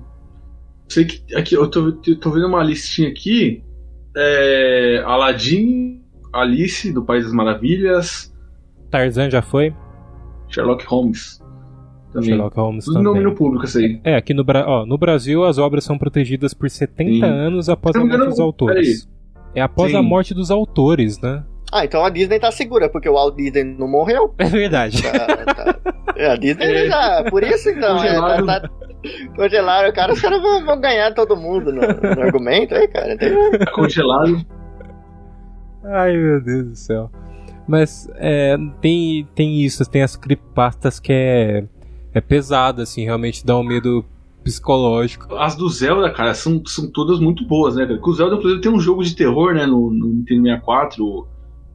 Sei 0.88 1.04
que 1.04 1.34
aqui 1.34 1.54
eu 1.54 1.68
tô, 1.68 1.88
eu 2.06 2.20
tô 2.20 2.30
vendo 2.30 2.46
uma 2.46 2.62
listinha 2.62 3.08
aqui. 3.08 3.62
É, 4.16 5.02
Aladdin, 5.04 6.00
Alice 6.32 6.92
do 6.92 7.04
País 7.04 7.24
das 7.24 7.32
Maravilhas, 7.32 8.32
Tarzan 8.90 9.30
já 9.30 9.42
foi? 9.42 9.74
Sherlock 10.48 10.84
Holmes. 10.86 11.42
Também. 12.12 12.28
Sherlock 12.30 12.56
Holmes 12.56 12.84
Tudo 12.84 12.94
também. 12.94 13.12
domínio 13.12 13.34
público 13.34 13.64
isso 13.64 13.78
aí. 13.78 14.00
É, 14.04 14.14
aqui 14.16 14.32
no, 14.32 14.44
ó, 14.66 14.86
no 14.86 14.96
Brasil 14.96 15.44
as 15.44 15.58
obras 15.58 15.84
são 15.84 15.98
protegidas 15.98 16.54
por 16.54 16.70
70 16.70 17.10
Sim. 17.10 17.22
anos 17.24 17.68
após 17.68 17.94
a 17.96 18.04
morte 18.04 18.24
dos 18.26 18.40
autores. 18.40 19.08
É 19.54 19.60
após 19.60 19.90
Sim. 19.90 19.98
a 19.98 20.02
morte 20.02 20.32
dos 20.34 20.50
autores, 20.50 21.20
né? 21.20 21.44
Ah, 21.72 21.84
então 21.84 22.04
a 22.04 22.08
Disney 22.08 22.38
tá 22.38 22.50
segura, 22.52 22.88
porque 22.88 23.08
o 23.08 23.14
Walt 23.14 23.34
Disney 23.36 23.64
não 23.64 23.88
morreu. 23.88 24.32
É 24.38 24.44
verdade. 24.44 25.02
Tá, 25.02 25.26
tá. 25.54 25.76
É, 26.16 26.30
a 26.30 26.36
Disney 26.36 26.64
É. 26.64 26.86
já. 26.86 27.24
Por 27.28 27.42
isso 27.42 27.68
então. 27.68 28.02
É, 28.02 28.14
tá, 28.14 28.60
tá, 28.60 28.70
congelaram 29.36 29.88
o 29.88 29.92
cara, 29.94 30.12
os 30.12 30.20
caras 30.20 30.40
vão, 30.42 30.64
vão 30.64 30.80
ganhar 30.80 31.14
todo 31.14 31.36
mundo 31.36 31.72
no, 31.72 31.80
no 31.80 32.22
argumento 32.22 32.74
aí, 32.74 32.88
cara. 32.88 33.16
Tem- 33.16 33.58
Tá 33.58 33.70
congelado. 33.72 34.44
Ai, 35.84 36.16
meu 36.16 36.40
Deus 36.40 36.66
do 36.68 36.76
céu. 36.76 37.10
Mas 37.66 38.08
é, 38.16 38.56
tem, 38.80 39.26
tem 39.34 39.60
isso, 39.62 39.84
tem 39.88 40.02
as 40.02 40.16
creepypastas 40.16 40.98
que 41.00 41.12
é, 41.12 41.64
é 42.14 42.20
pesado, 42.20 42.82
assim, 42.82 43.04
realmente 43.04 43.44
dá 43.44 43.56
um 43.58 43.64
medo 43.64 44.04
psicológico. 44.44 45.34
As 45.36 45.56
do 45.56 45.68
Zelda, 45.68 46.10
cara, 46.12 46.32
são, 46.34 46.62
são 46.66 46.88
todas 46.90 47.18
muito 47.18 47.44
boas, 47.46 47.74
né, 47.74 47.84
cara? 47.84 47.96
Porque 47.96 48.10
o 48.10 48.14
Zelda, 48.14 48.36
inclusive, 48.36 48.60
tem 48.60 48.70
um 48.70 48.78
jogo 48.80 49.02
de 49.02 49.14
terror, 49.16 49.52
né, 49.54 49.66
no, 49.66 49.90
no 49.92 50.08
Nintendo 50.08 50.42
64, 50.42 51.04
o 51.04 51.26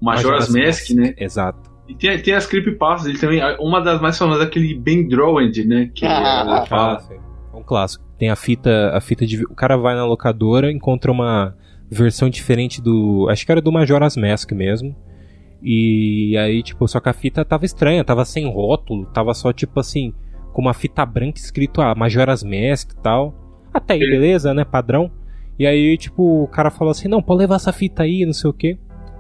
Majora's 0.02 0.50
Mask, 0.50 0.90
né? 0.92 1.14
Exato. 1.18 1.70
E 1.92 1.96
tem, 1.96 2.22
tem 2.22 2.34
as 2.34 2.46
creepypastas, 2.46 3.08
ele 3.10 3.20
também. 3.20 3.42
Uma 3.60 3.82
das 3.82 4.00
mais 4.02 4.18
famosas 4.18 4.44
é 4.44 4.46
aquele 4.48 4.74
Ben 4.74 5.08
Drawend, 5.08 5.66
né? 5.66 5.90
Que 5.94 6.06
Ah, 6.06 6.44
ela 6.46 6.66
fala. 6.66 7.00
sim. 7.02 7.16
É 7.54 7.58
um 7.58 7.64
clássico. 7.64 8.04
Tem 8.18 8.30
a 8.30 8.36
fita, 8.36 8.92
a 8.96 9.02
fita 9.02 9.26
de. 9.26 9.44
O 9.46 9.54
cara 9.56 9.76
vai 9.78 9.94
na 9.96 10.06
locadora, 10.06 10.72
encontra 10.72 11.12
uma 11.12 11.56
versão 11.90 12.30
diferente 12.30 12.82
do. 12.82 13.28
Acho 13.30 13.46
que 13.46 13.52
era 13.52 13.62
do 13.62 13.72
Majora's 13.72 14.16
Mask 14.16 14.52
mesmo. 14.54 14.96
E 15.62 16.36
aí, 16.38 16.64
tipo, 16.64 16.88
só 16.88 17.00
que 17.00 17.10
a 17.10 17.14
fita 17.14 17.44
tava 17.46 17.66
estranha, 17.66 18.04
tava 18.04 18.26
sem 18.26 18.50
rótulo, 18.52 19.06
tava 19.08 19.34
só 19.34 19.54
tipo 19.54 19.80
assim, 19.80 20.14
com 20.54 20.62
uma 20.62 20.74
fita 20.74 21.06
branca 21.06 21.38
escrito 21.40 21.82
ah, 21.82 21.94
Majora's 21.94 22.44
Mask 22.44 22.92
e 22.92 22.96
tal. 23.02 23.36
Até 23.74 23.94
aí, 23.94 24.00
beleza, 24.00 24.54
né? 24.54 24.64
Padrão. 24.66 25.12
E 25.60 25.68
aí, 25.68 25.98
tipo, 25.98 26.44
o 26.44 26.48
cara 26.48 26.72
falou 26.72 26.92
assim: 26.92 27.08
não, 27.08 27.22
pode 27.22 27.40
levar 27.42 27.56
essa 27.56 27.72
fita 27.74 28.04
aí, 28.04 28.26
não 28.26 28.34
sei 28.34 28.50
o 28.50 28.54
quê. 28.54 28.78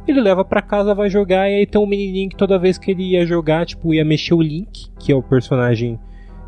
Ele 0.07 0.19
leva 0.19 0.43
para 0.43 0.61
casa, 0.61 0.95
vai 0.95 1.09
jogar, 1.09 1.49
e 1.49 1.55
aí 1.55 1.65
tem 1.65 1.79
um 1.79 1.85
menininho 1.85 2.29
que 2.29 2.35
toda 2.35 2.57
vez 2.57 2.77
que 2.77 2.91
ele 2.91 3.11
ia 3.11 3.25
jogar, 3.25 3.65
tipo, 3.65 3.93
ia 3.93 4.03
mexer 4.03 4.33
o 4.33 4.41
Link, 4.41 4.89
que 4.99 5.11
é 5.11 5.15
o 5.15 5.21
personagem 5.21 5.99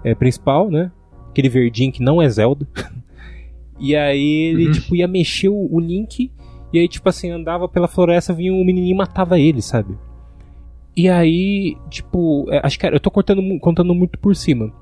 é, 0.04 0.16
principal, 0.16 0.70
né? 0.70 0.92
Aquele 1.30 1.50
verdinho 1.50 1.92
que 1.92 2.04
não 2.04 2.22
é 2.22 2.28
Zelda. 2.30 2.68
e 3.80 3.96
aí 3.96 4.44
ele, 4.44 4.68
uhum. 4.68 4.72
tipo, 4.72 4.96
ia 4.96 5.08
mexer 5.08 5.50
o, 5.50 5.68
o 5.72 5.80
Link, 5.80 6.32
e 6.74 6.80
aí, 6.80 6.88
tipo 6.88 7.08
assim, 7.08 7.30
andava 7.30 7.70
pela 7.70 7.88
floresta, 7.88 8.34
vinha 8.34 8.52
um 8.52 8.66
menininho 8.66 8.96
e 8.96 8.98
matava 8.98 9.40
ele, 9.40 9.62
sabe? 9.62 9.96
E 10.98 11.08
aí, 11.08 11.78
tipo, 11.90 12.48
é, 12.52 12.62
acho 12.64 12.80
que 12.80 12.86
eu 12.88 13.00
tô 13.00 13.12
cortando, 13.12 13.42
contando 13.60 13.94
muito 13.94 14.18
por 14.18 14.36
cima. 14.36 14.74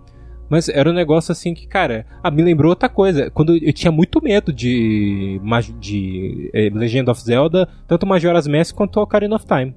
Mas 0.52 0.68
era 0.68 0.90
um 0.90 0.94
negócio 0.94 1.32
assim 1.32 1.54
que, 1.54 1.66
cara, 1.66 2.06
ah, 2.22 2.30
me 2.30 2.44
lembrou 2.44 2.72
outra 2.72 2.90
coisa. 2.90 3.32
Quando 3.32 3.56
eu 3.56 3.72
tinha 3.72 3.90
muito 3.90 4.22
medo 4.22 4.52
de, 4.52 5.40
de 5.80 6.52
é, 6.54 6.70
Legend 6.70 7.10
of 7.10 7.22
Zelda, 7.22 7.70
tanto 7.88 8.06
Majora's 8.06 8.48
Mask 8.48 8.76
quanto 8.76 9.00
Ocarina 9.00 9.38
of 9.38 9.46
Time. 9.46 9.74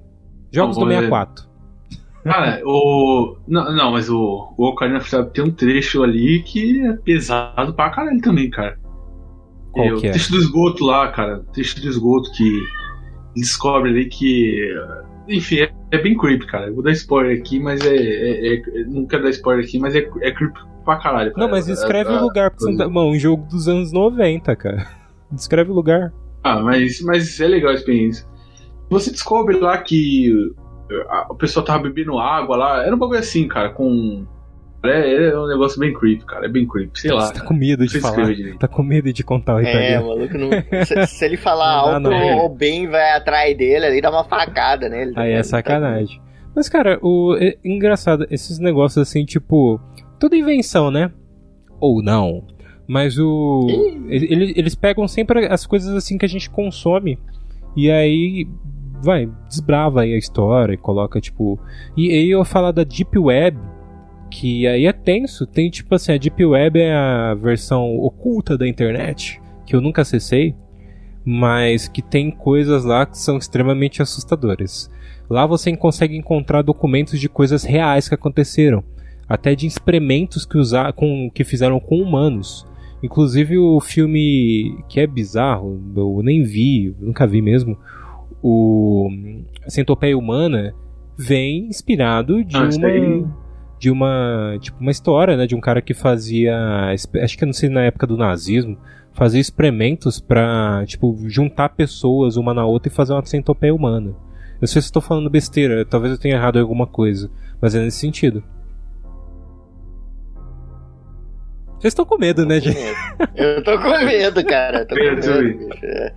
Jogos 0.51 0.75
do 0.77 0.85
64. 0.85 1.45
Cara, 2.25 2.61
o. 2.65 3.37
Não, 3.47 3.73
não, 3.73 3.91
mas 3.93 4.09
o, 4.09 4.53
o 4.57 4.65
Ocarina 4.65 4.97
of 4.97 5.09
Time 5.09 5.29
tem 5.29 5.45
um 5.45 5.51
trecho 5.51 6.03
ali 6.03 6.43
que 6.43 6.85
é 6.85 6.91
pesado 6.91 7.73
pra 7.73 7.89
caralho 7.91 8.19
também, 8.19 8.49
cara. 8.49 8.77
Qual 9.71 9.85
é, 9.85 9.89
que 9.95 10.07
é? 10.07 10.09
O 10.09 10.11
trecho 10.11 10.31
do 10.33 10.37
esgoto 10.39 10.83
lá, 10.83 11.07
cara. 11.09 11.37
O 11.37 11.53
trecho 11.53 11.79
do 11.79 11.87
esgoto 11.87 12.29
que 12.33 12.51
descobre 13.33 13.91
ali 13.91 14.09
que 14.09 14.75
enfim, 15.27 15.59
é, 15.59 15.71
é, 15.91 15.97
bem 15.97 16.17
creepy, 16.17 16.45
cara. 16.45 16.67
Eu 16.67 16.75
vou 16.75 16.83
dar 16.83 16.91
spoiler 16.91 17.39
aqui, 17.39 17.59
mas 17.59 17.85
é. 17.85 17.95
é, 17.95 18.55
é 18.55 18.61
não 18.85 19.05
quero 19.05 19.23
dar 19.23 19.29
spoiler 19.29 19.65
aqui, 19.65 19.79
mas 19.79 19.95
é, 19.95 19.99
é 20.21 20.31
creepy 20.31 20.59
pra 20.83 20.97
caralho. 20.97 21.33
Cara. 21.33 21.45
Não, 21.45 21.51
mas 21.51 21.65
descreve 21.65 22.11
o 22.11 22.21
lugar. 22.21 22.51
Pra 22.51 22.59
você 22.59 22.71
Mano, 22.71 23.09
um 23.09 23.19
jogo 23.19 23.45
dos 23.47 23.67
anos 23.67 23.91
90, 23.91 24.55
cara. 24.55 24.87
Descreve 25.31 25.71
o 25.71 25.73
lugar. 25.73 26.13
Ah, 26.43 26.61
mas, 26.61 27.01
mas 27.01 27.39
é 27.39 27.47
legal 27.47 27.71
a 27.71 27.73
experiência. 27.73 28.25
Você 28.89 29.11
descobre 29.11 29.57
lá 29.59 29.77
que 29.79 30.31
o 31.29 31.35
pessoal 31.35 31.65
tava 31.65 31.83
bebendo 31.83 32.19
água 32.19 32.55
lá. 32.55 32.85
Era 32.85 32.95
um 32.95 32.99
bagulho 32.99 33.19
assim, 33.19 33.47
cara, 33.47 33.69
com 33.69 34.25
é, 34.89 35.29
é 35.29 35.39
um 35.39 35.47
negócio 35.47 35.79
bem 35.79 35.93
creepy, 35.93 36.25
cara. 36.25 36.45
É 36.45 36.49
bem 36.49 36.67
creepy, 36.67 36.99
sei 36.99 37.11
lá. 37.11 37.27
Você 37.27 37.33
tá 37.33 37.41
com 37.41 37.53
medo 37.53 37.85
de 37.85 37.99
falar. 37.99 38.27
Tá 38.59 38.67
com 38.67 38.83
medo 38.83 39.13
de 39.13 39.23
contar 39.23 39.55
o 39.55 39.59
É, 39.59 39.99
maluco, 39.99 40.37
não... 40.37 40.49
se, 40.85 41.07
se, 41.07 41.25
ele 41.25 41.37
falar 41.37 41.71
alto, 41.71 42.09
o 42.09 42.49
Ben 42.49 42.87
vai 42.87 43.11
atrás 43.11 43.55
dele 43.57 43.85
ali 43.85 44.01
dá 44.01 44.09
uma 44.09 44.23
facada 44.23 44.89
nele. 44.89 45.13
Aí 45.15 45.31
é 45.31 45.43
sacanagem. 45.43 46.21
Mas, 46.55 46.69
cara, 46.69 46.97
o 47.01 47.35
é 47.39 47.57
engraçado, 47.63 48.25
esses 48.31 48.59
negócios 48.59 48.97
assim, 49.07 49.25
tipo, 49.25 49.79
toda 50.17 50.37
invenção, 50.37 50.89
né? 50.89 51.11
Ou 51.79 52.01
não. 52.01 52.47
Mas 52.87 53.17
o. 53.17 53.67
Eles, 54.07 54.53
eles 54.55 54.75
pegam 54.75 55.07
sempre 55.07 55.47
as 55.47 55.65
coisas 55.65 55.93
assim 55.93 56.17
que 56.17 56.25
a 56.25 56.29
gente 56.29 56.49
consome. 56.49 57.19
E 57.75 57.91
aí. 57.91 58.47
Vai, 59.01 59.29
desbrava 59.47 60.01
aí 60.01 60.13
a 60.13 60.17
história 60.17 60.73
e 60.73 60.77
coloca, 60.77 61.19
tipo. 61.19 61.59
E 61.97 62.09
aí 62.09 62.29
eu 62.29 62.45
falar 62.45 62.71
da 62.71 62.83
Deep 62.83 63.17
Web 63.19 63.57
que 64.29 64.67
aí 64.67 64.85
é 64.85 64.93
tenso. 64.93 65.45
Tem 65.45 65.69
tipo 65.69 65.93
assim, 65.95 66.13
a 66.13 66.17
Deep 66.17 66.43
Web 66.45 66.79
é 66.79 66.93
a 66.93 67.33
versão 67.35 67.97
oculta 67.97 68.57
da 68.57 68.67
internet, 68.67 69.41
que 69.65 69.75
eu 69.75 69.81
nunca 69.81 70.01
acessei, 70.01 70.55
mas 71.23 71.87
que 71.87 72.01
tem 72.01 72.29
coisas 72.31 72.83
lá 72.83 73.05
que 73.05 73.17
são 73.17 73.37
extremamente 73.37 74.01
assustadoras. 74.01 74.89
Lá 75.29 75.45
você 75.45 75.75
consegue 75.75 76.15
encontrar 76.15 76.61
documentos 76.61 77.19
de 77.19 77.27
coisas 77.27 77.63
reais 77.63 78.07
que 78.07 78.15
aconteceram, 78.15 78.83
até 79.27 79.55
de 79.55 79.65
experimentos 79.65 80.45
que, 80.45 80.57
usar, 80.57 80.93
com, 80.93 81.31
que 81.33 81.43
fizeram 81.43 81.79
com 81.79 82.01
humanos. 82.01 82.65
Inclusive 83.01 83.57
o 83.57 83.79
filme 83.79 84.83
que 84.87 84.99
é 84.99 85.07
bizarro, 85.07 85.81
eu 85.95 86.21
nem 86.23 86.43
vi, 86.43 86.95
nunca 86.99 87.25
vi 87.25 87.41
mesmo, 87.41 87.77
o 88.41 89.09
Centopeia 89.67 90.17
Humana 90.17 90.73
vem 91.17 91.65
inspirado 91.67 92.43
de 92.43 92.55
ah, 92.55 92.69
uma 92.77 93.35
de 93.79 93.91
uma 93.91 94.57
tipo 94.59 94.79
uma 94.79 94.91
história, 94.91 95.35
né, 95.35 95.45
de 95.45 95.55
um 95.55 95.59
cara 95.59 95.81
que 95.81 95.93
fazia, 95.93 96.55
acho 97.21 97.37
que 97.37 97.45
não 97.45 97.53
sei 97.53 97.69
na 97.69 97.81
época 97.81 98.07
do 98.07 98.17
nazismo, 98.17 98.77
fazia 99.13 99.41
experimentos 99.41 100.19
para 100.19 100.83
tipo 100.85 101.17
juntar 101.27 101.69
pessoas 101.69 102.37
uma 102.37 102.53
na 102.53 102.65
outra 102.65 102.91
e 102.91 102.95
fazer 102.95 103.13
uma 103.13 103.25
centopeia 103.25 103.73
humana. 103.73 104.15
Eu 104.61 104.67
sei 104.67 104.81
se 104.81 104.87
estou 104.87 105.01
falando 105.01 105.29
besteira, 105.29 105.85
talvez 105.85 106.13
eu 106.13 106.19
tenha 106.19 106.35
errado 106.35 106.59
alguma 106.59 106.87
coisa, 106.87 107.29
mas 107.61 107.75
é 107.75 107.79
nesse 107.79 107.99
sentido. 107.99 108.43
Vocês 111.79 111.91
estão 111.91 112.05
com 112.05 112.17
medo, 112.17 112.45
né, 112.45 112.59
gente? 112.59 112.79
Eu 113.35 113.63
tô 113.63 113.77
com 113.77 113.89
medo, 114.05 114.43
cara. 114.45 114.85
tô 114.85 114.95
com 114.95 115.01
medo, 115.03 115.69
é. 115.83 116.13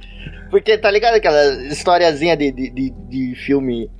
Porque 0.51 0.79
tá 0.79 0.91
ligado 0.91 1.17
aquela 1.17 1.45
historiazinha 1.67 2.37
de, 2.37 2.51
de, 2.51 2.71
de, 2.71 2.91
de 2.91 3.35
filme 3.35 3.91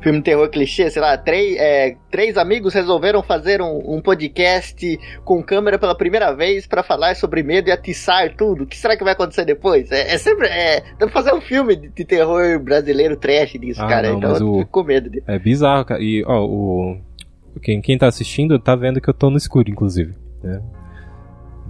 filme 0.00 0.18
de 0.18 0.24
terror 0.24 0.48
clichê, 0.48 0.90
sei 0.90 1.02
lá, 1.02 1.16
três, 1.16 1.56
é, 1.58 1.96
três 2.10 2.36
amigos 2.36 2.72
resolveram 2.72 3.22
fazer 3.22 3.60
um, 3.60 3.96
um, 3.96 4.00
podcast 4.00 4.98
com 5.24 5.42
câmera 5.42 5.78
pela 5.78 5.94
primeira 5.94 6.32
vez 6.32 6.66
para 6.66 6.82
falar 6.82 7.16
sobre 7.16 7.42
medo 7.42 7.68
e 7.68 7.72
atiçar 7.72 8.34
tudo. 8.36 8.64
O 8.64 8.66
que 8.66 8.76
será 8.76 8.96
que 8.96 9.04
vai 9.04 9.12
acontecer 9.12 9.44
depois? 9.44 9.90
É, 9.90 10.14
é 10.14 10.18
sempre. 10.18 10.46
É, 10.46 10.80
dá 10.98 11.06
pra 11.06 11.10
fazer 11.10 11.34
um 11.34 11.40
filme 11.40 11.76
de, 11.76 11.88
de 11.88 12.04
terror 12.04 12.58
brasileiro 12.60 13.16
trash 13.16 13.52
disso, 13.52 13.82
ah, 13.82 13.88
cara. 13.88 14.10
Não, 14.10 14.18
então 14.18 14.36
eu 14.36 14.50
o, 14.50 14.58
fico 14.60 14.70
com 14.70 14.84
medo. 14.84 15.10
De... 15.10 15.22
É 15.26 15.38
bizarro, 15.38 15.84
cara. 15.84 16.00
E, 16.00 16.24
ó, 16.26 16.44
o. 16.44 16.98
Quem, 17.62 17.80
quem 17.80 17.98
tá 17.98 18.06
assistindo 18.06 18.58
tá 18.58 18.76
vendo 18.76 19.00
que 19.00 19.10
eu 19.10 19.14
tô 19.14 19.30
no 19.30 19.36
escuro, 19.36 19.68
inclusive. 19.68 20.14
Né? 20.42 20.62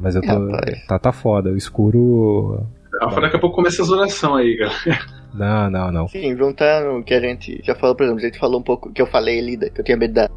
Mas 0.01 0.15
eu 0.15 0.23
tô. 0.23 0.49
tá, 0.87 0.99
tá 0.99 1.13
foda. 1.13 1.51
O 1.51 1.57
escuro. 1.57 2.67
Ah, 3.01 3.21
daqui 3.21 3.37
a 3.37 3.39
pouco 3.39 3.57
começa 3.57 3.81
as 3.81 3.89
orações 3.89 4.45
aí, 4.45 4.57
galera. 4.57 5.18
Não, 5.35 5.71
não, 5.71 5.93
não. 5.93 6.09
Sim, 6.09 6.37
juntando 6.37 6.99
o 6.99 7.05
que 7.05 7.15
a 7.15 7.21
gente 7.21 7.61
já 7.63 7.75
falou, 7.75 7.95
por 7.95 8.05
exemplo, 8.05 8.21
a 8.21 8.27
gente 8.27 8.39
falou 8.39 8.61
um 8.61 8.63
pouco 8.63 8.93
que 8.93 9.01
eu 9.01 9.07
falei 9.07 9.39
ali, 9.39 9.57
que 9.71 9.81
eu 9.81 9.85
tinha 9.85 9.97
medo 9.97 10.15
da, 10.15 10.29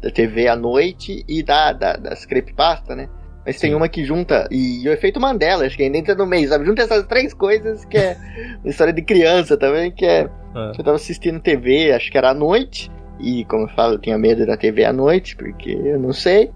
da 0.00 0.10
TV 0.10 0.48
à 0.48 0.56
noite 0.56 1.24
e 1.28 1.42
da, 1.42 1.72
da, 1.72 1.96
das 1.96 2.24
creepypasta, 2.24 2.94
né? 2.94 3.08
Mas 3.46 3.60
tem 3.60 3.74
uma 3.76 3.88
que 3.88 4.04
junta, 4.04 4.48
e 4.50 4.88
o 4.88 4.92
efeito 4.92 5.20
Mandela, 5.20 5.64
acho 5.64 5.76
que 5.76 5.84
ainda 5.84 5.96
entra 5.96 6.16
no 6.16 6.26
meio, 6.26 6.48
sabe? 6.48 6.66
Junta 6.66 6.82
essas 6.82 7.06
três 7.06 7.32
coisas 7.32 7.84
que 7.84 7.96
é 7.96 8.16
uma 8.62 8.70
história 8.70 8.92
de 8.92 9.02
criança 9.02 9.56
também, 9.56 9.92
que 9.92 10.04
é. 10.04 10.28
Ah. 10.52 10.72
Eu 10.76 10.84
tava 10.84 10.96
assistindo 10.96 11.38
TV, 11.38 11.92
acho 11.92 12.10
que 12.10 12.18
era 12.18 12.30
à 12.30 12.34
noite, 12.34 12.90
e 13.20 13.44
como 13.44 13.64
eu 13.64 13.68
falo, 13.68 13.94
eu 13.94 13.98
tinha 14.00 14.18
medo 14.18 14.44
da 14.44 14.56
TV 14.56 14.84
à 14.84 14.92
noite, 14.92 15.36
porque 15.36 15.70
eu 15.70 15.98
não 15.98 16.12
sei. 16.12 16.50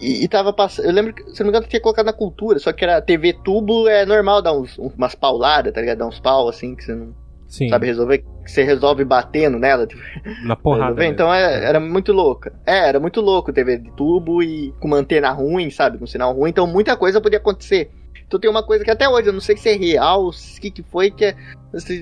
E, 0.00 0.24
e 0.24 0.28
tava 0.28 0.52
passando. 0.52 0.86
Eu 0.86 0.92
lembro 0.92 1.12
que, 1.12 1.22
se 1.30 1.40
não 1.40 1.46
me 1.46 1.50
engano, 1.50 1.66
tinha 1.66 1.80
colocado 1.80 2.06
na 2.06 2.12
cultura, 2.12 2.58
só 2.58 2.72
que 2.72 2.84
era 2.84 3.00
TV 3.00 3.32
tubo, 3.32 3.88
é 3.88 4.06
normal 4.06 4.40
dar 4.40 4.52
uns, 4.52 4.78
umas 4.78 5.14
pauladas, 5.14 5.72
tá 5.72 5.80
ligado? 5.80 5.98
Dar 5.98 6.06
uns 6.06 6.20
pau 6.20 6.48
assim 6.48 6.74
que 6.74 6.84
você 6.84 6.94
não 6.94 7.14
Sim. 7.48 7.68
sabe 7.68 7.86
resolver, 7.86 8.18
que 8.18 8.50
você 8.50 8.62
resolve 8.62 9.04
batendo 9.04 9.58
nela. 9.58 9.86
Tipo, 9.86 10.00
na 10.44 10.54
porrada. 10.54 11.04
Então 11.04 11.32
é, 11.32 11.64
era 11.64 11.80
muito 11.80 12.12
louca. 12.12 12.52
É, 12.64 12.88
era 12.88 13.00
muito 13.00 13.20
louco 13.20 13.52
TV 13.52 13.78
de 13.78 13.90
tubo 13.96 14.42
e 14.42 14.72
com 14.80 14.86
uma 14.86 14.98
antena 14.98 15.30
ruim, 15.30 15.70
sabe? 15.70 15.98
Com 15.98 16.06
sinal 16.06 16.32
ruim, 16.32 16.50
então 16.50 16.66
muita 16.66 16.96
coisa 16.96 17.20
podia 17.20 17.38
acontecer. 17.38 17.90
Então 18.26 18.38
tem 18.38 18.50
uma 18.50 18.62
coisa 18.62 18.84
que 18.84 18.90
até 18.90 19.08
hoje 19.08 19.28
eu 19.28 19.32
não 19.32 19.40
sei 19.40 19.56
se 19.56 19.70
é 19.70 19.72
real, 19.74 20.28
o 20.28 20.30
que, 20.60 20.70
que 20.70 20.82
foi 20.82 21.10
que 21.10 21.24
é. 21.24 21.36
Assim, 21.74 22.00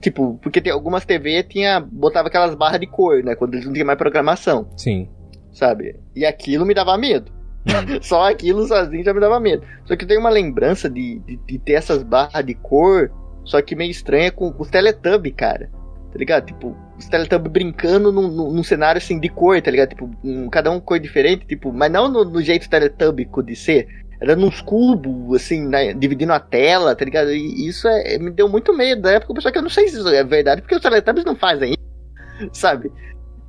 tipo, 0.00 0.38
porque 0.40 0.60
tem 0.60 0.72
algumas 0.72 1.04
TV 1.04 1.42
tinha. 1.42 1.80
botava 1.80 2.28
aquelas 2.28 2.54
barras 2.54 2.80
de 2.80 2.86
cor, 2.86 3.22
né? 3.22 3.34
Quando 3.34 3.54
eles 3.54 3.66
não 3.66 3.72
tinham 3.72 3.86
mais 3.86 3.98
programação. 3.98 4.68
Sim 4.76 5.08
sabe? 5.54 5.96
E 6.14 6.26
aquilo 6.26 6.66
me 6.66 6.74
dava 6.74 6.98
medo. 6.98 7.32
Só 8.02 8.30
aquilo 8.30 8.66
sozinho 8.66 9.04
já 9.04 9.14
me 9.14 9.20
dava 9.20 9.40
medo. 9.40 9.62
Só 9.84 9.96
que 9.96 10.04
eu 10.04 10.08
tenho 10.08 10.20
uma 10.20 10.30
lembrança 10.30 10.88
de, 10.88 11.18
de, 11.20 11.36
de 11.36 11.58
ter 11.58 11.72
essas 11.72 12.02
barras 12.02 12.44
de 12.44 12.54
cor, 12.54 13.10
só 13.44 13.60
que 13.60 13.74
meio 13.74 13.90
estranha 13.90 14.30
com 14.30 14.54
os 14.58 14.68
Teletubbies, 14.68 15.34
cara. 15.36 15.70
Tá 16.12 16.18
ligado? 16.18 16.46
Tipo, 16.46 16.76
os 16.96 17.08
Teletubbies 17.08 17.52
brincando 17.52 18.12
num, 18.12 18.28
num, 18.52 18.62
cenário 18.62 18.98
assim 18.98 19.18
de 19.18 19.28
cor, 19.28 19.60
tá 19.60 19.70
ligado? 19.70 19.90
Tipo, 19.90 20.10
um, 20.22 20.48
cada 20.48 20.70
um 20.70 20.80
cor 20.80 20.98
diferente, 20.98 21.46
tipo, 21.46 21.72
mas 21.72 21.90
não 21.90 22.08
no, 22.08 22.24
no 22.24 22.42
jeito 22.42 22.68
Teletubbico 22.68 23.42
de 23.42 23.56
ser. 23.56 23.88
Era 24.20 24.36
nos 24.36 24.60
cubos, 24.62 25.34
assim, 25.34 25.66
né, 25.66 25.92
dividindo 25.92 26.32
a 26.32 26.40
tela, 26.40 26.94
tá 26.94 27.04
ligado? 27.04 27.32
E 27.32 27.68
isso 27.68 27.86
é, 27.88 28.16
me 28.16 28.30
deu 28.30 28.48
muito 28.48 28.72
medo 28.72 29.02
da 29.02 29.12
época, 29.12 29.40
só 29.40 29.50
que 29.50 29.58
eu 29.58 29.62
não 29.62 29.68
sei 29.68 29.88
se 29.88 29.98
isso 29.98 30.08
é 30.08 30.22
verdade, 30.22 30.62
porque 30.62 30.76
os 30.76 30.80
Teletubbies 30.80 31.24
não 31.24 31.34
fazem 31.34 31.72
isso, 31.72 32.50
sabe? 32.52 32.90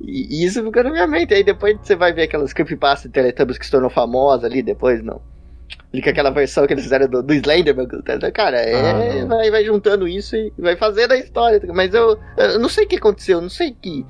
E, 0.00 0.44
isso 0.44 0.62
ficou 0.62 0.84
na 0.84 0.90
minha 0.90 1.06
mente. 1.06 1.34
Aí 1.34 1.42
depois 1.42 1.76
você 1.82 1.96
vai 1.96 2.12
ver 2.12 2.22
aquelas 2.22 2.52
creepypasta 2.52 3.08
de 3.08 3.14
Teletubbies 3.14 3.58
que 3.58 3.64
se 3.64 3.70
tornou 3.70 3.90
famosa 3.90 4.46
ali, 4.46 4.62
depois 4.62 5.02
não. 5.02 5.20
Ali 5.92 6.02
com 6.02 6.10
aquela 6.10 6.30
versão 6.30 6.66
que 6.66 6.72
eles 6.72 6.84
fizeram 6.84 7.08
do, 7.08 7.22
do 7.22 7.34
Slenderman. 7.34 7.88
Cara, 8.32 8.58
é, 8.58 9.22
ah, 9.22 9.26
vai, 9.26 9.50
vai 9.50 9.64
juntando 9.64 10.06
isso 10.06 10.36
e 10.36 10.52
vai 10.58 10.76
fazendo 10.76 11.12
a 11.12 11.16
história. 11.16 11.60
Mas 11.72 11.94
eu, 11.94 12.18
eu 12.36 12.58
não 12.58 12.68
sei 12.68 12.84
o 12.84 12.88
que 12.88 12.96
aconteceu, 12.96 13.40
não 13.40 13.50
sei 13.50 13.74
que. 13.80 14.04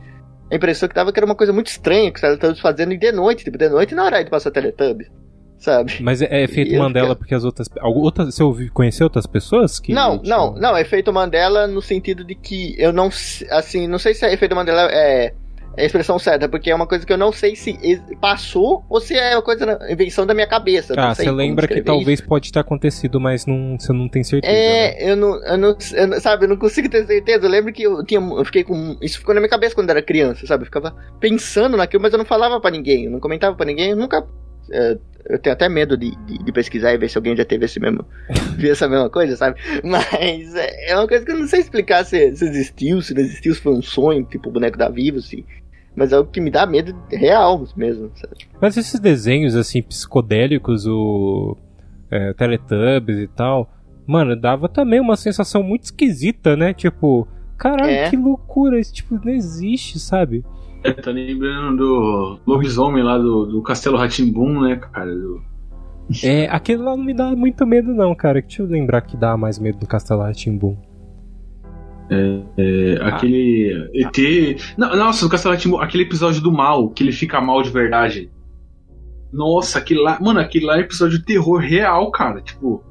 A 0.51 0.55
impressão 0.55 0.89
que 0.89 0.95
tava 0.95 1.13
que 1.13 1.19
era 1.19 1.27
uma 1.27 1.35
coisa 1.35 1.53
muito 1.53 1.67
estranha 1.67 2.11
que 2.11 2.17
os 2.17 2.21
Teletubbies 2.21 2.61
fazendo 2.61 2.97
de 2.97 3.13
noite, 3.13 3.45
tipo, 3.45 3.59
de 3.59 3.69
noite 3.69 3.95
na 3.95 4.05
hora 4.05 4.23
de 4.23 4.31
passar 4.31 4.51
Teletubbies 4.51 5.11
sabe? 5.59 5.99
Mas 6.01 6.23
é, 6.23 6.29
é 6.31 6.45
efeito 6.45 6.77
Mandela 6.77 7.17
porque 7.17 7.35
as 7.35 7.45
outras, 7.45 7.69
outras. 7.83 8.35
Você 8.35 8.43
ouviu, 8.43 8.71
conheceu 8.73 9.05
outras 9.05 9.27
pessoas 9.27 9.81
que. 9.81 9.93
Não, 9.93 10.21
não, 10.25 10.55
não. 10.55 10.77
É 10.77 10.83
efeito 10.83 11.13
Mandela 11.13 11.67
no 11.67 11.83
sentido 11.83 12.25
de 12.25 12.35
que 12.35 12.75
eu 12.79 12.93
não. 12.93 13.09
Assim, 13.51 13.87
não 13.87 13.99
sei 13.99 14.15
se 14.15 14.25
é 14.25 14.33
efeito 14.33 14.55
Mandela 14.55 14.89
é 14.91 15.33
a 15.77 15.85
expressão 15.85 16.19
certa, 16.19 16.49
porque 16.49 16.71
é 16.71 16.75
uma 16.75 16.87
coisa 16.87 17.05
que 17.05 17.13
eu 17.13 17.19
não 17.19 17.31
sei 17.33 17.55
se 17.55 17.79
passou 18.21 18.85
ou 18.89 19.01
se 19.01 19.15
é 19.15 19.37
uma 19.37 19.43
coisa 19.43 19.79
invenção 19.91 20.27
da 20.27 20.33
minha 20.33 20.47
cabeça. 20.47 20.95
Ah, 20.97 21.15
você 21.15 21.31
lembra 21.31 21.69
que 21.69 21.83
talvez 21.83 22.21
isso. 22.21 22.29
pode 22.29 22.51
ter 22.51 22.59
acontecido, 22.59 23.21
mas 23.21 23.45
não, 23.47 23.79
você 23.79 23.93
não 23.93 24.09
tem 24.09 24.25
certeza. 24.25 24.53
É, 24.53 24.95
né? 24.95 25.13
eu, 25.13 25.17
não, 25.17 25.45
eu, 25.45 25.59
não, 25.59 25.77
eu 25.95 26.07
não, 26.07 26.21
Sabe, 26.21 26.45
eu 26.45 26.49
não 26.49 26.57
consigo 26.57 26.89
ter 26.89 27.07
certeza. 27.07 27.45
Eu 27.45 27.51
lembro 27.51 27.73
que 27.73 27.83
eu 27.83 28.05
tinha. 28.05 28.21
Eu 28.21 28.45
fiquei 28.45 28.65
com. 28.65 28.97
Isso 29.03 29.19
ficou 29.19 29.35
na 29.35 29.41
minha 29.41 29.51
cabeça 29.51 29.75
quando 29.75 29.91
eu 29.91 29.93
era 29.93 30.03
criança, 30.03 30.47
sabe? 30.47 30.63
Eu 30.63 30.67
ficava 30.67 30.95
pensando 31.21 31.77
naquilo, 31.77 32.03
mas 32.03 32.13
eu 32.13 32.19
não 32.19 32.25
falava 32.25 32.61
para 32.61 32.71
ninguém, 32.71 33.05
eu 33.05 33.11
não 33.11 33.21
comentava 33.21 33.55
para 33.55 33.67
ninguém, 33.67 33.91
eu 33.91 33.97
nunca. 33.97 34.27
É, 34.73 34.99
eu 35.29 35.39
tenho 35.39 35.55
até 35.55 35.69
medo 35.69 35.97
de, 35.97 36.11
de, 36.25 36.39
de, 36.39 36.53
pesquisar 36.53 36.93
e 36.93 36.99
ver 36.99 37.09
se 37.09 37.19
alguém 37.19 37.37
já 37.37 37.45
teve 37.45 37.65
esse 37.65 37.79
mesmo. 37.81 38.05
viu 38.57 38.73
essa 38.73 38.89
mesma 38.89 39.11
coisa, 39.11 39.37
sabe? 39.37 39.61
Mas 39.83 40.55
é, 40.55 40.91
é 40.91 40.97
uma 40.97 41.07
coisa 41.07 41.25
que 41.25 41.31
eu 41.31 41.39
não 41.39 41.47
sei 41.47 41.61
explicar 41.61 42.05
se, 42.05 42.35
se 42.35 42.45
existiu, 42.45 43.03
se 43.03 43.15
não 43.15 43.21
existiu, 43.21 43.55
se 43.55 43.61
foi 43.61 43.73
um 43.73 43.83
sonho, 43.83 44.25
tipo 44.25 44.49
o 44.49 44.53
boneco 44.53 44.79
da 44.79 44.89
Vivo, 44.89 45.21
se 45.21 45.45
mas 45.97 46.13
é 46.13 46.19
o 46.19 46.27
que 46.27 46.41
me 46.41 46.51
dá 46.51 46.67
medo 46.67 46.95
real 47.11 47.67
mesmo. 47.75 48.11
Sabe? 48.15 48.37
Mas 48.61 48.77
esses 48.77 49.01
desenhos, 49.01 49.57
assim, 49.57 49.83
psicodélicos, 49.83 50.87
o 50.87 51.57
é, 52.11 52.35
Teletubbies 52.35 53.19
e 53.19 53.27
tal, 53.27 53.73
mano, 54.07 54.37
dava 54.37 54.69
também 54.69 55.01
uma 55.01 55.17
sensação 55.17 55.63
muito 55.63 55.85
esquisita, 55.85 56.55
né? 56.55 56.75
Tipo, 56.75 57.27
caralho, 57.57 57.91
é. 57.91 58.11
que 58.11 58.17
loucura, 58.17 58.79
isso 58.79 58.93
tipo, 58.93 59.19
não 59.25 59.33
existe, 59.33 59.99
sabe? 59.99 60.45
É, 60.85 60.93
tá 60.93 61.11
lembrando 61.11 61.77
do 61.79 62.39
lobisomem 62.47 63.03
lá 63.03 63.17
do, 63.17 63.47
do 63.47 63.63
Castelo 63.63 63.97
Ratimbum, 63.97 64.61
né, 64.61 64.77
cara? 64.77 65.13
Do... 65.13 65.43
É, 66.23 66.47
aquele 66.49 66.83
lá 66.83 66.97
não 66.97 67.03
me 67.03 67.15
dá 67.15 67.35
muito 67.35 67.67
medo, 67.67 67.93
não, 67.93 68.15
cara. 68.15 68.41
Deixa 68.41 68.63
eu 68.63 68.67
lembrar 68.67 69.01
que 69.01 69.17
dá 69.17 69.37
mais 69.37 69.59
medo 69.59 69.79
do 69.79 69.87
Castelo 69.87 70.23
Ratimbum. 70.23 70.77
É, 72.09 72.41
é, 72.57 72.99
ah. 73.01 73.09
aquele 73.09 73.91
ET. 73.95 74.77
Não, 74.77 74.95
nossa, 74.97 75.25
do 75.25 75.31
Castelo 75.31 75.57
Timbu, 75.57 75.79
aquele 75.79 76.05
episódio 76.05 76.41
do 76.41 76.53
mal, 76.53 76.89
que 76.91 77.03
ele 77.03 77.13
fica 77.13 77.41
mal 77.41 77.63
de 77.63 77.71
verdade. 77.71 78.31
Nossa, 79.33 79.79
aquele 79.79 80.01
lá. 80.01 80.19
Mano, 80.21 80.41
aquele 80.41 80.67
lá 80.67 80.77
é 80.77 80.81
episódio 80.81 81.19
de 81.19 81.25
terror 81.25 81.59
real, 81.59 82.11
cara. 82.11 82.41
Tipo, 82.41 82.83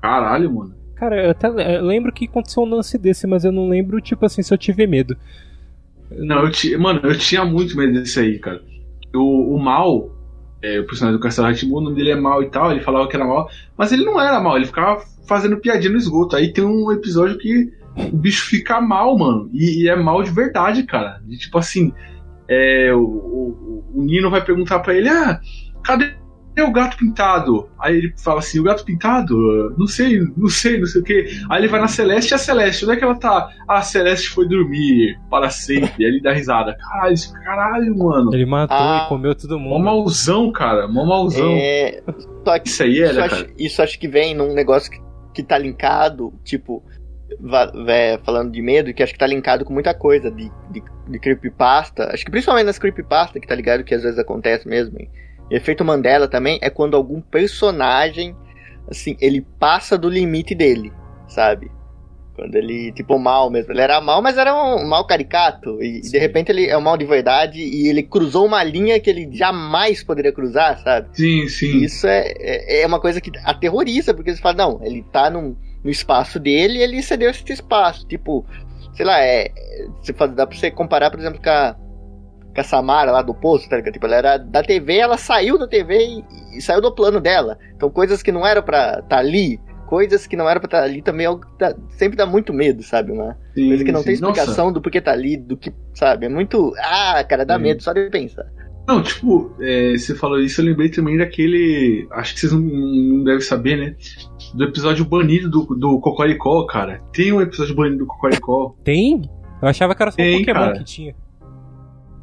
caralho, 0.00 0.52
mano. 0.52 0.74
Cara, 0.94 1.24
eu 1.24 1.30
até 1.30 1.48
eu 1.78 1.84
lembro 1.84 2.12
que 2.12 2.26
aconteceu 2.26 2.62
um 2.62 2.68
lance 2.68 2.98
desse, 2.98 3.26
mas 3.26 3.44
eu 3.44 3.52
não 3.52 3.68
lembro, 3.68 4.00
tipo 4.00 4.24
assim, 4.26 4.42
se 4.42 4.52
eu 4.52 4.58
tive 4.58 4.86
medo. 4.86 5.16
Não, 6.10 6.44
eu 6.44 6.50
tinha. 6.50 6.78
Mano, 6.78 7.00
eu 7.02 7.16
tinha 7.16 7.44
muito 7.44 7.76
medo 7.76 7.94
desse 7.94 8.20
aí, 8.20 8.38
cara. 8.38 8.62
O, 9.14 9.56
o 9.56 9.58
mal, 9.58 10.10
é, 10.62 10.78
o 10.78 10.86
personagem 10.86 11.18
do 11.18 11.22
Castelo 11.22 11.52
Timbu, 11.54 11.78
o 11.78 11.80
nome 11.80 11.96
dele 11.96 12.10
é 12.10 12.16
mal 12.16 12.42
e 12.42 12.50
tal, 12.50 12.70
ele 12.70 12.80
falava 12.80 13.08
que 13.08 13.16
era 13.16 13.24
mal, 13.24 13.48
mas 13.76 13.90
ele 13.92 14.04
não 14.04 14.20
era 14.20 14.38
mal, 14.40 14.56
ele 14.56 14.66
ficava 14.66 15.02
fazendo 15.26 15.56
piadinha 15.56 15.92
no 15.92 15.98
esgoto. 15.98 16.36
Aí 16.36 16.52
tem 16.52 16.64
um 16.64 16.92
episódio 16.92 17.38
que 17.38 17.72
o 18.12 18.16
bicho 18.16 18.46
fica 18.46 18.80
mal, 18.80 19.16
mano. 19.16 19.50
E, 19.52 19.84
e 19.84 19.88
é 19.88 19.96
mal 19.96 20.22
de 20.22 20.30
verdade, 20.30 20.82
cara. 20.84 21.20
De, 21.24 21.38
tipo 21.38 21.58
assim, 21.58 21.92
é, 22.48 22.92
o, 22.92 23.00
o, 23.00 23.84
o, 23.94 24.02
Nino 24.02 24.28
vai 24.28 24.44
perguntar 24.44 24.80
para 24.80 24.94
ele: 24.94 25.08
Ah, 25.08 25.40
cadê 25.84 26.14
o 26.60 26.72
gato 26.72 26.96
pintado? 26.96 27.70
Aí 27.78 27.96
ele 27.96 28.14
fala 28.18 28.40
assim: 28.40 28.58
O 28.58 28.64
gato 28.64 28.84
pintado? 28.84 29.36
Não 29.78 29.86
sei, 29.86 30.20
não 30.36 30.48
sei, 30.48 30.80
não 30.80 30.86
sei 30.86 31.00
o 31.00 31.04
que. 31.04 31.26
Aí 31.48 31.60
ele 31.60 31.68
vai 31.68 31.80
na 31.80 31.86
Celeste 31.86 32.32
e 32.32 32.34
a 32.34 32.38
Celeste, 32.38 32.84
onde 32.84 32.94
é 32.94 32.96
que 32.96 33.04
ela 33.04 33.14
tá? 33.14 33.50
Ah, 33.68 33.78
a 33.78 33.82
Celeste 33.82 34.30
foi 34.30 34.48
dormir 34.48 35.16
para 35.30 35.48
sempre. 35.48 36.04
Aí 36.04 36.10
ele 36.10 36.20
dá 36.20 36.32
risada. 36.32 36.76
Caralho, 36.76 37.16
caralho, 37.44 37.96
mano. 37.96 38.34
Ele 38.34 38.46
matou 38.46 38.76
ah, 38.76 39.04
e 39.04 39.08
comeu 39.08 39.32
todo 39.34 39.56
mundo. 39.56 39.70
Mó 39.70 39.78
mauzão, 39.78 40.50
cara. 40.50 40.88
Mó 40.88 41.04
mauzão. 41.04 41.52
É... 41.52 42.02
Só 42.44 42.58
que 42.58 42.68
isso 42.68 42.82
aí 42.82 43.00
era, 43.00 43.12
isso 43.12 43.20
acho, 43.20 43.46
isso 43.56 43.82
acho 43.82 43.98
que 44.00 44.08
vem 44.08 44.34
num 44.34 44.52
negócio 44.54 44.90
que, 44.90 45.00
que 45.34 45.42
tá 45.42 45.56
linkado, 45.56 46.34
tipo 46.42 46.82
falando 48.24 48.52
de 48.52 48.62
medo, 48.62 48.92
que 48.92 49.02
acho 49.02 49.12
que 49.12 49.18
tá 49.18 49.26
linkado 49.26 49.64
com 49.64 49.72
muita 49.72 49.94
coisa 49.94 50.30
de, 50.30 50.50
de, 50.70 50.82
de 51.08 51.18
creepypasta. 51.18 52.12
Acho 52.12 52.24
que 52.24 52.30
principalmente 52.30 52.66
nas 52.66 52.78
creepypasta, 52.78 53.40
que 53.40 53.46
tá 53.46 53.54
ligado 53.54 53.84
que 53.84 53.94
às 53.94 54.02
vezes 54.02 54.18
acontece 54.18 54.68
mesmo. 54.68 54.98
E 54.98 55.08
efeito 55.50 55.84
Mandela 55.84 56.28
também 56.28 56.58
é 56.62 56.70
quando 56.70 56.96
algum 56.96 57.20
personagem, 57.20 58.36
assim, 58.88 59.16
ele 59.20 59.40
passa 59.58 59.98
do 59.98 60.08
limite 60.08 60.54
dele, 60.54 60.92
sabe? 61.28 61.70
Quando 62.34 62.54
ele, 62.54 62.92
tipo, 62.92 63.18
mal 63.18 63.50
mesmo. 63.50 63.72
Ele 63.72 63.82
era 63.82 64.00
mal, 64.00 64.22
mas 64.22 64.38
era 64.38 64.54
um 64.54 64.86
mal 64.86 65.06
caricato. 65.06 65.82
E, 65.82 65.98
e, 65.98 66.00
de 66.00 66.18
repente 66.18 66.50
ele 66.50 66.66
é 66.66 66.78
um 66.78 66.80
mal 66.80 66.96
de 66.96 67.04
verdade 67.04 67.60
e 67.60 67.88
ele 67.88 68.02
cruzou 68.02 68.46
uma 68.46 68.62
linha 68.62 68.98
que 69.00 69.10
ele 69.10 69.28
jamais 69.32 70.02
poderia 70.02 70.32
cruzar, 70.32 70.78
sabe? 70.78 71.08
Sim, 71.12 71.48
sim. 71.48 71.66
E 71.66 71.84
isso 71.84 72.06
é, 72.06 72.32
é, 72.38 72.82
é 72.82 72.86
uma 72.86 73.00
coisa 73.00 73.20
que 73.20 73.30
aterroriza, 73.44 74.14
porque 74.14 74.34
você 74.34 74.40
fala, 74.40 74.56
não, 74.56 74.80
ele 74.82 75.04
tá 75.12 75.28
num 75.28 75.56
no 75.82 75.90
espaço 75.90 76.38
dele 76.38 76.78
e 76.78 76.82
ele 76.82 77.02
cedeu 77.02 77.30
esse 77.30 77.44
espaço. 77.52 78.06
Tipo, 78.06 78.44
sei 78.94 79.04
lá, 79.06 79.20
é. 79.20 79.50
Faz, 80.14 80.32
dá 80.32 80.46
pra 80.46 80.56
você 80.56 80.70
comparar, 80.70 81.10
por 81.10 81.20
exemplo, 81.20 81.40
com 81.42 81.50
a, 81.50 81.74
com 82.54 82.60
a 82.60 82.64
Samara 82.64 83.10
lá 83.10 83.22
do 83.22 83.34
posto, 83.34 83.68
tá 83.68 83.76
ligado? 83.76 83.92
Tipo, 83.92 84.06
ela 84.06 84.16
era 84.16 84.36
da 84.38 84.62
TV, 84.62 84.96
ela 84.96 85.16
saiu 85.16 85.58
da 85.58 85.66
TV 85.66 85.98
e, 85.98 86.58
e 86.58 86.62
saiu 86.62 86.80
do 86.80 86.94
plano 86.94 87.20
dela. 87.20 87.58
Então 87.74 87.90
coisas 87.90 88.22
que 88.22 88.32
não 88.32 88.46
eram 88.46 88.62
pra 88.62 88.94
estar 88.94 89.02
tá 89.02 89.18
ali, 89.18 89.60
coisas 89.86 90.26
que 90.26 90.36
não 90.36 90.48
eram 90.48 90.60
pra 90.60 90.68
estar 90.68 90.78
tá 90.78 90.84
ali 90.84 91.02
também 91.02 91.26
é 91.26 91.36
dá, 91.58 91.74
sempre 91.90 92.16
dá 92.16 92.24
muito 92.24 92.52
medo, 92.52 92.82
sabe? 92.82 93.10
Uma 93.10 93.36
sim, 93.54 93.68
coisa 93.68 93.84
que 93.84 93.92
não 93.92 94.00
sim. 94.00 94.06
tem 94.06 94.14
explicação 94.14 94.66
Nossa. 94.66 94.74
do 94.74 94.80
porquê 94.80 95.00
tá 95.00 95.12
ali, 95.12 95.36
do 95.36 95.56
que, 95.56 95.72
sabe? 95.94 96.26
É 96.26 96.28
muito. 96.28 96.72
Ah, 96.78 97.24
cara, 97.24 97.44
dá 97.44 97.56
sim. 97.56 97.62
medo 97.62 97.82
só 97.82 97.92
de 97.92 98.08
pensar. 98.08 98.46
Não, 98.86 99.02
tipo, 99.02 99.54
é, 99.60 99.96
você 99.96 100.14
falou 100.14 100.40
isso, 100.40 100.60
eu 100.60 100.64
lembrei 100.64 100.88
também 100.88 101.16
daquele. 101.16 102.06
Acho 102.12 102.34
que 102.34 102.40
vocês 102.40 102.52
não, 102.52 102.60
não 102.60 103.24
devem 103.24 103.40
saber, 103.40 103.76
né? 103.76 103.96
Do 104.54 104.64
episódio 104.64 105.04
banido 105.04 105.48
do, 105.48 105.62
do 105.74 106.00
Cocoricó, 106.00 106.64
cara. 106.66 107.02
Tem 107.12 107.32
um 107.32 107.40
episódio 107.40 107.74
banido 107.74 107.98
do 107.98 108.06
Cocoricó. 108.06 108.74
Tem? 108.84 109.22
Eu 109.62 109.68
achava 109.68 109.94
que 109.94 110.02
era 110.02 110.10
só 110.10 110.16
Tem, 110.16 110.36
um 110.36 110.38
Pokémon 110.38 110.60
cara. 110.60 110.78
que 110.78 110.84
tinha. 110.84 111.14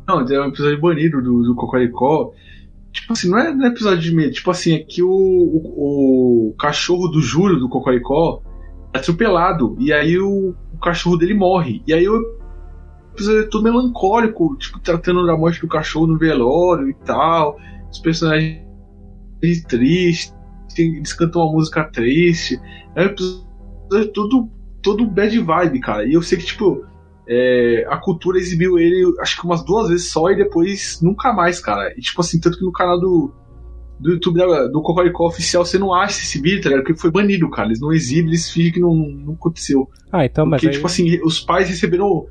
Não, 0.07 0.21
é 0.21 0.41
um 0.41 0.47
episódio 0.47 0.79
banido 0.79 1.21
do, 1.21 1.43
do 1.43 1.55
Cocoricó. 1.55 2.31
Tipo 2.91 3.13
assim, 3.13 3.29
não 3.29 3.37
é, 3.37 3.53
não 3.53 3.65
é 3.65 3.69
episódio 3.69 3.99
de 3.99 4.15
medo. 4.15 4.33
Tipo 4.33 4.51
assim, 4.51 4.75
é 4.75 4.79
que 4.79 5.03
o, 5.03 5.09
o, 5.09 6.49
o 6.49 6.55
cachorro 6.57 7.07
do 7.07 7.21
Júlio, 7.21 7.59
do 7.59 7.69
Cocoricó, 7.69 8.41
é 8.93 8.97
atropelado. 8.97 9.75
E 9.79 9.93
aí 9.93 10.17
o, 10.17 10.55
o 10.73 10.79
cachorro 10.79 11.17
dele 11.17 11.33
morre. 11.33 11.81
E 11.85 11.93
aí 11.93 12.07
o 12.07 12.37
episódio 13.13 13.41
é 13.41 13.45
todo 13.45 13.63
melancólico, 13.63 14.55
tipo, 14.57 14.79
tratando 14.79 15.25
da 15.25 15.37
morte 15.37 15.61
do 15.61 15.67
cachorro 15.67 16.07
no 16.07 16.17
velório 16.17 16.89
e 16.89 16.93
tal. 16.93 17.57
Os 17.91 17.99
personagens 17.99 18.65
tristes 19.67 20.36
tem, 20.77 20.95
eles 20.95 21.13
cantam 21.13 21.41
uma 21.41 21.51
música 21.51 21.83
triste. 21.83 22.59
É 22.95 23.01
um 23.01 23.05
episódio 23.05 24.13
todo, 24.13 24.49
todo 24.81 25.05
bad 25.05 25.37
vibe, 25.39 25.79
cara. 25.79 26.05
E 26.05 26.13
eu 26.13 26.21
sei 26.21 26.37
que, 26.37 26.45
tipo, 26.45 26.85
é, 27.27 27.85
a 27.89 27.97
cultura 27.97 28.37
exibiu 28.37 28.77
ele, 28.77 29.03
acho 29.19 29.39
que 29.39 29.45
umas 29.45 29.65
duas 29.65 29.89
vezes 29.89 30.11
só 30.11 30.29
e 30.29 30.35
depois 30.35 30.99
nunca 31.01 31.33
mais, 31.33 31.59
cara. 31.59 31.91
E, 31.97 32.01
tipo 32.01 32.21
assim, 32.21 32.39
tanto 32.39 32.59
que 32.59 32.63
no 32.63 32.71
canal 32.71 32.99
do, 32.99 33.33
do 33.99 34.11
YouTube 34.11 34.37
da, 34.37 34.67
do 34.67 34.81
Cocoricó 34.81 35.27
oficial 35.27 35.65
você 35.65 35.77
não 35.77 35.93
acha 35.93 36.21
esse 36.21 36.39
vídeo, 36.39 36.61
tá 36.61 36.69
ligado? 36.69 36.85
Porque 36.85 36.99
foi 36.99 37.11
banido, 37.11 37.49
cara. 37.49 37.67
Eles 37.69 37.81
não 37.81 37.91
exibem, 37.91 38.27
eles 38.27 38.49
fingem 38.49 38.71
que 38.71 38.79
não, 38.79 38.95
não 38.95 39.33
aconteceu. 39.33 39.89
Ah, 40.11 40.25
então, 40.25 40.47
Porque, 40.49 40.67
mas. 40.67 40.75
tipo 40.75 40.87
assim, 40.87 41.19
os 41.23 41.39
pais 41.39 41.67
receberam. 41.69 42.27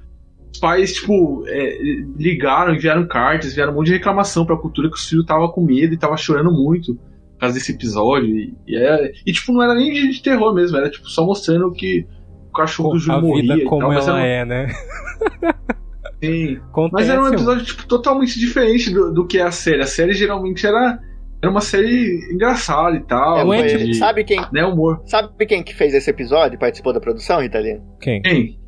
Os 0.53 0.61
pais, 0.61 0.94
tipo, 0.94 1.44
é, 1.49 1.76
ligaram, 2.16 2.74
enviaram 2.74 3.07
cartas, 3.07 3.53
enviaram 3.53 3.72
um 3.72 3.76
monte 3.76 3.88
de 3.88 3.92
reclamação 3.92 4.47
pra 4.47 4.57
cultura 4.57 4.88
que 4.88 4.94
os 4.94 5.07
filhos 5.07 5.24
estavam 5.24 5.49
com 5.49 5.62
medo 5.62 5.92
e 5.92 5.99
tava 5.99 6.16
chorando 6.16 6.51
muito 6.51 6.99
causa 7.47 7.55
desse 7.55 7.72
episódio. 7.72 8.28
E, 8.28 8.55
e, 8.66 8.76
é, 8.76 9.12
e, 9.24 9.32
tipo, 9.32 9.53
não 9.53 9.62
era 9.62 9.74
nem 9.74 9.92
de, 9.92 10.11
de, 10.11 10.22
terror 10.22 10.55
mesmo, 10.55 10.76
era 10.76 10.90
tipo 10.90 11.09
só 11.09 11.24
mostrando 11.24 11.72
que 11.72 12.07
o 12.49 12.53
cachorro 12.53 12.92
do 12.92 12.99
Júlio 12.99 13.22
morria. 13.22 13.55
Vida 13.55 13.68
como 13.68 13.82
tal, 13.82 13.92
ela 13.92 14.20
era, 14.20 14.26
é, 14.26 14.44
né? 14.44 14.66
Sim. 16.22 16.59
Mas 16.92 17.09
era 17.09 17.22
um 17.22 17.28
episódio 17.28 17.64
tipo, 17.64 17.86
totalmente 17.86 18.38
diferente 18.38 18.90
do, 18.90 19.12
do 19.12 19.26
que 19.26 19.38
é 19.38 19.42
a 19.42 19.51
série. 19.51 19.82
A 19.82 19.86
série 19.86 20.12
geralmente 20.12 20.66
era 20.66 20.99
era 21.42 21.51
uma 21.51 21.61
série 21.61 22.32
engraçada 22.32 22.97
e 22.97 23.01
tal. 23.01 23.53
É, 23.53 23.76
de, 23.76 23.94
sabe 23.94 24.24
quem? 24.24 24.40
Né, 24.53 24.64
humor. 24.64 25.03
Sabe 25.05 25.47
quem 25.47 25.62
que 25.62 25.74
fez 25.74 25.92
esse 25.92 26.09
episódio? 26.09 26.59
Participou 26.59 26.92
da 26.92 27.01
produção, 27.01 27.40
Ritalino? 27.40 27.82
Quem? 28.01 28.22
Quem? 28.22 28.59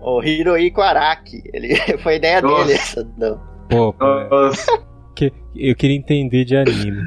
O 0.00 0.22
Hirohiko 0.22 0.80
Araki. 0.80 1.42
Ele 1.52 1.76
foi 2.02 2.16
ideia 2.16 2.40
Nossa. 2.40 2.64
dele 2.64 2.72
essa. 2.72 3.12
Não. 3.18 3.38
Pô, 3.68 3.92
pô 3.92 4.50
que, 5.14 5.32
eu 5.54 5.74
queria 5.76 5.96
entender 5.96 6.44
de 6.44 6.56
anime. 6.56 7.02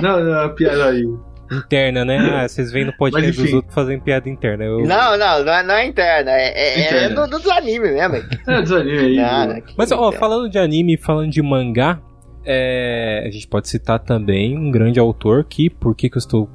Não, 0.00 0.22
não, 0.22 0.40
a 0.40 0.48
piada 0.50 0.86
aí. 0.86 1.04
Interna, 1.50 2.04
né? 2.04 2.18
Ah, 2.32 2.48
vocês 2.48 2.72
vêm 2.72 2.84
no 2.84 2.92
podcast 2.96 3.40
dos 3.40 3.52
outros 3.52 3.74
fazendo 3.74 4.02
piada 4.02 4.28
interna. 4.28 4.64
Eu... 4.64 4.80
Não, 4.80 5.18
não, 5.18 5.44
não 5.44 5.52
é, 5.52 5.62
não 5.62 5.74
é 5.74 5.86
interna. 5.86 6.30
É, 6.30 6.48
é, 6.48 6.80
é 6.80 7.04
é 7.04 7.08
do, 7.10 7.26
dos 7.26 7.46
animes 7.48 7.92
mesmo. 7.92 8.16
É 8.46 8.62
dos 8.62 8.72
animes 8.72 9.00
aí. 9.00 9.16
Não, 9.16 9.62
Mas, 9.76 9.92
ó, 9.92 10.10
falando 10.12 10.48
de 10.48 10.58
anime 10.58 10.96
falando 10.96 11.30
de 11.30 11.42
mangá, 11.42 12.00
é, 12.44 13.24
a 13.26 13.30
gente 13.30 13.46
pode 13.46 13.68
citar 13.68 13.98
também 14.00 14.56
um 14.56 14.70
grande 14.70 14.98
autor 14.98 15.44
que, 15.44 15.68
por 15.68 15.94
que, 15.94 16.08
que 16.08 16.16
eu 16.16 16.20
estou 16.20 16.48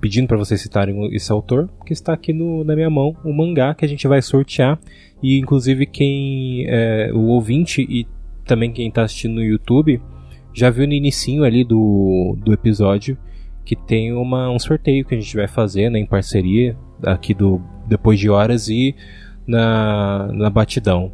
pedindo 0.00 0.28
para 0.28 0.36
vocês 0.36 0.60
citarem 0.60 1.14
esse 1.14 1.32
autor? 1.32 1.68
Porque 1.78 1.92
está 1.92 2.12
aqui 2.12 2.32
no, 2.32 2.64
na 2.64 2.74
minha 2.74 2.90
mão 2.90 3.16
o 3.24 3.30
um 3.30 3.32
mangá 3.32 3.74
que 3.74 3.84
a 3.84 3.88
gente 3.88 4.06
vai 4.06 4.20
sortear. 4.20 4.78
E 5.22 5.38
inclusive 5.38 5.86
quem. 5.86 6.66
É, 6.68 7.10
o 7.12 7.26
ouvinte 7.28 7.82
e 7.88 8.06
também 8.44 8.72
quem 8.72 8.88
está 8.88 9.02
assistindo 9.02 9.34
no 9.34 9.42
YouTube 9.42 10.00
já 10.54 10.70
viu 10.70 10.86
no 10.86 10.92
inicinho 10.92 11.44
ali 11.44 11.64
do, 11.64 12.36
do 12.44 12.52
episódio 12.52 13.16
que 13.64 13.76
tem 13.76 14.12
uma, 14.12 14.50
um 14.50 14.58
sorteio 14.58 15.04
que 15.04 15.14
a 15.14 15.20
gente 15.20 15.36
vai 15.36 15.46
fazer 15.46 15.88
né, 15.88 15.98
em 15.98 16.06
parceria 16.06 16.76
aqui 17.02 17.32
do 17.32 17.60
Depois 17.86 18.18
de 18.18 18.28
Horas 18.28 18.68
e 18.68 18.94
na, 19.46 20.28
na 20.32 20.50
batidão. 20.50 21.12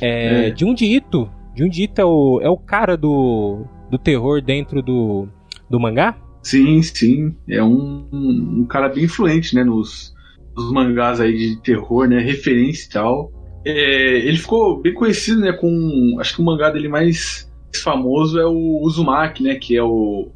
É, 0.00 0.48
É. 0.48 0.56
Junji 0.56 0.94
Ito, 0.96 1.28
Junji 1.56 1.84
Ito 1.84 2.00
é 2.00 2.04
o, 2.04 2.40
é 2.42 2.48
o 2.48 2.56
cara 2.56 2.96
do, 2.96 3.64
do 3.90 3.98
terror 3.98 4.40
dentro 4.40 4.82
do, 4.82 5.28
do 5.68 5.80
mangá? 5.80 6.16
Sim, 6.42 6.82
sim. 6.82 7.34
É 7.48 7.62
um, 7.62 8.08
um 8.12 8.66
cara 8.68 8.88
bem 8.88 9.04
influente, 9.04 9.54
né? 9.54 9.62
Nos, 9.62 10.12
nos 10.56 10.72
mangás 10.72 11.20
aí 11.20 11.36
de 11.36 11.62
terror, 11.62 12.08
né? 12.08 12.18
Referência 12.18 12.86
e 12.86 12.90
tal. 12.90 13.32
É, 13.64 14.18
ele 14.26 14.38
ficou 14.38 14.80
bem 14.80 14.92
conhecido, 14.92 15.40
né? 15.40 15.52
Com. 15.52 16.16
Acho 16.18 16.34
que 16.34 16.42
o 16.42 16.44
mangá 16.44 16.70
dele 16.70 16.88
mais 16.88 17.51
famoso 17.78 18.38
é 18.38 18.46
o 18.46 18.80
Uzumaki, 18.82 19.42
né? 19.42 19.54
Que 19.56 19.76
é 19.76 19.82
o. 19.82 20.30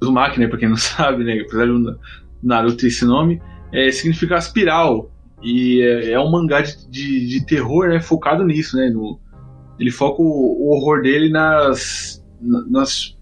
Uzumaki, 0.00 0.40
né? 0.40 0.48
Pra 0.48 0.58
quem 0.58 0.68
não 0.68 0.76
sabe, 0.76 1.24
né? 1.24 1.40
Apesar 1.40 1.66
do 1.66 1.98
Naruto 2.42 2.76
ter 2.76 2.88
esse 2.88 3.04
nome, 3.04 3.40
é, 3.72 3.90
significa 3.90 4.36
espiral. 4.36 5.10
E 5.42 5.80
é, 5.82 6.12
é 6.12 6.20
um 6.20 6.30
mangá 6.30 6.60
de, 6.60 6.88
de, 6.88 7.26
de 7.26 7.46
terror, 7.46 7.88
né? 7.88 8.00
Focado 8.00 8.44
nisso, 8.44 8.76
né? 8.76 8.88
No, 8.90 9.18
ele 9.78 9.90
foca 9.90 10.22
o, 10.22 10.24
o 10.26 10.74
horror 10.74 11.02
dele 11.02 11.28
nas. 11.30 12.24
na- 12.40 12.64
nas 12.68 13.16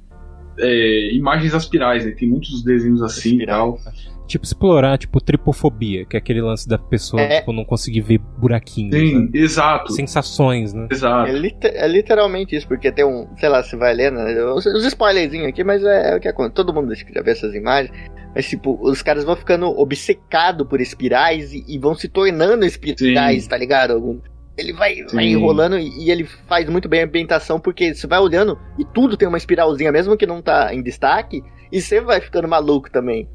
é, 0.61 1.13
imagens 1.15 1.55
aspirais, 1.55 2.05
né? 2.05 2.13
Tem 2.13 2.29
muitos 2.29 2.63
desenhos 2.63 3.03
assim 3.03 3.41
e 3.43 3.47
tal. 3.47 3.79
Tipo, 4.27 4.45
explorar, 4.45 4.97
tipo, 4.97 5.21
tripofobia, 5.21 6.05
que 6.05 6.17
é 6.17 6.19
aquele 6.19 6.41
lance 6.41 6.69
da 6.69 6.79
pessoa, 6.79 7.21
É. 7.21 7.41
tipo, 7.41 7.53
não 7.53 7.65
conseguir 7.65 8.01
ver 8.03 8.19
buraquinhos, 8.39 8.95
Sim, 8.95 9.19
né? 9.25 9.29
exato. 9.35 9.93
Sensações, 9.93 10.73
né? 10.73 10.87
Exato. 10.89 11.29
É, 11.31 11.33
lite- 11.33 11.67
é 11.67 11.89
literalmente 11.89 12.55
isso, 12.55 12.69
porque 12.69 12.93
tem 12.93 13.05
um, 13.05 13.27
sei 13.39 13.49
lá, 13.49 13.61
você 13.61 13.77
vai 13.77 13.93
lendo, 13.93 14.19
né, 14.19 14.41
os, 14.45 14.65
os 14.67 14.85
spoilerzinhos 14.85 15.49
aqui, 15.49 15.65
mas 15.65 15.83
é, 15.83 16.13
é 16.13 16.17
o 16.17 16.21
que 16.21 16.29
acontece. 16.29 16.55
Todo 16.55 16.73
mundo 16.73 16.95
já 16.95 17.23
vê 17.23 17.31
essas 17.33 17.53
imagens. 17.55 17.91
Mas, 18.33 18.49
tipo, 18.49 18.79
os 18.81 19.03
caras 19.03 19.25
vão 19.25 19.35
ficando 19.35 19.67
obcecados 19.67 20.65
por 20.69 20.81
espirais 20.81 21.53
e, 21.53 21.65
e 21.67 21.77
vão 21.77 21.97
se 21.97 22.07
tornando 22.07 22.65
espirais, 22.65 23.43
Sim. 23.43 23.49
tá 23.49 23.57
ligado? 23.57 24.23
Ele 24.61 24.73
vai, 24.73 25.03
vai 25.13 25.27
enrolando 25.27 25.79
e, 25.79 26.05
e 26.05 26.11
ele 26.11 26.25
faz 26.47 26.69
muito 26.69 26.89
bem 26.89 27.01
a 27.03 27.05
ambientação, 27.05 27.59
porque 27.59 27.95
você 27.95 28.07
vai 28.07 28.19
olhando 28.21 28.59
e 28.79 28.85
tudo 28.85 29.17
tem 29.17 29.27
uma 29.29 29.39
espiralzinha, 29.39 29.91
mesmo 29.91 30.17
que 30.17 30.27
não 30.27 30.41
tá 30.43 30.75
em 30.75 30.83
destaque, 30.83 31.43
e 31.73 31.81
você 31.81 32.01
vai 32.01 32.21
ficando 32.21 32.47
maluco 32.49 32.91
também. 32.91 33.29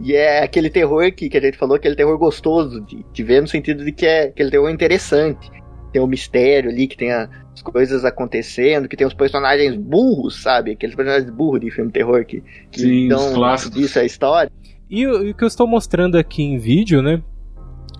E 0.00 0.14
é 0.14 0.42
aquele 0.42 0.70
terror 0.70 1.10
que, 1.12 1.28
que 1.28 1.36
a 1.36 1.40
gente 1.40 1.58
falou, 1.58 1.76
aquele 1.76 1.96
terror 1.96 2.16
gostoso 2.18 2.80
de, 2.80 3.04
de 3.12 3.22
ver, 3.22 3.40
no 3.40 3.48
sentido 3.48 3.84
de 3.84 3.92
que 3.92 4.06
é 4.06 4.24
aquele 4.24 4.50
terror 4.50 4.70
interessante. 4.70 5.50
Tem 5.92 6.02
um 6.02 6.06
mistério 6.06 6.70
ali, 6.70 6.86
que 6.88 6.96
tem 6.96 7.12
a- 7.12 7.28
as 7.52 7.62
coisas 7.62 8.04
acontecendo, 8.04 8.88
que 8.88 8.96
tem 8.96 9.06
os 9.06 9.14
personagens 9.14 9.76
burros, 9.76 10.42
sabe? 10.42 10.72
Aqueles 10.72 10.96
personagens 10.96 11.30
burros 11.30 11.60
de 11.60 11.70
filme 11.70 11.90
terror 11.92 12.24
que, 12.24 12.42
que 12.70 12.80
Sim, 12.80 13.08
dão 13.08 13.32
isso 13.76 13.98
é 13.98 14.02
a 14.02 14.04
história. 14.04 14.50
E, 14.90 15.06
o 15.06 15.26
e 15.26 15.30
o 15.30 15.34
que 15.34 15.44
eu 15.44 15.48
estou 15.48 15.66
mostrando 15.66 16.18
aqui 16.18 16.42
em 16.42 16.58
vídeo, 16.58 17.00
né? 17.00 17.22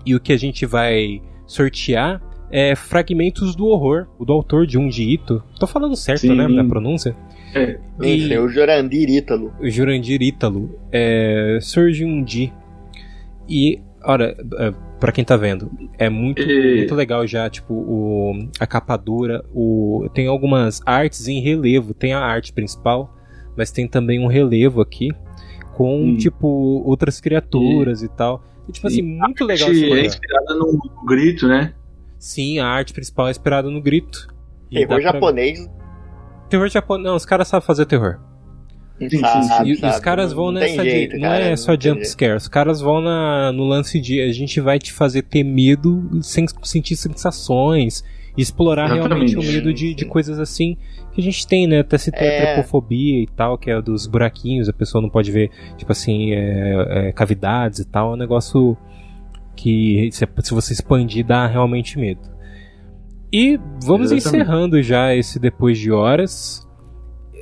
E 0.05 0.13
o 0.13 0.19
que 0.19 0.33
a 0.33 0.37
gente 0.37 0.65
vai 0.65 1.21
sortear 1.47 2.21
é 2.51 2.75
fragmentos 2.75 3.55
do 3.55 3.65
horror, 3.67 4.07
o 4.19 4.25
do 4.25 4.33
autor 4.33 4.67
Junji 4.69 5.13
Ito. 5.13 5.43
Tô 5.59 5.67
falando 5.67 5.95
certo, 5.95 6.21
Sim. 6.21 6.35
né? 6.35 6.47
Da 6.47 6.63
pronúncia. 6.63 7.15
É, 7.53 7.79
Isso, 8.01 8.33
é 8.33 8.39
o 8.39 8.49
Jurandir 8.49 9.09
Ítalo. 9.09 9.53
o 9.61 9.69
Jurandir 9.69 10.21
Ítalo, 10.21 10.77
é, 10.91 11.57
surge 11.61 12.03
um 12.03 12.21
di. 12.23 12.51
E, 13.47 13.79
ora, 14.03 14.35
é, 14.59 14.73
pra 14.99 15.11
quem 15.11 15.23
tá 15.23 15.37
vendo, 15.37 15.71
é 15.97 16.09
muito, 16.09 16.41
E- 16.41 16.77
muito 16.77 16.95
legal 16.95 17.25
já, 17.27 17.49
tipo, 17.49 17.73
o, 17.73 18.33
a 18.59 18.67
capa 18.67 18.97
dura, 18.97 19.43
o, 19.53 20.07
tem 20.13 20.27
algumas 20.27 20.81
artes 20.85 21.27
em 21.27 21.39
relevo, 21.41 21.93
tem 21.93 22.13
a 22.13 22.19
arte 22.19 22.51
principal, 22.51 23.13
mas 23.55 23.71
tem 23.71 23.87
também 23.87 24.19
um 24.19 24.27
relevo 24.27 24.81
aqui, 24.81 25.09
com, 25.75 26.03
Hum. 26.09 26.17
tipo, 26.17 26.47
outras 26.85 27.21
criaturas 27.21 28.01
e, 28.03 28.09
tal. 28.09 28.43
E, 28.67 28.71
tipo 28.71 28.87
assim, 28.87 29.01
muito 29.01 29.45
legal 29.45 29.69
é 29.69 30.05
inspirada 30.05 30.55
no 30.55 30.77
grito, 31.07 31.47
né? 31.47 31.73
Sim, 32.27 32.57
a 32.57 32.65
arte 32.67 32.91
principal 32.91 33.27
é 33.27 33.31
inspirada 33.31 33.69
no 33.69 33.79
grito. 33.79 34.27
E 34.71 34.79
Terror 34.79 34.87
dá 34.89 34.95
pra- 34.95 35.11
japonês. 35.13 35.69
Terror 36.49 36.67
japonês. 36.69 37.05
Não, 37.07 37.15
os 37.15 37.23
caras 37.25 37.47
sabem 37.47 37.65
fazer 37.67 37.85
terror. 37.85 38.17
sabe, 39.21 39.69
E, 39.69 39.71
e 39.71 39.73
os 39.73 39.79
sabe, 39.79 40.01
caras 40.01 40.29
não- 40.31 40.35
vão 40.37 40.45
não 40.51 40.53
nessa 40.59 40.75
tem 40.77 40.83
de. 40.83 40.89
jeito, 40.89 41.13
não 41.17 41.21
cara, 41.29 41.43
é 41.45 41.55
só 41.55 41.77
tem 41.77 41.81
jump 41.89 41.99
jeito. 42.01 42.09
scare. 42.11 42.35
Os 42.37 42.47
caras 42.47 42.81
vão 42.81 42.99
na, 43.01 43.51
no 43.51 43.63
lance 43.65 43.99
de 43.99 44.19
a 44.21 44.31
gente 44.31 44.59
vai 44.59 44.79
te 44.79 44.91
fazer 44.91 45.21
ter 45.21 45.43
medo 45.43 46.19
sem 46.23 46.45
sentir 46.63 46.95
sensações. 46.95 48.03
E 48.37 48.41
explorar 48.41 48.87
Exatamente. 48.93 49.31
realmente 49.33 49.37
o 49.37 49.53
medo 49.53 49.73
de, 49.73 49.93
de 49.93 50.03
coisas 50.03 50.39
assim 50.39 50.75
que 51.13 51.21
a 51.21 51.23
gente 51.23 51.47
tem, 51.47 51.67
né? 51.67 51.79
Até 51.79 51.97
se 51.97 52.11
tem 52.11 52.27
É. 52.27 52.41
a 52.41 52.53
trepofobia 52.55 53.23
e 53.23 53.27
tal, 53.27 53.57
que 53.57 53.71
é 53.71 53.81
dos 53.81 54.07
buraquinhos, 54.07 54.67
a 54.67 54.73
pessoa 54.73 55.01
não 55.01 55.09
pode 55.09 55.31
ver, 55.31 55.49
tipo 55.77 55.89
assim, 55.93 56.33
é, 56.33 57.07
é, 57.07 57.11
cavidades 57.13 57.79
e 57.79 57.85
tal. 57.85 58.11
É 58.11 58.13
um 58.15 58.17
negócio 58.17 58.75
que 59.55 60.09
se, 60.11 60.27
se 60.43 60.53
você 60.53 60.73
expandir 60.73 61.25
dá 61.25 61.47
realmente 61.47 61.97
medo. 61.97 62.21
E 63.31 63.57
vamos 63.83 64.11
Exatamente. 64.11 64.27
encerrando 64.43 64.81
já 64.81 65.13
esse 65.15 65.39
depois 65.39 65.77
de 65.77 65.91
horas. 65.91 66.67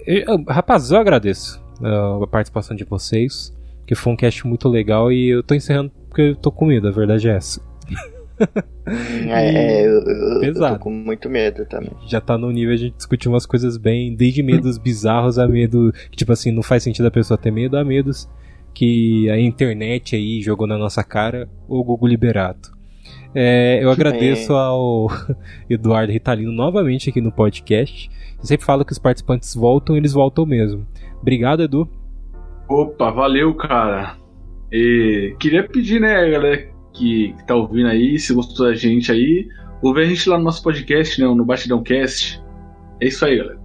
Eu- 0.05 0.43
rapaz, 0.47 0.91
eu 0.91 0.97
agradeço 0.97 1.64
uh, 1.82 2.24
a 2.24 2.28
participação 2.28 2.76
de 2.76 2.84
vocês, 2.84 3.55
que 3.86 3.95
foi 3.95 4.14
um 4.14 4.16
cast 4.16 4.45
muito 4.47 4.68
legal 4.70 5.11
e 5.11 5.30
eu 5.30 5.43
tô 5.43 5.53
encerrando 5.53 5.91
porque 6.09 6.22
eu 6.22 6.36
tô 6.36 6.51
com 6.51 6.66
medo, 6.66 6.88
a 6.88 6.91
verdade 6.91 7.28
é 7.30 7.36
essa. 7.36 7.61
É, 8.86 9.86
eu, 9.86 10.01
eu- 10.01 10.34
eu 10.34 10.39
Pesado. 10.41 10.76
tô 10.76 10.82
com 10.84 10.89
muito 10.91 11.30
medo 11.30 11.66
também. 11.66 11.91
Já 12.07 12.20
tá 12.20 12.38
no 12.38 12.51
nível 12.51 12.76
de 12.76 12.82
a 12.84 12.86
gente 12.88 12.97
discutir 12.97 13.30
umas 13.30 13.45
coisas 13.45 13.78
bem, 13.78 14.14
desde 14.14 14.43
medos 14.43 14.78
bizarros 14.78 15.39
a 15.39 15.47
medo 15.47 15.93
que, 16.11 16.18
tipo 16.18 16.32
assim, 16.34 16.51
não 16.51 16.61
faz 16.61 16.84
sentido 16.84 17.05
a 17.07 17.11
pessoa 17.11 17.38
ter 17.38 17.51
medo, 17.51 17.78
a 17.78 17.84
medos 17.86 18.28
que 18.74 19.30
a 19.30 19.39
internet 19.39 20.15
aí 20.15 20.41
jogou 20.41 20.67
na 20.67 20.78
nossa 20.78 21.03
cara, 21.03 21.47
ou 21.67 21.84
Google 21.84 22.09
Liberato. 22.09 22.71
É, 23.36 23.84
eu 23.84 23.89
agradeço 23.89 24.53
ao 24.53 25.07
Eduardo 25.69 26.11
Ritalino 26.11 26.51
novamente 26.51 27.09
aqui 27.09 27.19
no 27.19 27.32
podcast. 27.32 28.09
Eu 28.39 28.45
sempre 28.45 28.65
falo 28.65 28.86
que 28.86 28.91
os 28.91 28.99
participantes 28.99 29.55
voltam, 29.55 29.97
eles 29.97 30.13
voltam 30.13 30.45
mesmo. 30.45 30.86
Obrigado, 31.21 31.63
Edu. 31.63 31.89
Opa, 32.67 33.09
valeu, 33.11 33.53
cara. 33.55 34.17
E 34.71 35.36
queria 35.39 35.67
pedir, 35.67 35.99
né, 35.99 36.30
galera 36.30 36.57
que, 36.93 37.34
que 37.34 37.47
tá 37.47 37.55
ouvindo 37.55 37.88
aí, 37.88 38.17
se 38.19 38.34
gostou 38.34 38.67
da 38.67 38.76
gente 38.76 39.11
aí, 39.11 39.47
ouve 39.82 40.01
a 40.01 40.05
gente 40.05 40.28
lá 40.30 40.38
no 40.38 40.43
nosso 40.43 40.63
podcast, 40.63 41.19
né, 41.21 41.28
no 41.28 41.45
Batidão 41.45 41.82
Cast. 41.82 42.41
É 43.01 43.07
isso 43.07 43.26
aí, 43.26 43.38
galera. 43.38 43.59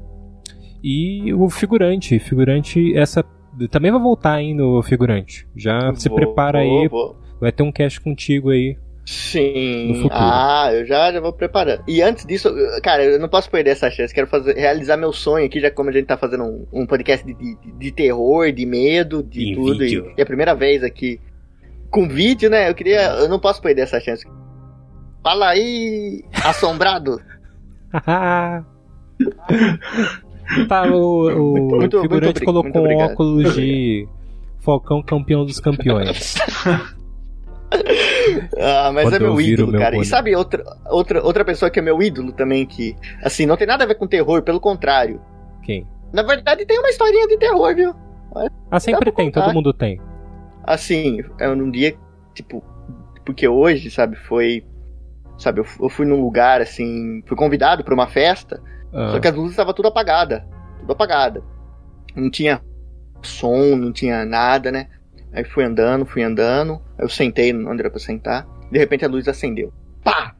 E 0.82 1.32
o 1.34 1.48
figurante, 1.50 2.18
figurante, 2.18 2.96
essa 2.96 3.22
também 3.66 3.90
vai 3.90 4.00
voltar, 4.00 4.40
hein, 4.40 4.54
no 4.54 4.82
figurante. 4.82 5.48
Já 5.56 5.92
se 5.94 6.08
Vou- 6.08 6.16
prepara 6.16 6.62
vou- 6.62 6.80
aí, 6.82 6.88
vou. 6.88 7.16
vai 7.40 7.50
ter 7.50 7.62
um 7.62 7.72
cast 7.72 8.00
contigo 8.00 8.50
aí. 8.50 8.76
No 9.00 9.14
Sim. 9.14 9.94
futuro. 10.02 10.10
Ah, 10.12 10.68
eu 10.70 10.84
já, 10.84 11.10
já 11.10 11.18
vou 11.18 11.32
preparando. 11.32 11.82
E 11.88 12.02
antes 12.02 12.26
disso, 12.26 12.54
cara, 12.82 13.02
eu 13.02 13.18
não 13.18 13.26
posso 13.28 13.50
perder 13.50 13.70
essa 13.70 13.90
chance. 13.90 14.12
Quero 14.12 14.26
fazer, 14.26 14.54
realizar 14.54 14.98
meu 14.98 15.14
sonho 15.14 15.46
aqui, 15.46 15.58
já 15.60 15.70
como 15.70 15.88
a 15.88 15.92
gente 15.94 16.04
tá 16.04 16.18
fazendo 16.18 16.44
um, 16.44 16.66
um 16.70 16.86
podcast 16.86 17.24
de, 17.26 17.32
de, 17.32 17.56
de 17.78 17.90
terror, 17.90 18.52
de 18.52 18.66
medo, 18.66 19.22
de 19.22 19.52
Em 19.52 19.54
tudo. 19.54 19.82
E, 19.82 19.94
e 19.94 20.14
é 20.18 20.22
a 20.22 20.26
primeira 20.26 20.54
vez 20.54 20.84
aqui 20.84 21.18
com 21.90 22.06
vídeo, 22.06 22.50
né? 22.50 22.68
Eu 22.68 22.74
queria. 22.74 23.00
Eu 23.14 23.30
não 23.30 23.40
posso 23.40 23.62
perder 23.62 23.80
essa 23.80 23.98
chance. 23.98 24.26
Fala 25.22 25.48
aí, 25.48 26.22
assombrado. 26.44 27.18
tá, 30.68 30.82
o, 30.90 31.28
o 31.28 31.76
Muito- 31.76 32.00
figurante 32.00 32.24
muito 32.40 32.44
colocou 32.44 32.86
um 32.88 32.96
óculos 32.98 33.54
de 33.54 34.08
Falcão 34.60 35.02
campeão 35.02 35.44
dos 35.44 35.60
campeões. 35.60 36.34
Ah, 38.58 38.90
mas 38.92 39.04
Quando 39.04 39.14
é 39.14 39.16
eu 39.26 39.34
meu 39.34 39.40
ídolo, 39.40 39.72
meu 39.72 39.80
cara. 39.80 39.92
boné. 39.92 40.02
E 40.02 40.06
sabe 40.06 40.34
outra, 40.34 40.64
outra, 40.86 41.22
outra 41.22 41.44
pessoa 41.44 41.70
que 41.70 41.78
é 41.78 41.82
meu 41.82 42.02
ídolo 42.02 42.32
também, 42.32 42.64
que, 42.66 42.96
assim, 43.22 43.46
não 43.46 43.56
tem 43.56 43.66
nada 43.66 43.84
a 43.84 43.86
ver 43.86 43.94
com 43.96 44.06
terror, 44.06 44.42
pelo 44.42 44.60
contrário. 44.60 45.20
Quem? 45.62 45.86
Na 46.12 46.22
verdade, 46.22 46.64
tem 46.64 46.78
uma 46.78 46.88
historinha 46.88 47.26
de 47.26 47.36
terror, 47.38 47.74
viu? 47.74 47.94
Ah, 48.70 48.80
sempre 48.80 49.12
tem, 49.12 49.30
todo 49.30 49.52
mundo 49.52 49.72
tem. 49.72 50.00
Assim, 50.64 51.22
é 51.38 51.46
num 51.54 51.70
dia, 51.70 51.94
tipo, 52.34 52.62
porque 53.24 53.46
hoje, 53.46 53.90
sabe, 53.90 54.16
foi. 54.16 54.64
Sabe, 55.38 55.60
eu, 55.60 55.64
fu- 55.64 55.84
eu 55.84 55.88
fui 55.88 56.04
num 56.06 56.20
lugar, 56.20 56.60
assim, 56.60 57.22
fui 57.26 57.36
convidado 57.36 57.84
pra 57.84 57.94
uma 57.94 58.06
festa, 58.06 58.60
Ah, 58.92 59.10
só 59.12 59.20
que 59.20 59.28
as 59.28 59.34
luzes 59.34 59.50
estavam 59.52 59.72
tudo 59.74 59.88
apagada. 59.88 60.46
Tudo 60.80 60.92
apagada. 60.92 61.42
Não 62.14 62.30
tinha 62.30 62.60
som, 63.22 63.76
não 63.76 63.92
tinha 63.92 64.24
nada, 64.24 64.70
né? 64.70 64.88
Aí 65.32 65.44
fui 65.44 65.64
andando, 65.64 66.06
fui 66.06 66.22
andando, 66.22 66.80
aí 66.96 67.04
eu 67.04 67.08
sentei 67.08 67.54
onde 67.54 67.80
era 67.80 67.90
pra 67.90 68.00
sentar, 68.00 68.46
de 68.70 68.78
repente 68.78 69.04
a 69.04 69.08
luz 69.08 69.28
acendeu. 69.28 69.72
Pá! 70.02 70.34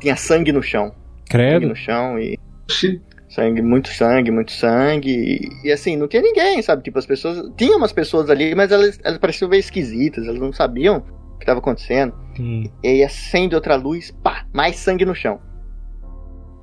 Tinha 0.00 0.16
sangue 0.16 0.52
no 0.52 0.62
chão. 0.62 0.88
Sangue 0.88 1.28
credo. 1.28 1.68
no 1.68 1.74
chão 1.76 2.18
e. 2.18 2.38
Oxi, 2.68 3.00
Sangue, 3.28 3.62
muito 3.62 3.88
sangue, 3.88 4.30
muito 4.30 4.52
sangue. 4.52 5.10
E, 5.10 5.66
e, 5.68 5.72
assim, 5.72 5.96
não 5.96 6.06
tinha 6.06 6.22
ninguém, 6.22 6.62
sabe? 6.62 6.82
Tipo, 6.84 6.98
as 7.00 7.06
pessoas. 7.06 7.50
Tinha 7.56 7.76
umas 7.76 7.92
pessoas 7.92 8.30
ali, 8.30 8.54
mas 8.54 8.70
elas, 8.70 9.00
elas 9.02 9.18
pareciam 9.18 9.48
meio 9.48 9.58
esquisitas, 9.60 10.24
elas 10.26 10.38
não 10.38 10.52
sabiam 10.52 10.98
o 10.98 11.38
que 11.38 11.42
estava 11.42 11.58
acontecendo. 11.58 12.14
Hum, 12.38 12.70
E 12.82 12.88
aí 12.88 13.02
acende 13.02 13.54
outra 13.56 13.74
luz, 13.74 14.12
pá, 14.22 14.46
mais 14.52 14.76
sangue 14.76 15.04
no 15.04 15.14
chão. 15.16 15.40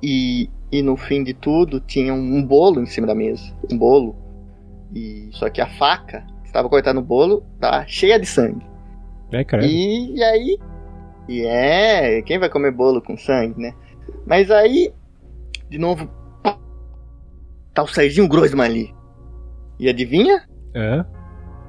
E, 0.02 0.48
e 0.72 0.82
no 0.82 0.96
fim 0.96 1.22
de 1.22 1.34
tudo 1.34 1.78
tinha 1.78 2.14
um, 2.14 2.42
bolo 2.42 2.80
em 2.80 2.86
cima 2.86 3.06
da 3.06 3.14
mesa. 3.14 3.54
Um 3.70 3.76
bolo. 3.76 4.16
E 4.94 5.28
só 5.32 5.50
que 5.50 5.60
a 5.60 5.66
faca 5.66 6.26
que 6.40 6.48
estava 6.48 6.68
cortando 6.68 6.98
o 6.98 7.02
bolo 7.02 7.44
tá 7.60 7.84
cheia 7.86 8.18
de 8.18 8.24
sangue. 8.24 8.64
é 9.30 9.44
credo. 9.44 9.66
E, 9.66 10.16
e 10.16 10.24
aí 10.24 10.58
E 11.28 11.44
é, 11.44 12.22
quem 12.22 12.38
vai 12.38 12.48
comer 12.48 12.72
bolo 12.72 13.02
com 13.02 13.18
sangue, 13.18 13.60
né? 13.60 13.74
Mas 14.26 14.50
aí, 14.50 14.92
de 15.68 15.76
novo, 15.76 16.08
tá 17.74 17.82
o 17.82 17.86
Serginho 17.86 18.26
Grossman 18.26 18.64
ali. 18.64 18.94
E 19.78 19.90
adivinha? 19.90 20.42
É? 20.74 21.04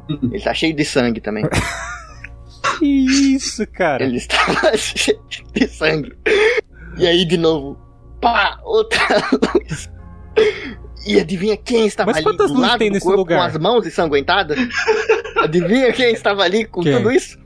Ele 0.09 0.39
tá 0.39 0.53
cheio 0.53 0.73
de 0.73 0.85
sangue 0.85 1.19
também. 1.19 1.43
Que 2.79 2.85
isso, 3.35 3.67
cara? 3.67 4.03
Ele 4.03 4.17
estava 4.17 4.75
cheio 4.77 5.21
de 5.53 5.67
sangue. 5.67 6.13
E 6.97 7.05
aí, 7.05 7.25
de 7.25 7.37
novo, 7.37 7.77
pá, 8.23 8.59
outra 8.63 8.99
luz. 9.55 9.89
E 11.05 11.19
adivinha 11.19 11.57
quem 11.57 11.85
estava 11.85 12.11
Mas 12.11 12.17
ali 12.17 12.25
quantas 12.25 12.47
do 12.47 12.53
luzes 12.53 12.69
lado 12.69 12.79
tem 12.79 12.89
do 12.89 12.93
nesse 12.93 13.05
corpo 13.05 13.19
lugar? 13.19 13.37
com 13.39 13.43
as 13.45 13.57
mãos 13.61 13.85
ensanguentadas? 13.85 14.57
adivinha 15.37 15.91
quem 15.91 16.13
estava 16.13 16.43
ali 16.43 16.65
com 16.65 16.81
Quem? 16.81 16.95
tudo 16.97 17.11
isso? 17.11 17.37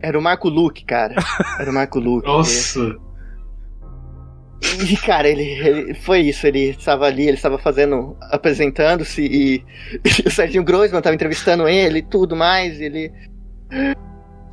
Era 0.00 0.18
o 0.18 0.22
Marco 0.22 0.48
Luque, 0.48 0.84
cara. 0.84 1.14
Era 1.58 1.70
o 1.70 1.74
Marco 1.74 1.98
Luque. 1.98 2.26
Nossa. 2.26 2.96
E, 4.88 4.96
cara, 4.98 5.26
ele, 5.28 5.42
ele- 5.42 5.94
foi 5.94 6.20
isso, 6.20 6.46
ele 6.46 6.70
estava 6.70 7.06
ali, 7.06 7.22
ele 7.24 7.32
estava 7.36 7.58
fazendo, 7.58 8.16
apresentando-se 8.30 9.22
e, 9.22 9.64
e 10.24 10.28
o 10.28 10.30
Serginho 10.30 10.62
Grossman 10.62 10.98
estava 10.98 11.14
entrevistando 11.14 11.66
ele 11.66 11.98
e 12.00 12.02
tudo 12.02 12.36
mais, 12.36 12.80
ele... 12.80 13.10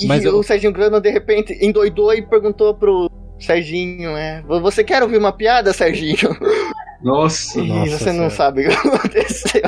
E 0.01 0.05
Mas 0.07 0.23
o 0.23 0.27
eu- 0.27 0.43
Serginho 0.43 0.71
Grossman, 0.71 1.01
de 1.01 1.09
repente, 1.11 1.57
endoidou 1.61 2.13
e 2.13 2.21
perguntou 2.21 2.73
pro 2.73 3.09
Serginho, 3.39 4.11
é, 4.17 4.41
você 4.47 4.83
quer 4.83 5.01
ouvir 5.03 5.17
uma 5.17 5.31
piada, 5.31 5.71
Serginho? 5.73 6.35
Nossa. 7.03 7.59
E 7.59 7.67
Nossa 7.67 7.97
você 7.97 8.05
não 8.05 8.13
Senhora. 8.13 8.29
sabe 8.31 8.65
o 8.65 8.69
que 8.69 8.75
aconteceu. 8.87 9.61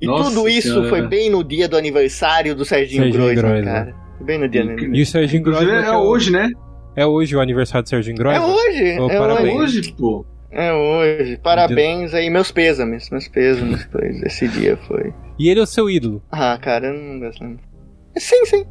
E 0.00 0.06
Nossa 0.06 0.30
tudo 0.30 0.48
isso 0.48 0.68
Senhora. 0.68 0.88
foi 0.88 1.02
bem 1.06 1.28
no 1.30 1.44
dia 1.44 1.68
do 1.68 1.76
aniversário 1.76 2.54
do 2.54 2.64
Serginho, 2.64 3.02
Serginho 3.04 3.24
Grossman, 3.34 3.52
Grossman. 3.52 3.64
cara. 3.64 3.96
Foi 4.16 4.26
Bem 4.26 4.38
no 4.38 4.48
dia 4.48 4.62
do 4.62 4.68
aniversário. 4.70 4.96
E 4.98 5.02
o 5.02 5.06
Serginho 5.06 5.42
que 5.44 5.50
é 5.50 5.90
o- 5.92 6.00
hoje, 6.00 6.30
né? 6.30 6.48
É 6.96 7.06
hoje 7.06 7.36
o 7.36 7.40
aniversário 7.40 7.82
do 7.84 7.88
Serginho 7.88 8.14
É 8.14 8.18
Grossman? 8.18 8.46
hoje, 8.50 8.98
Ô, 9.00 9.10
é 9.10 9.18
parabéns. 9.18 9.48
É 9.48 9.56
hoje. 9.56 9.92
pô. 9.92 10.26
É 10.52 10.72
hoje. 10.72 11.36
Parabéns 11.42 12.12
aí, 12.14 12.28
meus 12.30 12.50
pêsames, 12.50 13.08
meus 13.10 13.28
pêsames, 13.28 13.86
pois 13.92 14.22
esse 14.22 14.48
dia 14.48 14.76
foi. 14.88 15.12
E 15.38 15.48
ele 15.48 15.60
é 15.60 15.62
o 15.62 15.66
seu 15.66 15.88
ídolo. 15.90 16.22
Ah, 16.32 16.58
cara, 16.60 16.88
eu 16.88 16.94
não 16.94 17.20
gosto 17.20 17.42
não. 17.44 17.56
Sim, 18.16 18.44
sim. 18.46 18.64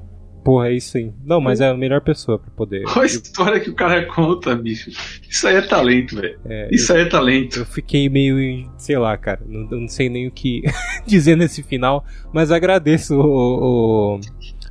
Porra, 0.49 0.69
é 0.69 0.73
isso 0.73 0.97
aí. 0.97 1.13
Não, 1.23 1.39
mas 1.39 1.61
é 1.61 1.69
a 1.69 1.77
melhor 1.77 2.01
pessoa 2.01 2.39
pra 2.39 2.49
poder. 2.49 2.83
Olha 2.87 3.03
a 3.03 3.05
história 3.05 3.59
que 3.59 3.69
o 3.69 3.75
cara 3.75 4.03
conta, 4.07 4.55
bicho. 4.55 4.89
Isso 5.29 5.47
aí 5.47 5.57
é 5.57 5.61
talento, 5.61 6.15
velho. 6.15 6.39
É, 6.43 6.67
Isso 6.71 6.91
aí 6.91 7.01
é 7.03 7.05
talento. 7.05 7.59
Eu 7.59 7.65
fiquei 7.67 8.09
meio, 8.09 8.67
sei 8.75 8.97
lá, 8.97 9.15
cara, 9.15 9.39
não, 9.45 9.67
eu 9.69 9.81
não 9.81 9.87
sei 9.87 10.09
nem 10.09 10.27
o 10.27 10.31
que 10.31 10.63
dizer 11.05 11.37
nesse 11.37 11.61
final, 11.61 12.03
mas 12.33 12.51
agradeço 12.51 13.15
o, 13.15 14.15
o, 14.15 14.19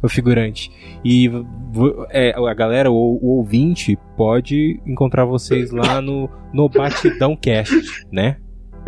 o 0.03 0.09
figurante. 0.09 0.69
E 1.05 1.31
é, 2.11 2.35
a 2.37 2.55
galera, 2.55 2.91
o, 2.91 3.21
o 3.23 3.37
ouvinte, 3.37 3.97
pode 4.17 4.81
encontrar 4.85 5.27
vocês 5.27 5.71
lá 5.71 6.03
no, 6.03 6.29
no 6.53 6.69
Batidão 6.69 7.37
Cast, 7.37 8.05
né? 8.11 8.39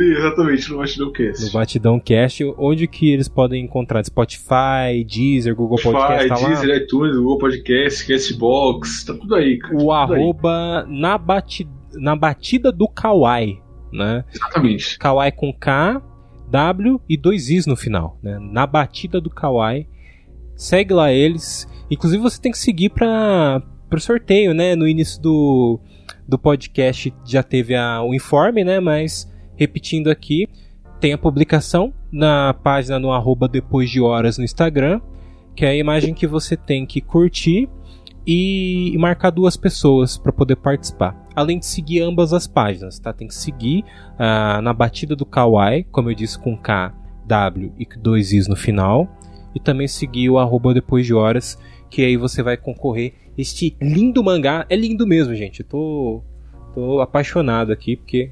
Exatamente, 0.03 0.71
no 0.71 0.79
Batidão 0.79 1.07
No 1.07 1.13
Cast. 1.13 1.53
Batidão 1.53 2.01
Cast, 2.01 2.45
onde 2.59 2.87
que 2.87 3.11
eles 3.11 3.29
podem 3.29 3.65
encontrar? 3.65 4.05
Spotify, 4.05 5.05
Deezer, 5.07 5.55
Google 5.55 5.79
Podcast, 5.83 6.25
Spotify, 6.27 6.29
tá 6.29 6.37
lá? 6.37 6.49
Deezer, 6.49 6.83
iTunes, 6.83 7.17
Google 7.17 7.39
Podcast, 7.39 8.07
Castbox, 8.07 9.05
tá 9.05 9.15
tudo 9.15 9.35
aí, 9.35 9.59
cara. 9.59 9.75
O 9.75 9.79
Tudo 9.79 9.93
aí. 9.93 10.21
arroba 10.21 10.87
na, 10.89 11.19
bati, 11.19 11.69
na 11.95 12.17
batida 12.17 12.73
do 12.73 12.89
Kawaii, 12.89 13.59
né? 13.93 14.25
Exatamente. 14.33 14.99
Kawaii 14.99 15.33
com 15.33 15.53
K, 15.53 16.03
W 16.51 17.01
e 17.09 17.17
dois 17.17 17.49
Is 17.51 17.67
no 17.67 17.77
final, 17.77 18.19
né? 18.23 18.39
Na 18.41 18.67
batida 18.67 19.21
do 19.21 19.31
Kawaii. 19.31 19.87
Segue 20.57 20.93
lá 20.93 21.13
eles. 21.13 21.67
Inclusive 21.91 22.23
você 22.23 22.41
tem 22.41 22.53
que 22.53 22.59
seguir 22.59 22.91
para 22.91 23.63
pro 23.89 24.01
sorteio, 24.01 24.55
né? 24.55 24.77
No 24.77 24.87
início 24.87 25.21
do, 25.21 25.81
do 26.29 26.39
podcast 26.39 27.13
já 27.25 27.43
teve 27.43 27.75
a, 27.75 28.03
o 28.03 28.15
informe, 28.15 28.63
né? 28.63 28.79
Mas 28.79 29.29
repetindo 29.61 30.09
aqui, 30.09 30.49
tem 30.99 31.13
a 31.13 31.19
publicação 31.19 31.93
na 32.11 32.55
página 32.55 32.99
no 32.99 33.13
arroba 33.13 33.47
depois 33.47 33.91
de 33.91 34.01
horas 34.01 34.39
no 34.39 34.45
Instagram, 34.45 35.03
que 35.55 35.67
é 35.67 35.69
a 35.69 35.77
imagem 35.77 36.15
que 36.15 36.27
você 36.27 36.57
tem 36.57 36.87
que 36.87 37.03
curtir 37.03 37.69
e, 38.27 38.97
marcar 38.99 39.29
duas 39.29 39.59
pessoas 39.59 40.17
para 40.17 40.33
poder 40.33 40.57
participar. 40.57 41.29
Além 41.37 41.59
de 41.59 41.67
seguir 41.67 42.01
ambas 42.01 42.33
as 42.33 42.47
páginas, 42.47 42.99
tá? 42.99 43.13
Tem 43.13 43.29
que 43.29 43.35
seguir 43.35 43.85
ah, 44.19 44.61
na 44.63 44.73
batida 44.73 45.15
do 45.15 45.27
Kawaii, 45.27 45.85
como 45.85 46.11
eu 46.11 46.15
disse, 46.15 46.39
com 46.39 46.57
K, 46.57 46.95
W 47.27 47.73
e 47.79 47.87
dois 47.99 48.33
Is 48.33 48.49
no 48.49 48.57
final. 48.57 49.09
E 49.55 49.61
também 49.61 49.89
seguir 49.89 50.31
o 50.31 50.39
arroba 50.39 50.73
depois 50.73 51.05
de 51.05 51.13
horas, 51.13 51.59
que 51.91 52.03
aí 52.03 52.17
você 52.17 52.43
vai 52.43 52.57
concorrer 52.57 53.15
este 53.37 53.77
lindo 53.81 54.23
mangá. 54.23 54.65
É 54.71 54.77
lindo 54.77 55.07
mesmo, 55.07 55.35
gente. 55.35 55.61
Eu 55.61 55.67
tô, 55.67 56.23
tô 56.75 57.01
apaixonado 57.01 57.73
aqui, 57.73 57.97
porque 57.97 58.31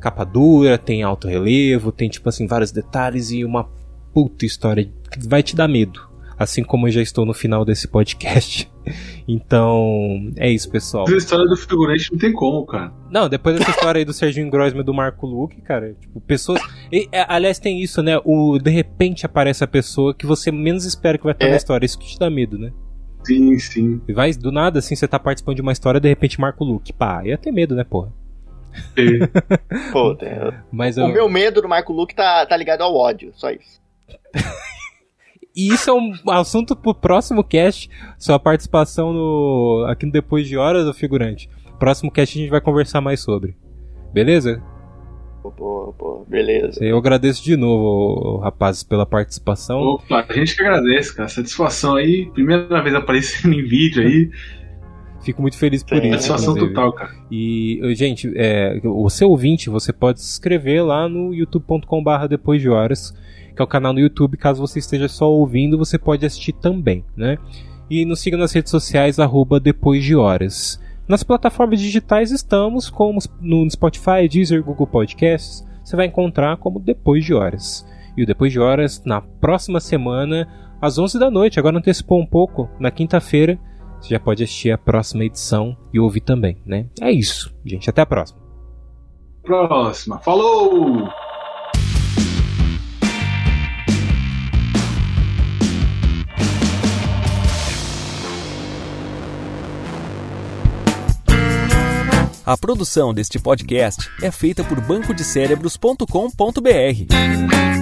capa 0.00 0.24
dura, 0.24 0.76
tem 0.78 1.02
alto 1.02 1.28
relevo, 1.28 1.92
tem 1.92 2.08
tipo 2.08 2.28
assim 2.28 2.46
vários 2.46 2.72
detalhes 2.72 3.30
e 3.30 3.44
uma 3.44 3.68
puta 4.12 4.44
história 4.44 4.84
que 5.10 5.28
vai 5.28 5.42
te 5.42 5.54
dar 5.54 5.68
medo. 5.68 6.08
Assim 6.38 6.64
como 6.64 6.88
eu 6.88 6.90
já 6.90 7.02
estou 7.02 7.26
no 7.26 7.34
final 7.34 7.64
desse 7.64 7.86
podcast. 7.88 8.70
Então, 9.28 10.28
é 10.36 10.50
isso, 10.50 10.68
pessoal. 10.70 11.04
A 11.08 11.12
história 11.16 11.44
do 11.46 11.56
figurante 11.56 12.10
não 12.10 12.18
tem 12.18 12.32
como, 12.32 12.66
cara. 12.66 12.92
Não, 13.10 13.28
depois 13.28 13.56
dessa 13.56 13.70
história 13.70 14.00
aí 14.00 14.04
do 14.04 14.12
Serginho 14.12 14.50
Grossman 14.50 14.82
e 14.82 14.84
do 14.84 14.92
Marco 14.92 15.24
Luque, 15.26 15.60
cara, 15.60 15.94
tipo, 16.00 16.20
pessoas. 16.20 16.60
e, 16.90 17.08
é, 17.12 17.24
aliás, 17.28 17.58
tem 17.60 17.80
isso, 17.80 18.02
né? 18.02 18.20
O 18.24 18.58
de 18.58 18.70
repente 18.70 19.24
aparece 19.24 19.62
a 19.62 19.68
pessoa 19.68 20.12
que 20.12 20.26
você 20.26 20.50
menos 20.50 20.84
espera 20.84 21.16
que 21.16 21.22
vai 21.22 21.32
estar 21.32 21.46
É. 21.46 21.50
na 21.50 21.56
história. 21.56 21.86
Isso 21.86 21.98
que 21.98 22.08
te 22.08 22.18
dá 22.18 22.28
medo, 22.28 22.58
né? 22.58 22.72
Sim, 23.22 23.56
sim. 23.58 24.00
E 24.08 24.12
vai 24.12 24.32
do 24.32 24.50
nada, 24.50 24.78
assim, 24.80 24.96
você 24.96 25.06
tá 25.06 25.18
participando 25.18 25.56
de 25.56 25.62
uma 25.62 25.72
história, 25.72 26.00
de 26.00 26.08
repente 26.08 26.40
Marco 26.40 26.64
Luque. 26.64 26.92
Pá, 26.92 27.22
ia 27.24 27.38
ter 27.38 27.52
medo, 27.52 27.74
né, 27.76 27.84
porra? 27.84 28.12
Pô, 29.92 30.14
tem- 30.14 30.30
Mas 30.70 30.96
o 30.96 31.02
eu... 31.02 31.08
meu 31.08 31.28
medo 31.28 31.60
do 31.62 31.68
Marco 31.68 31.92
Luque 31.92 32.14
tá, 32.14 32.44
tá 32.46 32.56
ligado 32.56 32.82
ao 32.82 32.94
ódio, 32.94 33.32
só 33.34 33.50
isso. 33.50 33.80
E 35.54 35.68
isso 35.72 35.90
é 35.90 35.92
um 35.92 36.12
assunto 36.30 36.76
pro 36.76 36.94
próximo 36.94 37.42
cast, 37.42 37.90
sua 38.18 38.38
participação 38.38 39.12
no 39.12 39.86
aqui 39.88 40.06
no 40.06 40.12
Depois 40.12 40.46
de 40.46 40.56
Horas, 40.56 40.86
o 40.86 40.94
figurante. 40.94 41.50
Próximo 41.78 42.10
cast 42.10 42.38
a 42.38 42.40
gente 42.42 42.50
vai 42.50 42.60
conversar 42.60 43.00
mais 43.00 43.20
sobre. 43.20 43.56
Beleza? 44.12 44.62
Pô, 45.42 45.94
pô, 45.98 46.24
beleza. 46.28 46.84
Eu 46.84 46.98
agradeço 46.98 47.42
de 47.42 47.56
novo, 47.56 48.38
rapazes, 48.38 48.82
pela 48.82 49.06
participação. 49.06 49.78
Opa, 49.80 50.24
a 50.28 50.32
gente 50.34 50.54
que 50.54 50.62
agradece, 50.62 51.16
cara. 51.16 51.28
Satisfação 51.28 51.96
aí. 51.96 52.30
Primeira 52.34 52.82
vez 52.82 52.94
aparecendo 52.94 53.54
em 53.54 53.64
vídeo 53.66 54.02
aí. 54.02 54.30
Fico 55.22 55.42
muito 55.42 55.56
feliz 55.56 55.82
por 55.82 56.00
Sim, 56.00 56.08
isso. 56.08 56.22
Satisfação 56.22 56.52
inclusive. 56.54 56.74
total, 56.74 56.92
cara. 56.92 57.10
E, 57.30 57.80
gente, 57.94 58.32
é, 58.34 58.80
o 58.84 59.08
seu 59.10 59.28
ouvinte, 59.30 59.68
você 59.68 59.92
pode 59.92 60.20
se 60.20 60.30
inscrever 60.30 60.84
lá 60.84 61.08
no 61.08 61.34
youtube.com/barra 61.34 62.26
depois 62.26 62.60
de 62.62 62.68
horas, 62.68 63.14
que 63.54 63.60
é 63.60 63.64
o 63.64 63.68
canal 63.68 63.92
no 63.92 64.00
YouTube. 64.00 64.36
Caso 64.36 64.60
você 64.60 64.78
esteja 64.78 65.08
só 65.08 65.30
ouvindo, 65.30 65.76
você 65.76 65.98
pode 65.98 66.24
assistir 66.24 66.52
também, 66.52 67.04
né? 67.16 67.38
E 67.90 68.04
nos 68.04 68.20
siga 68.20 68.36
nas 68.36 68.52
redes 68.52 68.70
sociais, 68.70 69.18
arroba 69.18 69.60
depois 69.60 70.02
de 70.02 70.14
horas. 70.16 70.80
Nas 71.10 71.24
plataformas 71.24 71.80
digitais 71.80 72.30
estamos, 72.30 72.88
como 72.88 73.18
no 73.40 73.68
Spotify, 73.68 74.28
Deezer, 74.30 74.62
Google 74.62 74.86
Podcasts. 74.86 75.66
Você 75.82 75.96
vai 75.96 76.06
encontrar 76.06 76.56
como 76.58 76.78
Depois 76.78 77.24
de 77.24 77.34
Horas. 77.34 77.84
E 78.16 78.22
o 78.22 78.26
Depois 78.26 78.52
de 78.52 78.60
Horas, 78.60 79.02
na 79.04 79.20
próxima 79.20 79.80
semana, 79.80 80.46
às 80.80 80.98
11 80.98 81.18
da 81.18 81.28
noite. 81.28 81.58
Agora 81.58 81.76
antecipou 81.76 82.20
um 82.20 82.26
pouco, 82.26 82.70
na 82.78 82.92
quinta-feira. 82.92 83.58
Você 84.00 84.08
já 84.08 84.20
pode 84.20 84.42
assistir 84.42 84.70
a 84.70 84.78
próxima 84.78 85.24
edição 85.24 85.76
e 85.92 86.00
ouvir 86.00 86.20
também, 86.20 86.62
né? 86.64 86.86
É 87.00 87.12
isso, 87.12 87.54
gente. 87.64 87.90
Até 87.90 88.02
a 88.02 88.06
próxima. 88.06 88.40
Próxima. 89.42 90.18
Falou! 90.18 91.08
A 102.50 102.56
produção 102.56 103.14
deste 103.14 103.38
podcast 103.38 104.10
é 104.20 104.28
feita 104.32 104.64
por 104.64 104.80
bancodecérebros.com.br. 104.80 107.79